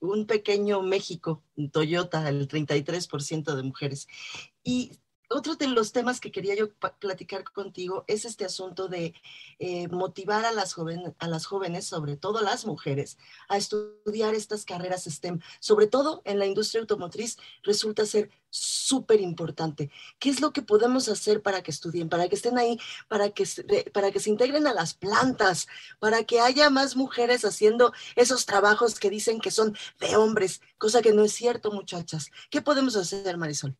un 0.00 0.26
pequeño 0.26 0.82
México, 0.82 1.42
Toyota, 1.72 2.28
el 2.28 2.48
33% 2.48 3.54
de 3.54 3.62
mujeres. 3.62 4.08
Y 4.64 4.92
otro 5.32 5.56
de 5.56 5.66
los 5.66 5.92
temas 5.92 6.20
que 6.20 6.30
quería 6.30 6.54
yo 6.54 6.72
platicar 6.98 7.44
contigo 7.44 8.04
es 8.06 8.24
este 8.24 8.44
asunto 8.44 8.88
de 8.88 9.14
eh, 9.58 9.88
motivar 9.88 10.44
a 10.44 10.52
las, 10.52 10.76
a 11.18 11.28
las 11.28 11.46
jóvenes, 11.46 11.86
sobre 11.86 12.16
todo 12.16 12.40
las 12.40 12.66
mujeres, 12.66 13.18
a 13.48 13.56
estudiar 13.56 14.34
estas 14.34 14.64
carreras 14.64 15.04
STEM, 15.04 15.40
sobre 15.60 15.86
todo 15.86 16.22
en 16.24 16.38
la 16.38 16.46
industria 16.46 16.80
automotriz, 16.80 17.38
resulta 17.62 18.06
ser 18.06 18.30
súper 18.50 19.20
importante. 19.20 19.90
¿Qué 20.18 20.28
es 20.30 20.40
lo 20.40 20.52
que 20.52 20.62
podemos 20.62 21.08
hacer 21.08 21.42
para 21.42 21.62
que 21.62 21.70
estudien, 21.70 22.08
para 22.08 22.28
que 22.28 22.34
estén 22.34 22.58
ahí, 22.58 22.78
para 23.08 23.30
que, 23.30 23.46
para 23.92 24.10
que 24.10 24.20
se 24.20 24.30
integren 24.30 24.66
a 24.66 24.74
las 24.74 24.94
plantas, 24.94 25.68
para 25.98 26.24
que 26.24 26.40
haya 26.40 26.70
más 26.70 26.96
mujeres 26.96 27.44
haciendo 27.44 27.92
esos 28.16 28.46
trabajos 28.46 29.00
que 29.00 29.10
dicen 29.10 29.40
que 29.40 29.50
son 29.50 29.76
de 30.00 30.16
hombres, 30.16 30.60
cosa 30.78 31.02
que 31.02 31.12
no 31.12 31.24
es 31.24 31.32
cierto, 31.32 31.72
muchachas? 31.72 32.30
¿Qué 32.50 32.60
podemos 32.60 32.96
hacer, 32.96 33.36
Marisol? 33.38 33.76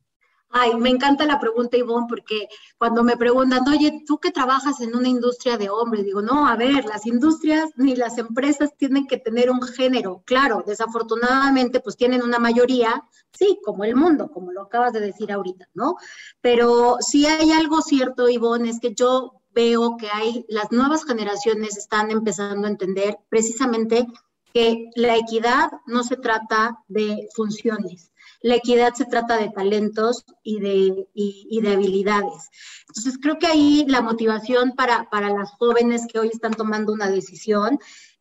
Ay, 0.54 0.74
me 0.76 0.90
encanta 0.90 1.24
la 1.24 1.40
pregunta, 1.40 1.78
Ivonne, 1.78 2.06
porque 2.06 2.46
cuando 2.76 3.02
me 3.02 3.16
preguntan, 3.16 3.66
oye, 3.66 4.04
tú 4.06 4.18
que 4.18 4.30
trabajas 4.30 4.82
en 4.82 4.94
una 4.94 5.08
industria 5.08 5.56
de 5.56 5.70
hombres, 5.70 6.04
digo, 6.04 6.20
no, 6.20 6.46
a 6.46 6.56
ver, 6.56 6.84
las 6.84 7.06
industrias 7.06 7.70
ni 7.76 7.96
las 7.96 8.18
empresas 8.18 8.76
tienen 8.76 9.06
que 9.06 9.16
tener 9.16 9.50
un 9.50 9.62
género. 9.62 10.22
Claro, 10.26 10.62
desafortunadamente, 10.66 11.80
pues 11.80 11.96
tienen 11.96 12.22
una 12.22 12.38
mayoría, 12.38 13.02
sí, 13.32 13.60
como 13.64 13.84
el 13.84 13.96
mundo, 13.96 14.30
como 14.30 14.52
lo 14.52 14.62
acabas 14.62 14.92
de 14.92 15.00
decir 15.00 15.32
ahorita, 15.32 15.70
¿no? 15.72 15.96
Pero 16.42 16.98
si 17.00 17.24
hay 17.24 17.50
algo 17.52 17.80
cierto, 17.80 18.28
Ivonne, 18.28 18.68
es 18.68 18.78
que 18.78 18.94
yo 18.94 19.40
veo 19.54 19.96
que 19.96 20.08
hay, 20.12 20.44
las 20.48 20.70
nuevas 20.70 21.04
generaciones 21.04 21.78
están 21.78 22.10
empezando 22.10 22.66
a 22.66 22.70
entender 22.70 23.16
precisamente 23.30 24.06
que 24.52 24.90
la 24.96 25.16
equidad 25.16 25.70
no 25.86 26.04
se 26.04 26.16
trata 26.16 26.78
de 26.88 27.28
funciones, 27.34 28.11
la 28.42 28.56
equidad 28.56 28.94
se 28.94 29.04
trata 29.04 29.38
de 29.38 29.50
talentos 29.50 30.24
y 30.42 30.60
de, 30.60 31.08
de 31.14 31.72
habilidades. 31.72 32.50
Entonces, 32.88 33.18
creo 33.20 33.38
que 33.38 33.46
ahí 33.46 33.84
la 33.88 34.02
motivación 34.02 34.72
para, 34.72 35.08
las 35.12 35.52
jóvenes 35.52 36.06
que 36.06 36.18
hoy 36.18 36.28
están 36.28 36.52
tomando 36.52 36.92
una 36.92 37.08
decisión 37.08 37.78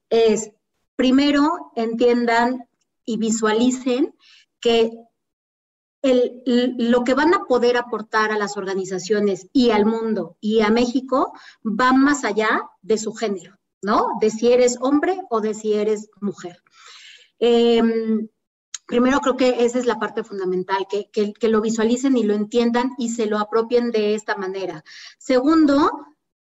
es, 0.09 0.51
primero, 0.95 1.71
entiendan 1.75 2.67
y 3.03 3.17
visualicen 3.17 4.15
que 4.59 4.91
lo 6.03 7.03
que 7.03 7.13
van 7.13 7.33
a 7.33 7.45
poder 7.45 7.77
aportar 7.77 8.31
a 8.31 8.37
las 8.37 8.57
organizaciones 8.57 9.47
y 9.53 9.69
al 9.69 9.85
mundo 9.85 10.35
y 10.39 10.61
a 10.61 10.71
México 10.71 11.33
va 11.63 11.93
más 11.93 12.23
allá 12.23 12.63
de 12.81 12.97
su 12.97 13.13
género, 13.13 13.59
¿no? 13.83 14.07
De 14.19 14.31
si 14.31 14.51
eres 14.51 14.77
hombre 14.81 15.21
o 15.29 15.41
de 15.41 15.53
si 15.53 15.73
eres 15.73 16.09
mujer. 16.19 16.63
Em, 17.37 18.27
primero 18.91 19.21
creo 19.21 19.37
que 19.37 19.63
esa 19.63 19.79
es 19.79 19.85
la 19.85 19.99
parte 19.99 20.21
fundamental, 20.21 20.85
que, 20.89 21.09
que, 21.09 21.47
lo 21.47 21.61
visualicen 21.61 22.17
y 22.17 22.23
lo 22.23 22.33
entiendan 22.33 22.91
y 22.97 23.07
se 23.07 23.25
lo 23.25 23.39
apropien 23.39 23.89
de 23.89 24.15
esta 24.15 24.35
manera. 24.35 24.83
Segundo, 25.17 25.89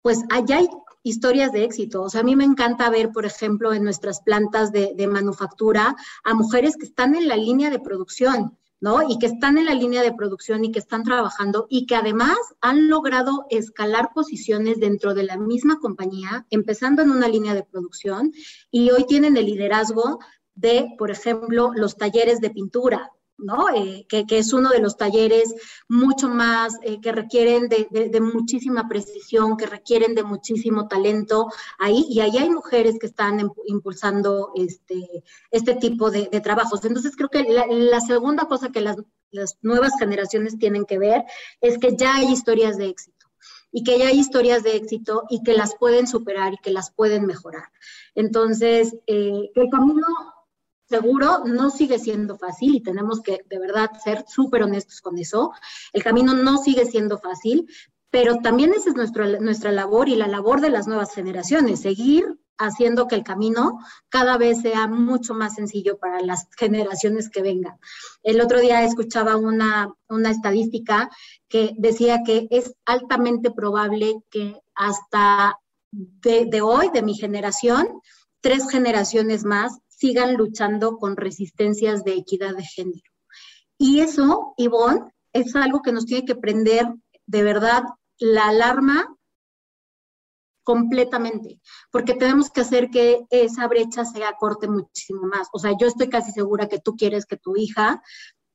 pues 0.00 0.20
allá 0.30 0.58
hay 0.58 0.68
historias 1.02 1.50
de 1.50 1.64
éxito. 1.64 2.04
O 2.04 2.08
sea, 2.08 2.20
a 2.20 2.24
mí 2.24 2.36
me 2.36 2.44
encanta 2.44 2.88
ver, 2.88 3.10
por 3.10 3.26
ejemplo, 3.26 3.72
en 3.72 3.82
nuestras 3.82 4.20
plantas 4.20 4.70
de, 4.70 4.94
de 4.94 5.08
manufactura 5.08 5.96
a 6.22 6.34
mujeres 6.34 6.76
que 6.76 6.86
están 6.86 7.16
en 7.16 7.26
la 7.26 7.36
línea 7.36 7.68
de 7.68 7.80
producción. 7.80 8.56
¿no? 8.78 9.08
Y 9.08 9.18
que 9.18 9.26
están 9.26 9.56
en 9.56 9.64
la 9.64 9.74
línea 9.74 10.02
de 10.02 10.12
producción 10.12 10.64
y 10.64 10.70
que 10.70 10.78
están 10.78 11.02
trabajando 11.02 11.66
y 11.70 11.86
que 11.86 11.96
además 11.96 12.36
han 12.60 12.88
logrado 12.88 13.46
escalar 13.48 14.10
posiciones 14.14 14.78
dentro 14.78 15.14
de 15.14 15.22
la 15.22 15.38
misma 15.38 15.78
compañía, 15.78 16.46
empezando 16.50 17.02
en 17.02 17.10
una 17.10 17.26
línea 17.26 17.54
de 17.54 17.64
producción 17.64 18.32
y 18.70 18.90
hoy 18.90 19.06
tienen 19.06 19.36
el 19.38 19.46
liderazgo 19.46 20.20
de, 20.56 20.94
por 20.98 21.10
ejemplo, 21.10 21.72
los 21.74 21.96
talleres 21.96 22.40
de 22.40 22.50
pintura, 22.50 23.12
¿no? 23.38 23.68
Eh, 23.74 24.06
que, 24.08 24.24
es 24.30 24.52
uno 24.52 24.70
de 24.70 24.80
los 24.80 24.96
talleres 24.96 25.54
mucho 25.88 26.28
más 26.28 26.74
eh, 26.82 27.00
que 27.00 27.12
requieren 27.12 27.68
de, 27.68 28.20
muchísima 28.20 28.88
precisión, 28.88 29.56
que 29.56 29.66
requieren 29.66 30.14
de 30.14 30.22
muchísimo 30.22 30.88
talento 30.88 31.48
ahí, 31.78 32.06
y 32.08 32.20
ahí 32.20 32.38
hay 32.38 32.50
mujeres 32.50 32.96
que 32.98 33.06
están 33.06 33.50
impulsando 33.66 34.52
este, 34.54 35.22
este 35.50 35.74
tipo 35.74 36.10
de, 36.10 36.26
trabajos. 36.40 36.84
Entonces 36.84 37.14
creo 37.16 37.28
que 37.28 37.44
la, 37.44 38.00
segunda 38.00 38.46
cosa 38.46 38.70
que 38.70 38.80
las, 38.80 38.96
las 39.30 39.58
nuevas 39.62 39.92
generaciones 39.98 40.58
tienen 40.58 40.84
que 40.84 40.98
ver 40.98 41.24
es 41.60 41.78
que 41.78 41.96
ya 41.96 42.16
hay 42.16 42.32
historias 42.32 42.78
de 42.78 42.86
éxito 42.86 43.26
y 43.72 43.84
que 43.84 43.98
ya 43.98 44.08
hay 44.08 44.18
historias 44.18 44.62
de 44.62 44.76
éxito 44.76 45.24
y 45.28 45.42
que 45.42 45.52
las 45.52 45.76
pueden 45.76 46.06
superar 46.06 46.54
y 46.54 46.58
que 46.58 46.70
las 46.70 46.90
pueden 46.90 47.26
mejorar. 47.26 47.64
Entonces, 48.14 48.96
eh, 49.06 49.50
el 49.54 49.68
camino 49.70 50.06
seguro 50.88 51.44
no 51.44 51.70
sigue 51.70 51.98
siendo 51.98 52.38
fácil 52.38 52.74
y 52.74 52.82
tenemos 52.82 53.20
que 53.20 53.40
de 53.48 53.58
verdad 53.58 53.90
ser 54.02 54.24
súper 54.28 54.62
honestos 54.62 55.00
con 55.00 55.18
eso. 55.18 55.52
El 55.92 56.02
camino 56.02 56.34
no 56.34 56.58
sigue 56.58 56.86
siendo 56.86 57.18
fácil, 57.18 57.66
pero 58.10 58.36
también 58.36 58.72
esa 58.72 58.90
es 58.90 58.96
nuestra, 58.96 59.26
nuestra 59.40 59.72
labor 59.72 60.08
y 60.08 60.16
la 60.16 60.28
labor 60.28 60.60
de 60.60 60.70
las 60.70 60.86
nuevas 60.86 61.12
generaciones, 61.14 61.80
seguir 61.80 62.38
haciendo 62.58 63.06
que 63.06 63.14
el 63.16 63.22
camino 63.22 63.78
cada 64.08 64.38
vez 64.38 64.62
sea 64.62 64.86
mucho 64.86 65.34
más 65.34 65.54
sencillo 65.56 65.98
para 65.98 66.20
las 66.20 66.48
generaciones 66.56 67.28
que 67.28 67.42
vengan. 67.42 67.78
El 68.22 68.40
otro 68.40 68.60
día 68.60 68.82
escuchaba 68.84 69.36
una, 69.36 69.92
una 70.08 70.30
estadística 70.30 71.10
que 71.48 71.74
decía 71.76 72.22
que 72.24 72.48
es 72.50 72.74
altamente 72.86 73.50
probable 73.50 74.22
que 74.30 74.58
hasta 74.74 75.58
de, 75.90 76.46
de 76.46 76.62
hoy, 76.62 76.90
de 76.92 77.02
mi 77.02 77.14
generación, 77.14 78.00
tres 78.40 78.70
generaciones 78.70 79.44
más 79.44 79.78
sigan 79.96 80.34
luchando 80.34 80.98
con 80.98 81.16
resistencias 81.16 82.04
de 82.04 82.14
equidad 82.14 82.54
de 82.54 82.64
género. 82.64 83.10
Y 83.78 84.00
eso, 84.00 84.54
Ivonne, 84.56 85.12
es 85.32 85.56
algo 85.56 85.82
que 85.82 85.92
nos 85.92 86.06
tiene 86.06 86.24
que 86.24 86.36
prender 86.36 86.86
de 87.26 87.42
verdad 87.42 87.82
la 88.18 88.48
alarma 88.48 89.16
completamente, 90.62 91.60
porque 91.92 92.14
tenemos 92.14 92.50
que 92.50 92.62
hacer 92.62 92.90
que 92.90 93.24
esa 93.30 93.68
brecha 93.68 94.04
sea 94.04 94.32
corte 94.32 94.66
muchísimo 94.66 95.22
más. 95.22 95.48
O 95.52 95.60
sea, 95.60 95.72
yo 95.78 95.86
estoy 95.86 96.08
casi 96.08 96.32
segura 96.32 96.68
que 96.68 96.80
tú 96.80 96.96
quieres 96.96 97.24
que 97.24 97.36
tu 97.36 97.56
hija 97.56 98.02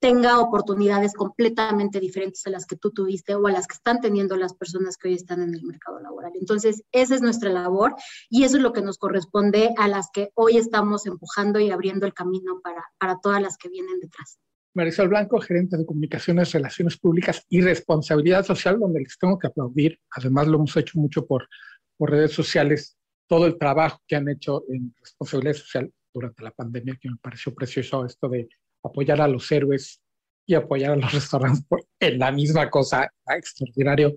tenga 0.01 0.39
oportunidades 0.39 1.13
completamente 1.13 1.99
diferentes 1.99 2.45
a 2.47 2.49
las 2.49 2.65
que 2.65 2.75
tú 2.75 2.89
tuviste 2.89 3.35
o 3.35 3.45
a 3.45 3.51
las 3.51 3.67
que 3.67 3.75
están 3.75 4.01
teniendo 4.01 4.35
las 4.35 4.55
personas 4.55 4.97
que 4.97 5.09
hoy 5.09 5.13
están 5.13 5.43
en 5.43 5.53
el 5.53 5.63
mercado 5.63 5.99
laboral. 5.99 6.31
Entonces, 6.39 6.83
esa 6.91 7.13
es 7.13 7.21
nuestra 7.21 7.51
labor 7.51 7.93
y 8.27 8.43
eso 8.43 8.57
es 8.57 8.63
lo 8.63 8.73
que 8.73 8.81
nos 8.81 8.97
corresponde 8.97 9.69
a 9.77 9.87
las 9.87 10.09
que 10.11 10.31
hoy 10.33 10.57
estamos 10.57 11.05
empujando 11.05 11.59
y 11.59 11.69
abriendo 11.69 12.07
el 12.07 12.15
camino 12.15 12.59
para, 12.63 12.83
para 12.97 13.19
todas 13.21 13.43
las 13.43 13.57
que 13.57 13.69
vienen 13.69 13.99
detrás. 13.99 14.39
Marisol 14.73 15.09
Blanco, 15.09 15.39
gerente 15.39 15.77
de 15.77 15.85
comunicaciones, 15.85 16.51
relaciones 16.51 16.97
públicas 16.97 17.45
y 17.47 17.61
responsabilidad 17.61 18.43
social, 18.43 18.79
donde 18.79 19.01
les 19.01 19.19
tengo 19.19 19.37
que 19.37 19.47
aplaudir. 19.47 19.99
Además, 20.15 20.47
lo 20.47 20.57
hemos 20.57 20.75
hecho 20.77 20.97
mucho 20.97 21.27
por, 21.27 21.47
por 21.95 22.09
redes 22.09 22.31
sociales, 22.31 22.97
todo 23.27 23.45
el 23.45 23.59
trabajo 23.59 24.01
que 24.07 24.15
han 24.15 24.27
hecho 24.29 24.63
en 24.69 24.95
responsabilidad 24.99 25.53
social 25.53 25.93
durante 26.11 26.43
la 26.43 26.51
pandemia, 26.51 26.97
que 26.99 27.09
me 27.09 27.17
pareció 27.17 27.53
precioso 27.53 28.03
esto 28.03 28.27
de 28.29 28.49
apoyar 28.83 29.21
a 29.21 29.27
los 29.27 29.51
héroes 29.51 30.01
y 30.45 30.55
apoyar 30.55 30.91
a 30.91 30.95
los 30.95 31.11
restaurantes 31.13 31.65
en 31.99 32.19
la 32.19 32.31
misma 32.31 32.69
cosa, 32.69 33.11
extraordinario. 33.27 34.13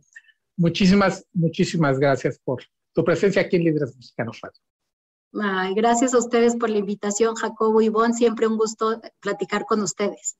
Muchísimas, 0.56 1.26
muchísimas 1.32 1.98
gracias 1.98 2.38
por 2.44 2.62
tu 2.92 3.04
presencia 3.04 3.42
aquí 3.42 3.56
en 3.56 3.64
Líderes 3.64 3.96
Mexicanos 3.96 4.40
Radio. 4.40 4.60
Ay, 5.42 5.74
gracias 5.74 6.14
a 6.14 6.18
ustedes 6.18 6.54
por 6.54 6.70
la 6.70 6.78
invitación, 6.78 7.34
Jacobo 7.34 7.82
y 7.82 7.88
Bon. 7.88 8.14
Siempre 8.14 8.46
un 8.46 8.56
gusto 8.56 9.00
platicar 9.20 9.64
con 9.66 9.82
ustedes. 9.82 10.38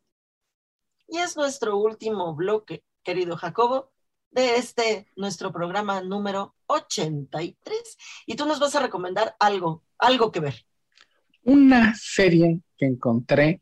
Y 1.09 1.19
es 1.19 1.37
nuestro 1.37 1.77
último 1.77 2.35
bloque, 2.35 2.85
querido 3.03 3.37
Jacobo, 3.37 3.91
de 4.31 4.57
este 4.57 5.09
nuestro 5.17 5.53
programa 5.53 6.01
número 6.01 6.55
83. 6.67 7.97
Y 8.27 8.37
tú 8.37 8.47
nos 8.47 8.61
vas 8.61 8.77
a 8.77 8.81
recomendar 8.81 9.35
algo, 9.41 9.83
algo 9.99 10.31
que 10.31 10.41
ver. 10.41 10.65
Una 11.43 11.95
serie 11.97 12.61
que 12.79 12.87
encontré 12.87 13.61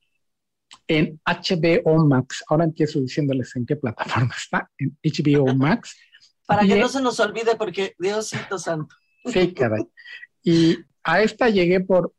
en 0.87 1.20
HBO 1.25 2.07
Max. 2.07 2.45
Ahora 2.49 2.64
empiezo 2.64 3.01
diciéndoles 3.01 3.55
en 3.57 3.66
qué 3.66 3.77
plataforma 3.77 4.35
está, 4.37 4.70
en 4.79 4.97
HBO 5.03 5.55
Max. 5.57 5.97
Para 6.47 6.66
que 6.66 6.77
no 6.77 6.89
se 6.89 7.01
nos 7.01 7.18
olvide, 7.20 7.57
porque 7.57 7.95
Diosito 7.99 8.59
santo. 8.59 8.95
Sí, 9.25 9.55
caray. 9.55 9.85
Y 10.43 10.77
a 11.05 11.23
esta 11.23 11.49
llegué 11.49 11.81
por 11.81 12.12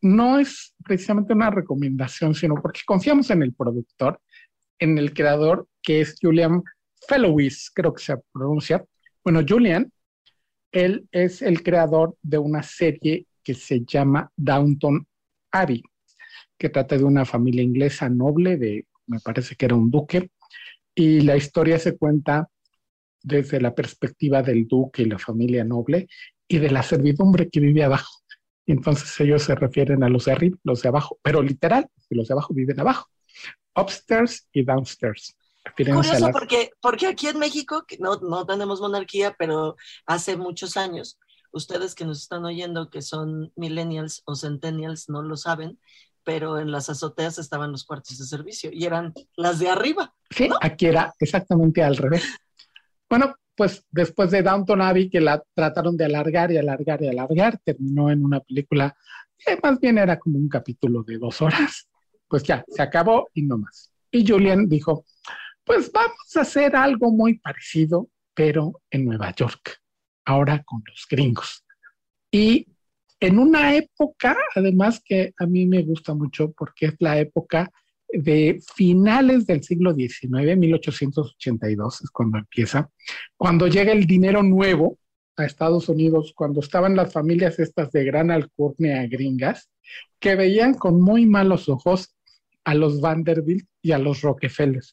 no 0.00 0.38
es 0.38 0.74
precisamente 0.84 1.32
una 1.32 1.50
recomendación, 1.50 2.34
sino 2.34 2.56
porque 2.56 2.80
confiamos 2.84 3.30
en 3.30 3.42
el 3.42 3.54
productor, 3.54 4.20
en 4.78 4.98
el 4.98 5.14
creador, 5.14 5.66
que 5.82 6.02
es 6.02 6.16
Julian 6.20 6.62
Fellowis, 7.08 7.70
creo 7.74 7.94
que 7.94 8.02
se 8.02 8.16
pronuncia. 8.30 8.84
Bueno, 9.24 9.40
Julian, 9.48 9.90
él 10.72 11.08
es 11.10 11.40
el 11.40 11.62
creador 11.62 12.16
de 12.20 12.36
una 12.36 12.62
serie 12.62 13.26
que 13.42 13.54
se 13.54 13.82
llama 13.84 14.30
Downton 14.36 15.06
Abbey, 15.52 15.82
que 16.58 16.68
trata 16.68 16.96
de 16.96 17.04
una 17.04 17.24
familia 17.24 17.62
inglesa 17.62 18.08
noble, 18.08 18.56
de, 18.56 18.86
me 19.06 19.20
parece 19.20 19.56
que 19.56 19.66
era 19.66 19.74
un 19.74 19.90
duque, 19.90 20.30
y 20.94 21.20
la 21.22 21.36
historia 21.36 21.78
se 21.78 21.96
cuenta 21.96 22.48
desde 23.22 23.60
la 23.60 23.74
perspectiva 23.74 24.42
del 24.42 24.66
duque 24.68 25.02
y 25.02 25.06
la 25.06 25.18
familia 25.18 25.64
noble 25.64 26.08
y 26.46 26.58
de 26.58 26.70
la 26.70 26.82
servidumbre 26.82 27.48
que 27.48 27.60
vive 27.60 27.82
abajo. 27.82 28.20
Entonces 28.66 29.18
ellos 29.20 29.42
se 29.42 29.54
refieren 29.54 30.02
a 30.04 30.08
los 30.08 30.26
de 30.26 30.32
arriba, 30.32 30.58
los 30.62 30.82
de 30.82 30.88
abajo, 30.88 31.18
pero 31.22 31.42
literal, 31.42 31.88
los 32.10 32.28
de 32.28 32.34
abajo 32.34 32.54
viven 32.54 32.78
abajo. 32.80 33.08
Upstairs 33.74 34.46
y 34.52 34.64
downstairs. 34.64 35.36
Curioso 35.76 36.28
porque, 36.30 36.70
porque 36.80 37.06
aquí 37.06 37.26
en 37.26 37.38
México, 37.38 37.84
no, 37.98 38.16
no 38.16 38.44
tenemos 38.44 38.80
monarquía, 38.80 39.34
pero 39.38 39.76
hace 40.06 40.36
muchos 40.36 40.76
años, 40.76 41.18
ustedes 41.52 41.94
que 41.94 42.04
nos 42.04 42.20
están 42.20 42.44
oyendo, 42.44 42.90
que 42.90 43.00
son 43.00 43.50
millennials 43.56 44.22
o 44.26 44.34
centennials, 44.36 45.08
no 45.08 45.22
lo 45.22 45.36
saben, 45.36 45.78
pero 46.24 46.58
en 46.58 46.72
las 46.72 46.88
azoteas 46.88 47.38
estaban 47.38 47.70
los 47.70 47.84
cuartos 47.84 48.18
de 48.18 48.24
servicio 48.24 48.70
y 48.72 48.84
eran 48.84 49.12
las 49.36 49.58
de 49.58 49.68
arriba. 49.68 50.14
Sí, 50.30 50.48
aquí 50.60 50.86
era 50.86 51.12
exactamente 51.18 51.82
al 51.82 51.96
revés. 51.96 52.24
Bueno, 53.08 53.34
pues 53.54 53.84
después 53.90 54.30
de 54.30 54.42
Downton 54.42 54.82
Abbey, 54.82 55.08
que 55.08 55.20
la 55.20 55.42
trataron 55.54 55.96
de 55.96 56.06
alargar 56.06 56.50
y 56.50 56.56
alargar 56.56 57.02
y 57.02 57.08
alargar, 57.08 57.58
terminó 57.62 58.10
en 58.10 58.24
una 58.24 58.40
película 58.40 58.96
que 59.38 59.58
más 59.62 59.78
bien 59.78 59.98
era 59.98 60.18
como 60.18 60.38
un 60.38 60.48
capítulo 60.48 61.02
de 61.02 61.18
dos 61.18 61.40
horas. 61.42 61.88
Pues 62.26 62.42
ya, 62.42 62.64
se 62.66 62.82
acabó 62.82 63.28
y 63.34 63.42
no 63.42 63.58
más. 63.58 63.92
Y 64.10 64.26
Julian 64.26 64.68
dijo, 64.68 65.04
pues 65.64 65.92
vamos 65.92 66.36
a 66.36 66.40
hacer 66.40 66.74
algo 66.74 67.10
muy 67.10 67.38
parecido, 67.38 68.08
pero 68.34 68.80
en 68.90 69.04
Nueva 69.04 69.32
York, 69.34 69.80
ahora 70.24 70.62
con 70.64 70.82
los 70.86 71.06
gringos. 71.08 71.64
Y 72.30 72.66
en 73.26 73.38
una 73.38 73.74
época, 73.74 74.36
además 74.54 75.00
que 75.02 75.32
a 75.38 75.46
mí 75.46 75.64
me 75.66 75.82
gusta 75.82 76.14
mucho 76.14 76.52
porque 76.52 76.86
es 76.86 76.94
la 76.98 77.18
época 77.18 77.70
de 78.08 78.60
finales 78.74 79.46
del 79.46 79.62
siglo 79.62 79.94
XIX, 79.94 80.56
1882 80.56 82.02
es 82.02 82.10
cuando 82.10 82.38
empieza, 82.38 82.90
cuando 83.36 83.66
llega 83.66 83.92
el 83.92 84.06
dinero 84.06 84.42
nuevo 84.42 84.98
a 85.36 85.46
Estados 85.46 85.88
Unidos, 85.88 86.32
cuando 86.36 86.60
estaban 86.60 86.94
las 86.94 87.12
familias 87.12 87.58
estas 87.58 87.90
de 87.92 88.04
gran 88.04 88.30
alcurnia 88.30 89.06
gringas, 89.06 89.70
que 90.20 90.36
veían 90.36 90.74
con 90.74 91.00
muy 91.00 91.26
malos 91.26 91.68
ojos 91.68 92.14
a 92.64 92.74
los 92.74 93.00
Vanderbilt 93.00 93.66
y 93.82 93.92
a 93.92 93.98
los 93.98 94.20
Rockefeller, 94.20 94.84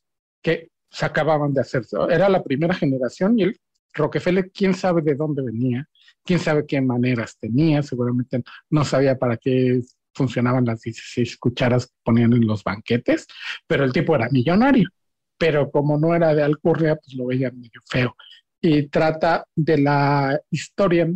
que 0.42 0.70
se 0.90 1.06
acababan 1.06 1.54
de 1.54 1.62
hacer. 1.62 1.84
Era 2.10 2.30
la 2.30 2.44
primera 2.44 2.74
generación 2.74 3.38
y 3.38 3.44
el 3.44 3.60
Rockefeller, 3.94 4.52
quién 4.52 4.74
sabe 4.74 5.02
de 5.02 5.16
dónde 5.16 5.42
venía, 5.42 5.88
quién 6.24 6.40
sabe 6.40 6.66
qué 6.66 6.82
maneras 6.82 7.38
tenía, 7.40 7.84
seguramente 7.84 8.44
no 8.70 8.86
sabía 8.86 9.18
para 9.18 9.38
qué 9.38 9.82
funcionaban 10.14 10.66
las 10.66 10.82
16 10.82 11.38
cucharas 11.38 11.88
que 11.88 11.94
ponían 12.04 12.34
en 12.34 12.46
los 12.46 12.64
banquetes, 12.64 13.28
pero 13.68 13.84
el 13.84 13.94
tipo 13.94 14.16
era 14.16 14.30
millonario. 14.30 14.90
Pero 15.38 15.72
como 15.72 15.98
no 15.98 16.14
era 16.14 16.34
de 16.36 16.44
alcurnia, 16.44 16.96
pues 16.96 17.16
lo 17.16 17.28
veían 17.28 17.60
medio 17.60 17.82
feo. 17.90 18.16
Y 18.62 18.88
trata 18.88 19.46
de 19.56 19.78
la 19.80 20.40
historia 20.52 21.12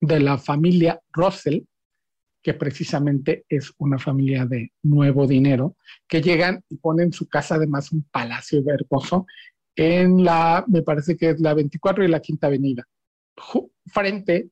de 0.00 0.20
la 0.20 0.38
familia 0.38 1.00
Russell, 1.12 1.60
que 2.42 2.54
precisamente 2.54 3.44
es 3.48 3.72
una 3.76 3.98
familia 3.98 4.46
de 4.46 4.72
nuevo 4.82 5.26
dinero, 5.26 5.76
que 6.08 6.22
llegan 6.22 6.64
y 6.70 6.76
ponen 6.76 7.12
su 7.12 7.28
casa, 7.28 7.56
además, 7.56 7.92
un 7.92 8.04
palacio 8.10 8.62
hermoso 8.66 9.26
en 9.80 10.22
la, 10.22 10.62
me 10.68 10.82
parece 10.82 11.16
que 11.16 11.30
es 11.30 11.40
la 11.40 11.54
24 11.54 12.04
y 12.04 12.08
la 12.08 12.20
Quinta 12.20 12.48
Avenida, 12.48 12.86
frente 13.86 14.50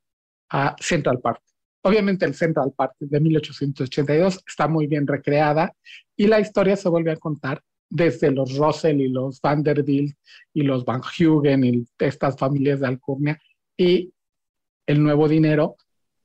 a 0.49 0.75
Central 0.81 1.21
Park. 1.21 1.43
Obviamente 1.83 2.25
el 2.25 2.33
Central 2.33 2.73
Park 2.75 2.95
de 2.99 3.21
1882 3.21 4.43
está 4.47 4.69
muy 4.69 4.87
bien 4.87 5.07
recreada 5.07 5.75
y 6.17 6.29
la 6.29 6.41
historia 6.41 6.77
se 6.77 6.89
vuelve 6.89 7.13
a 7.13 7.17
contar 7.17 7.63
desde 7.91 8.31
los 8.31 8.57
Russell 8.57 9.03
y 9.03 9.09
los 9.09 9.39
Vanderbilt 9.43 10.17
y 10.55 10.63
los 10.63 10.87
Van 10.87 11.03
Hugen 11.03 11.63
y 11.63 11.87
estas 11.99 12.39
familias 12.39 12.81
de 12.81 12.87
Alcurnia 12.87 13.39
y 13.77 14.15
el 14.87 15.03
nuevo 15.03 15.29
dinero 15.29 15.77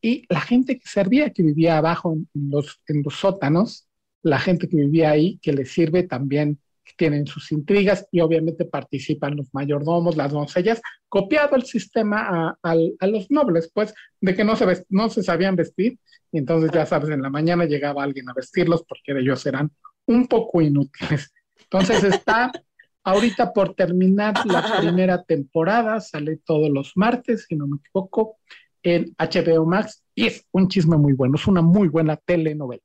y 0.02 0.26
la 0.30 0.40
gente 0.40 0.80
que 0.80 0.88
servía, 0.88 1.32
que 1.32 1.44
vivía 1.44 1.78
abajo 1.78 2.14
en 2.14 2.50
los, 2.50 2.82
en 2.88 3.04
los 3.04 3.16
sótanos, 3.16 3.86
la 4.22 4.40
gente 4.40 4.70
que 4.70 4.78
vivía 4.78 5.12
ahí, 5.12 5.40
que 5.40 5.52
le 5.52 5.66
sirve 5.66 6.04
también 6.04 6.62
tienen 6.98 7.26
sus 7.28 7.52
intrigas 7.52 8.08
y 8.12 8.20
obviamente 8.20 8.66
participan 8.66 9.36
los 9.36 9.54
mayordomos, 9.54 10.18
las 10.18 10.32
doncellas, 10.32 10.82
copiado 11.10 11.56
el 11.56 11.64
sistema 11.64 12.58
a, 12.62 13.08
los 13.08 13.30
nobles, 13.32 13.72
pues, 13.74 13.94
de 14.22 14.36
que 14.36 14.44
no 14.44 14.56
se, 14.56 14.86
no 14.90 15.10
se 15.10 15.24
sabían 15.24 15.56
vestir, 15.56 16.00
y 16.32 16.40
entonces 16.40 16.72
ya 16.72 16.86
sabes, 16.86 17.10
en 17.10 17.22
la 17.22 17.30
mañana 17.30 17.66
llegaba 17.66 18.04
alguien 18.04 18.30
a 18.30 18.34
vestirlos 18.34 18.84
porque 18.84 19.20
ellos 19.20 19.46
eran 19.46 19.72
un 20.06 20.28
poco 20.28 20.62
inútiles. 20.62 21.32
Entonces 21.62 22.04
está 22.04 22.52
ahorita 23.04 23.54
por 23.54 23.76
terminar 23.76 24.34
la 24.46 24.64
primera 24.80 25.24
temporada, 25.24 26.00
sale 26.02 26.38
todos 26.38 26.70
los 26.70 26.94
martes, 26.96 27.46
si 27.48 27.56
no 27.56 27.68
me 27.68 27.78
equivoco, 27.78 28.38
en 28.82 29.16
HBO 29.18 29.66
Max, 29.66 30.04
y 30.14 30.26
es 30.28 30.46
un 30.52 30.68
chisme 30.68 30.98
muy 30.98 31.14
bueno, 31.14 31.36
es 31.36 31.48
una 31.48 31.62
muy 31.62 31.88
buena 31.88 32.18
telenovela. 32.18 32.84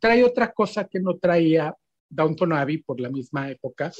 Trae 0.00 0.24
otra 0.24 0.52
cosa 0.52 0.84
que 0.84 1.00
no 1.00 1.16
traía 1.16 1.74
Downton 2.08 2.52
Abbey 2.52 2.78
por 2.78 3.00
la 3.00 3.10
misma 3.10 3.50
época, 3.50 3.92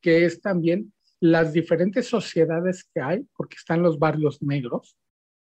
que 0.00 0.24
es 0.24 0.40
también 0.40 0.92
las 1.20 1.52
diferentes 1.52 2.08
sociedades 2.08 2.88
que 2.92 3.00
hay, 3.00 3.24
porque 3.36 3.56
están 3.56 3.82
los 3.82 3.98
barrios 3.98 4.42
negros, 4.42 4.96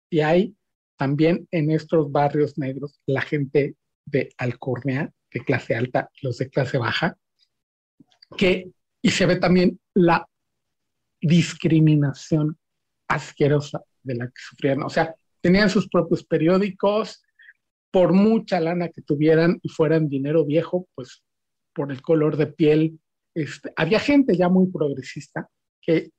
y 0.10 0.22
hay 0.22 0.56
también 0.96 1.48
en 1.52 1.72
estos 1.72 2.12
barrios 2.12 2.58
negros 2.58 3.02
la 3.06 3.22
gente 3.22 3.76
de 4.06 4.30
Alcornea, 4.38 5.12
de 5.32 5.40
clase 5.42 5.76
alta, 5.76 6.10
los 6.22 6.38
de 6.38 6.50
clase 6.50 6.78
baja, 6.78 7.18
que, 8.38 8.72
y 9.02 9.10
se 9.12 9.26
ve 9.26 9.36
también 9.36 9.80
la 9.94 10.28
discriminación 11.22 12.58
asquerosa 13.08 13.84
de 14.04 14.16
la 14.16 14.28
que 14.28 14.42
sufrían. 14.50 14.84
O 14.84 14.90
sea, 14.90 15.14
tenían 15.42 15.70
sus 15.70 15.90
propios 15.90 16.24
periódicos, 16.24 17.22
por 17.92 18.14
mucha 18.14 18.60
lana 18.60 18.90
que 18.90 19.02
tuvieran 19.02 19.60
y 19.64 19.70
fueran 19.70 20.10
dinero 20.10 20.46
viejo, 20.46 20.88
pues 20.94 21.24
por 21.78 21.92
el 21.92 22.02
color 22.02 22.38
de 22.38 22.48
piel. 22.48 23.00
Este, 23.36 23.72
había 23.76 24.00
gente 24.00 24.36
ya 24.36 24.50
muy 24.50 24.66
progresista 24.72 25.48
que 25.80 26.10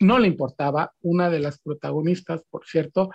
no 0.00 0.18
le 0.18 0.26
importaba. 0.26 0.92
Una 1.02 1.30
de 1.30 1.38
las 1.38 1.60
protagonistas, 1.60 2.42
por 2.50 2.66
cierto, 2.66 3.10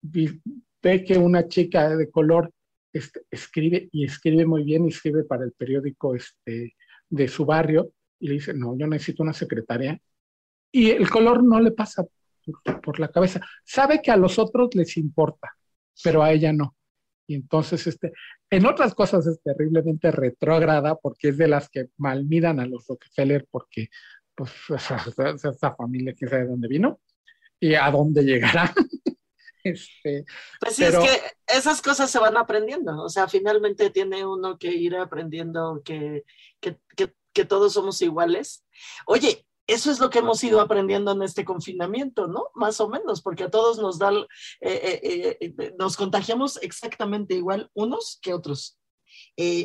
ve 0.00 1.04
que 1.04 1.18
una 1.18 1.48
chica 1.48 1.96
de 1.96 2.08
color 2.08 2.52
este, 2.92 3.22
escribe 3.32 3.88
y 3.90 4.04
escribe 4.04 4.46
muy 4.46 4.62
bien, 4.62 4.84
y 4.84 4.90
escribe 4.90 5.24
para 5.24 5.44
el 5.44 5.52
periódico 5.52 6.14
este, 6.14 6.76
de 7.10 7.28
su 7.28 7.44
barrio 7.44 7.90
y 8.20 8.28
le 8.28 8.34
dice, 8.34 8.54
no, 8.54 8.78
yo 8.78 8.86
necesito 8.86 9.24
una 9.24 9.32
secretaria. 9.32 10.00
Y 10.70 10.90
el 10.90 11.10
color 11.10 11.42
no 11.42 11.58
le 11.58 11.72
pasa 11.72 12.04
por 12.80 13.00
la 13.00 13.08
cabeza. 13.08 13.40
Sabe 13.64 14.00
que 14.00 14.12
a 14.12 14.16
los 14.16 14.38
otros 14.38 14.72
les 14.74 14.96
importa, 14.96 15.50
pero 16.04 16.22
a 16.22 16.30
ella 16.30 16.52
no. 16.52 16.76
Y 17.32 17.36
entonces, 17.36 17.86
este, 17.86 18.12
en 18.50 18.66
otras 18.66 18.94
cosas 18.94 19.26
es 19.26 19.40
terriblemente 19.40 20.10
retrógrada 20.10 20.96
porque 20.96 21.28
es 21.28 21.38
de 21.38 21.48
las 21.48 21.70
que 21.70 21.88
malmiran 21.96 22.60
a 22.60 22.66
los 22.66 22.86
Rockefeller 22.86 23.46
porque, 23.50 23.88
pues, 24.34 24.52
esa, 25.46 25.74
familia, 25.74 26.12
quién 26.12 26.28
sabe 26.28 26.42
de 26.42 26.48
dónde 26.50 26.68
vino 26.68 27.00
y 27.58 27.74
a 27.74 27.90
dónde 27.90 28.22
llegará. 28.22 28.74
este, 29.64 30.26
pues 30.60 30.76
sí, 30.76 30.84
es 30.84 30.98
que 30.98 31.20
esas 31.46 31.80
cosas 31.80 32.10
se 32.10 32.18
van 32.18 32.36
aprendiendo. 32.36 33.02
O 33.02 33.08
sea, 33.08 33.28
finalmente 33.28 33.88
tiene 33.88 34.26
uno 34.26 34.58
que 34.58 34.74
ir 34.74 34.94
aprendiendo 34.96 35.80
que, 35.82 36.24
que, 36.60 36.76
que, 36.94 37.14
que 37.32 37.46
todos 37.46 37.72
somos 37.72 38.02
iguales. 38.02 38.62
Oye, 39.06 39.46
eso 39.72 39.90
es 39.90 40.00
lo 40.00 40.10
que 40.10 40.20
hemos 40.20 40.42
ido 40.44 40.60
aprendiendo 40.60 41.12
en 41.12 41.22
este 41.22 41.44
confinamiento, 41.44 42.26
¿no? 42.26 42.50
Más 42.54 42.80
o 42.80 42.88
menos, 42.88 43.22
porque 43.22 43.44
a 43.44 43.50
todos 43.50 43.78
nos 43.78 43.98
da, 43.98 44.10
eh, 44.12 44.26
eh, 44.60 45.36
eh, 45.40 45.74
nos 45.78 45.96
contagiamos 45.96 46.58
exactamente 46.62 47.34
igual 47.34 47.70
unos 47.74 48.18
que 48.22 48.34
otros. 48.34 48.78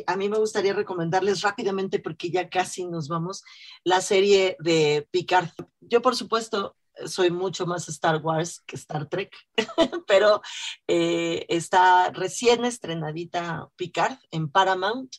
a 0.06 0.16
mí 0.16 0.28
me 0.28 0.38
gustaría 0.38 0.72
recomendarles 0.72 1.42
rápidamente, 1.42 2.00
porque 2.00 2.30
ya 2.30 2.48
casi 2.48 2.86
nos 2.86 3.08
vamos, 3.08 3.42
la 3.84 4.00
serie 4.00 4.56
de 4.60 5.06
Picard. 5.10 5.50
Yo, 5.80 6.00
por 6.02 6.16
supuesto, 6.16 6.76
soy 7.06 7.30
mucho 7.30 7.66
más 7.66 7.88
Star 7.88 8.20
Wars 8.22 8.60
que 8.66 8.76
Star 8.76 9.08
Trek, 9.08 9.34
pero 10.06 10.40
está 10.86 12.10
recién 12.10 12.64
estrenadita 12.64 13.68
Picard 13.76 14.18
en 14.30 14.50
Paramount 14.50 15.14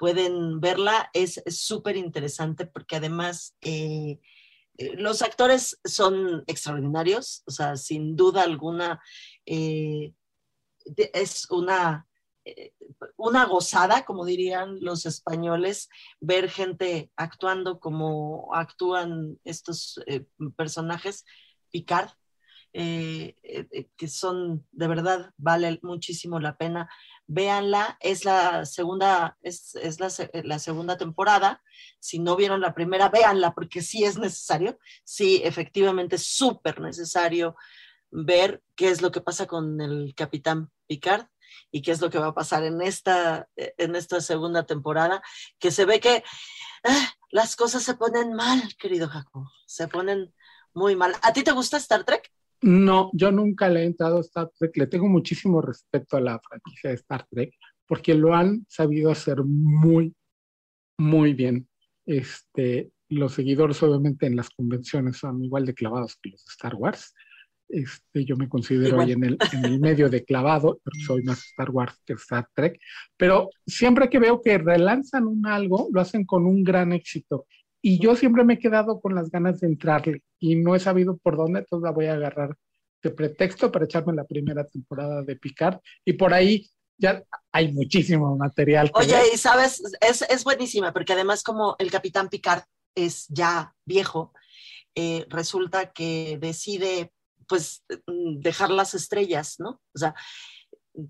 pueden 0.00 0.60
verla, 0.60 1.10
es 1.12 1.42
súper 1.46 1.94
interesante 1.98 2.64
porque 2.64 2.96
además 2.96 3.54
eh, 3.60 4.18
eh, 4.78 4.96
los 4.96 5.20
actores 5.20 5.78
son 5.84 6.42
extraordinarios, 6.46 7.42
o 7.46 7.50
sea, 7.50 7.76
sin 7.76 8.16
duda 8.16 8.42
alguna 8.42 9.02
eh, 9.44 10.14
es 11.12 11.50
una, 11.50 12.08
una 13.18 13.44
gozada, 13.44 14.06
como 14.06 14.24
dirían 14.24 14.78
los 14.80 15.04
españoles, 15.04 15.90
ver 16.18 16.48
gente 16.48 17.10
actuando 17.14 17.78
como 17.78 18.54
actúan 18.54 19.38
estos 19.44 20.00
personajes, 20.56 21.26
Picard, 21.70 22.08
que 22.72 24.08
son 24.08 24.66
de 24.72 24.88
verdad, 24.88 25.34
vale 25.36 25.78
muchísimo 25.82 26.40
la 26.40 26.56
pena 26.56 26.88
véanla, 27.30 27.96
es 28.00 28.24
la 28.24 28.66
segunda, 28.66 29.38
es, 29.40 29.76
la, 30.00 30.58
segunda 30.58 30.98
temporada. 30.98 31.62
Si 32.00 32.18
no 32.18 32.34
vieron 32.34 32.60
la 32.60 32.74
primera, 32.74 33.08
véanla 33.08 33.54
porque 33.54 33.82
sí 33.82 34.02
es 34.04 34.18
necesario, 34.18 34.78
sí, 35.04 35.40
efectivamente 35.44 36.16
es 36.16 36.26
súper 36.26 36.80
necesario 36.80 37.54
ver 38.10 38.62
qué 38.74 38.88
es 38.90 39.00
lo 39.00 39.12
que 39.12 39.20
pasa 39.20 39.46
con 39.46 39.80
el 39.80 40.12
capitán 40.16 40.72
Picard 40.88 41.26
y 41.70 41.82
qué 41.82 41.92
es 41.92 42.00
lo 42.00 42.10
que 42.10 42.18
va 42.18 42.28
a 42.28 42.34
pasar 42.34 42.64
en 42.64 42.82
esta, 42.82 43.48
en 43.54 43.94
esta 43.94 44.20
segunda 44.20 44.66
temporada, 44.66 45.22
que 45.60 45.70
se 45.70 45.84
ve 45.84 46.00
que 46.00 46.24
ah, 46.82 47.12
las 47.30 47.54
cosas 47.54 47.84
se 47.84 47.94
ponen 47.94 48.32
mal, 48.34 48.74
querido 48.76 49.08
Jacob, 49.08 49.44
se 49.66 49.86
ponen 49.86 50.34
muy 50.74 50.96
mal. 50.96 51.14
¿A 51.22 51.32
ti 51.32 51.44
te 51.44 51.52
gusta 51.52 51.76
Star 51.76 52.02
Trek? 52.02 52.32
No, 52.62 53.10
yo 53.14 53.32
nunca 53.32 53.68
le 53.68 53.80
he 53.80 53.84
entrado 53.84 54.18
a 54.18 54.20
Star 54.20 54.50
Trek. 54.58 54.76
Le 54.76 54.86
tengo 54.86 55.08
muchísimo 55.08 55.62
respeto 55.62 56.16
a 56.16 56.20
la 56.20 56.38
franquicia 56.40 56.90
de 56.90 56.96
Star 56.96 57.26
Trek 57.30 57.54
porque 57.86 58.14
lo 58.14 58.34
han 58.34 58.64
sabido 58.68 59.10
hacer 59.10 59.42
muy, 59.44 60.14
muy 60.98 61.32
bien. 61.34 61.68
Este, 62.06 62.92
los 63.08 63.34
seguidores, 63.34 63.82
obviamente, 63.82 64.26
en 64.26 64.36
las 64.36 64.50
convenciones 64.50 65.16
son 65.16 65.42
igual 65.42 65.66
de 65.66 65.74
clavados 65.74 66.16
que 66.22 66.30
los 66.30 66.44
de 66.44 66.50
Star 66.50 66.74
Wars. 66.76 67.14
Este, 67.68 68.24
yo 68.24 68.36
me 68.36 68.48
considero 68.48 69.00
ahí 69.00 69.12
en 69.12 69.24
el, 69.24 69.38
en 69.52 69.64
el 69.64 69.80
medio 69.80 70.08
de 70.08 70.24
clavado, 70.24 70.80
pero 70.84 71.04
soy 71.04 71.22
más 71.22 71.38
Star 71.46 71.70
Wars 71.70 72.00
que 72.04 72.12
Star 72.14 72.48
Trek. 72.54 72.78
Pero 73.16 73.48
siempre 73.66 74.08
que 74.08 74.18
veo 74.18 74.40
que 74.42 74.58
relanzan 74.58 75.26
un 75.26 75.46
algo, 75.46 75.88
lo 75.92 76.00
hacen 76.00 76.24
con 76.24 76.46
un 76.46 76.62
gran 76.62 76.92
éxito. 76.92 77.46
Y 77.82 77.98
yo 77.98 78.14
siempre 78.16 78.44
me 78.44 78.54
he 78.54 78.58
quedado 78.58 79.00
con 79.00 79.14
las 79.14 79.30
ganas 79.30 79.60
de 79.60 79.68
entrarle 79.68 80.22
y 80.38 80.56
no 80.56 80.74
he 80.74 80.80
sabido 80.80 81.16
por 81.16 81.36
dónde, 81.36 81.60
entonces 81.60 81.84
la 81.84 81.92
voy 81.92 82.06
a 82.06 82.14
agarrar 82.14 82.56
de 83.02 83.10
pretexto 83.10 83.72
para 83.72 83.86
echarme 83.86 84.12
la 84.12 84.24
primera 84.24 84.64
temporada 84.64 85.22
de 85.22 85.36
Picard. 85.36 85.78
Y 86.04 86.14
por 86.14 86.34
ahí 86.34 86.68
ya 86.98 87.22
hay 87.50 87.72
muchísimo 87.72 88.36
material. 88.36 88.90
Oye, 88.94 89.16
y 89.32 89.38
sabes, 89.38 89.82
es, 90.00 90.22
es, 90.22 90.44
buenísima, 90.44 90.92
porque 90.92 91.14
además 91.14 91.42
como 91.42 91.76
el 91.78 91.90
capitán 91.90 92.28
Picard 92.28 92.62
es 92.94 93.26
ya 93.28 93.74
viejo, 93.86 94.34
eh, 94.94 95.24
resulta 95.28 95.92
que 95.92 96.38
decide 96.40 97.12
pues 97.48 97.84
dejar 98.06 98.70
las 98.70 98.94
estrellas, 98.94 99.56
¿no? 99.58 99.80
O 99.94 99.98
sea, 99.98 100.14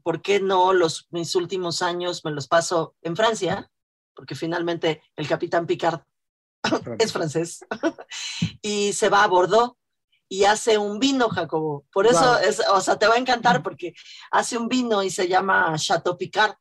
¿por 0.02 0.22
qué 0.22 0.40
no 0.40 0.72
los 0.72 1.06
mis 1.10 1.34
últimos 1.34 1.82
años 1.82 2.24
me 2.24 2.30
los 2.30 2.46
paso 2.46 2.94
en 3.02 3.16
Francia? 3.16 3.70
Porque 4.14 4.34
finalmente 4.34 5.02
el 5.16 5.28
capitán 5.28 5.66
Picard 5.66 6.00
es 6.98 7.12
francés, 7.12 7.64
y 8.62 8.92
se 8.92 9.08
va 9.08 9.24
a 9.24 9.28
Bordeaux 9.28 9.76
y 10.32 10.44
hace 10.44 10.78
un 10.78 11.00
vino, 11.00 11.28
Jacobo. 11.28 11.84
Por 11.92 12.06
eso, 12.06 12.38
es, 12.38 12.62
o 12.72 12.80
sea, 12.80 12.96
te 12.96 13.08
va 13.08 13.14
a 13.14 13.18
encantar 13.18 13.64
porque 13.64 13.94
hace 14.30 14.56
un 14.56 14.68
vino 14.68 15.02
y 15.02 15.10
se 15.10 15.26
llama 15.26 15.74
Chateau 15.76 16.16
Picard. 16.16 16.54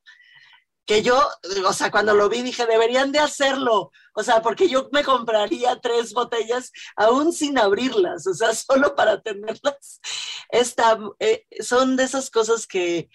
Que 0.88 1.04
yo, 1.04 1.22
o 1.68 1.72
sea, 1.72 1.92
cuando 1.92 2.16
lo 2.16 2.30
vi 2.30 2.42
dije, 2.42 2.66
deberían 2.66 3.12
de 3.12 3.20
hacerlo. 3.20 3.92
O 4.16 4.24
sea, 4.24 4.42
porque 4.42 4.68
yo 4.68 4.90
me 4.92 5.04
compraría 5.04 5.80
tres 5.80 6.14
botellas 6.14 6.72
aún 6.96 7.32
sin 7.32 7.60
abrirlas, 7.60 8.26
o 8.26 8.34
sea, 8.34 8.54
solo 8.56 8.96
para 8.96 9.22
tenerlas. 9.22 10.02
Esta, 10.50 10.98
eh, 11.20 11.46
son 11.60 11.96
de 11.96 12.06
esas 12.06 12.32
cosas 12.32 12.66
que, 12.66 13.08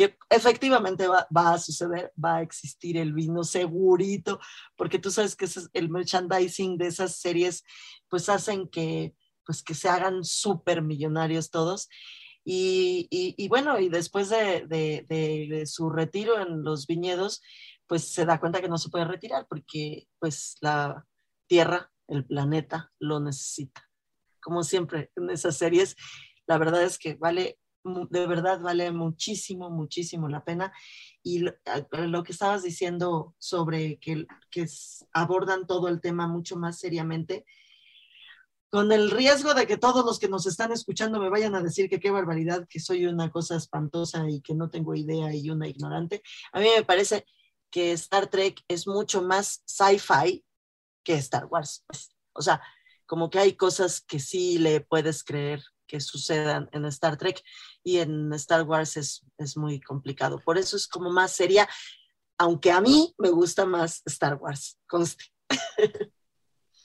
que 0.00 0.16
efectivamente 0.30 1.06
va, 1.06 1.26
a 1.34 1.58
suceder, 1.58 2.10
va 2.22 2.36
a 2.36 2.42
existir 2.42 2.96
el 2.96 3.12
vino 3.12 3.44
segurito, 3.44 4.40
porque 4.74 4.98
tú 4.98 5.10
sabes 5.10 5.36
que 5.36 5.46
el 5.74 5.90
merchandising 5.90 6.78
de 6.78 6.86
esas 6.86 7.16
series, 7.16 7.64
pues 8.08 8.30
hacen 8.30 8.68
que, 8.68 9.14
pues 9.44 9.62
que 9.62 9.74
se 9.74 9.90
hagan 9.90 10.24
súper 10.24 10.80
millonarios 10.80 11.50
todos. 11.50 11.88
Y, 12.42 13.46
bueno, 13.48 13.78
y 13.78 13.90
después 13.90 14.30
de, 14.30 15.64
su 15.66 15.90
retiro 15.90 16.40
en 16.40 16.64
los 16.64 16.86
viñedos, 16.86 17.42
pues 17.86 18.08
se 18.08 18.24
da 18.24 18.40
cuenta 18.40 18.62
que 18.62 18.68
no 18.68 18.78
se 18.78 18.88
puede 18.88 19.04
retirar 19.04 19.46
porque 19.48 20.08
pues 20.18 20.56
la 20.60 21.06
Tierra, 21.46 21.92
el 22.08 22.24
planeta, 22.24 22.90
lo 23.00 23.20
necesita. 23.20 23.86
Como 24.40 24.62
siempre 24.62 25.10
en 25.16 25.28
esas 25.28 25.56
series, 25.56 25.94
la 26.46 26.56
verdad 26.56 26.82
es 26.84 26.98
que 26.98 27.16
vale 27.16 27.58
de 27.84 28.26
verdad 28.26 28.60
vale 28.60 28.90
muchísimo, 28.92 29.70
muchísimo 29.70 30.28
la 30.28 30.44
pena. 30.44 30.72
Y 31.22 31.40
lo, 31.40 32.22
que 32.22 32.32
estabas 32.32 32.62
diciendo 32.62 33.34
sobre 33.38 33.98
que, 33.98 34.26
que 34.50 34.66
abordan 35.12 35.66
todo 35.66 35.88
el 35.88 36.00
tema 36.00 36.26
mucho 36.28 36.56
más 36.56 36.78
seriamente, 36.78 37.44
con 38.70 38.92
el 38.92 39.10
riesgo 39.10 39.52
de 39.52 39.66
que 39.66 39.76
todos 39.76 40.04
los 40.04 40.18
que 40.18 40.28
nos 40.28 40.46
están 40.46 40.70
escuchando 40.70 41.18
me 41.18 41.28
vayan 41.28 41.56
a 41.56 41.62
decir 41.62 41.90
que 41.90 41.98
qué 41.98 42.10
barbaridad, 42.10 42.68
que 42.68 42.78
soy 42.78 43.04
una 43.04 43.30
cosa 43.30 43.56
espantosa 43.56 44.30
y 44.30 44.40
que 44.40 44.54
no 44.54 44.70
tengo 44.70 44.94
idea 44.94 45.34
y 45.34 45.50
una 45.50 45.66
ignorante, 45.66 46.22
a 46.52 46.60
mí 46.60 46.68
me 46.76 46.84
parece 46.84 47.26
que 47.70 47.92
Star 47.92 48.28
Trek 48.28 48.62
es 48.68 48.86
mucho 48.86 49.22
más 49.22 49.62
sci-fi 49.66 50.44
que 51.02 51.14
Star 51.14 51.46
Wars. 51.46 51.84
O 52.32 52.42
sea, 52.42 52.60
como 53.06 53.28
que 53.28 53.40
hay 53.40 53.54
cosas 53.54 54.00
que 54.00 54.20
sí 54.20 54.58
le 54.58 54.80
puedes 54.80 55.24
creer 55.24 55.62
que 55.90 56.00
sucedan 56.00 56.68
en 56.72 56.84
Star 56.84 57.16
Trek 57.16 57.42
y 57.82 57.98
en 57.98 58.32
Star 58.34 58.62
Wars 58.62 58.96
es, 58.96 59.24
es 59.38 59.56
muy 59.56 59.80
complicado. 59.80 60.38
Por 60.44 60.58
eso 60.58 60.76
es 60.76 60.86
como 60.86 61.10
más 61.10 61.32
seria, 61.32 61.68
aunque 62.38 62.70
a 62.70 62.80
mí 62.80 63.14
me 63.18 63.30
gusta 63.30 63.66
más 63.66 64.02
Star 64.06 64.36
Wars, 64.36 64.78
conste. 64.86 65.24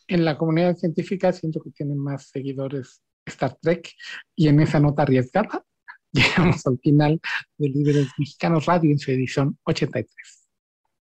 En 0.07 0.23
la 0.23 0.37
comunidad 0.37 0.75
científica 0.75 1.33
siento 1.33 1.59
que 1.63 1.71
tienen 1.71 1.97
más 1.97 2.27
seguidores 2.27 3.01
Star 3.25 3.57
Trek 3.59 3.91
y 4.35 4.47
en 4.47 4.59
esa 4.59 4.79
nota 4.79 5.01
arriesgada 5.01 5.65
llegamos 6.11 6.65
al 6.67 6.79
final 6.79 7.19
de 7.57 7.69
Líderes 7.69 8.07
Mexicanos 8.17 8.67
Radio 8.67 8.91
en 8.91 8.99
su 8.99 9.11
edición 9.11 9.57
83. 9.63 10.47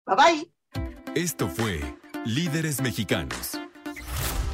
Bye 0.07 0.16
bye. 0.16 0.55
Esto 1.14 1.49
fue 1.49 1.80
Líderes 2.24 2.80
Mexicanos. 2.80 3.59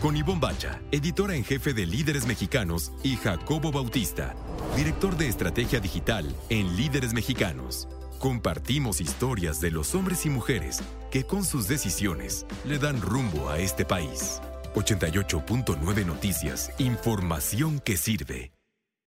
Con 0.03 0.17
Ivonne 0.17 0.41
Bacha, 0.41 0.81
editora 0.91 1.35
en 1.35 1.45
jefe 1.45 1.75
de 1.75 1.87
Líderes 1.87 2.27
Mexicanos, 2.27 2.91
y 3.03 3.17
Jacobo 3.17 3.71
Bautista, 3.71 4.35
director 4.77 5.17
de 5.17 5.29
estrategia 5.29 5.81
digital 5.81 6.35
en 6.49 6.77
Líderes 6.77 7.13
Mexicanos. 7.13 7.89
Compartimos 8.19 9.01
historias 9.01 9.61
de 9.61 9.71
los 9.71 9.95
hombres 9.95 10.27
y 10.27 10.31
mujeres 10.31 10.81
que 11.11 11.25
con 11.25 11.45
sus 11.45 11.69
decisiones 11.69 12.47
le 12.65 12.79
dan 12.79 13.01
rumbo 13.01 13.49
a 13.49 13.59
este 13.59 13.85
país. 13.85 14.41
88.9 14.75 16.07
Noticias, 16.07 16.71
información 16.79 17.81
que 17.81 17.97
sirve. 17.97 18.53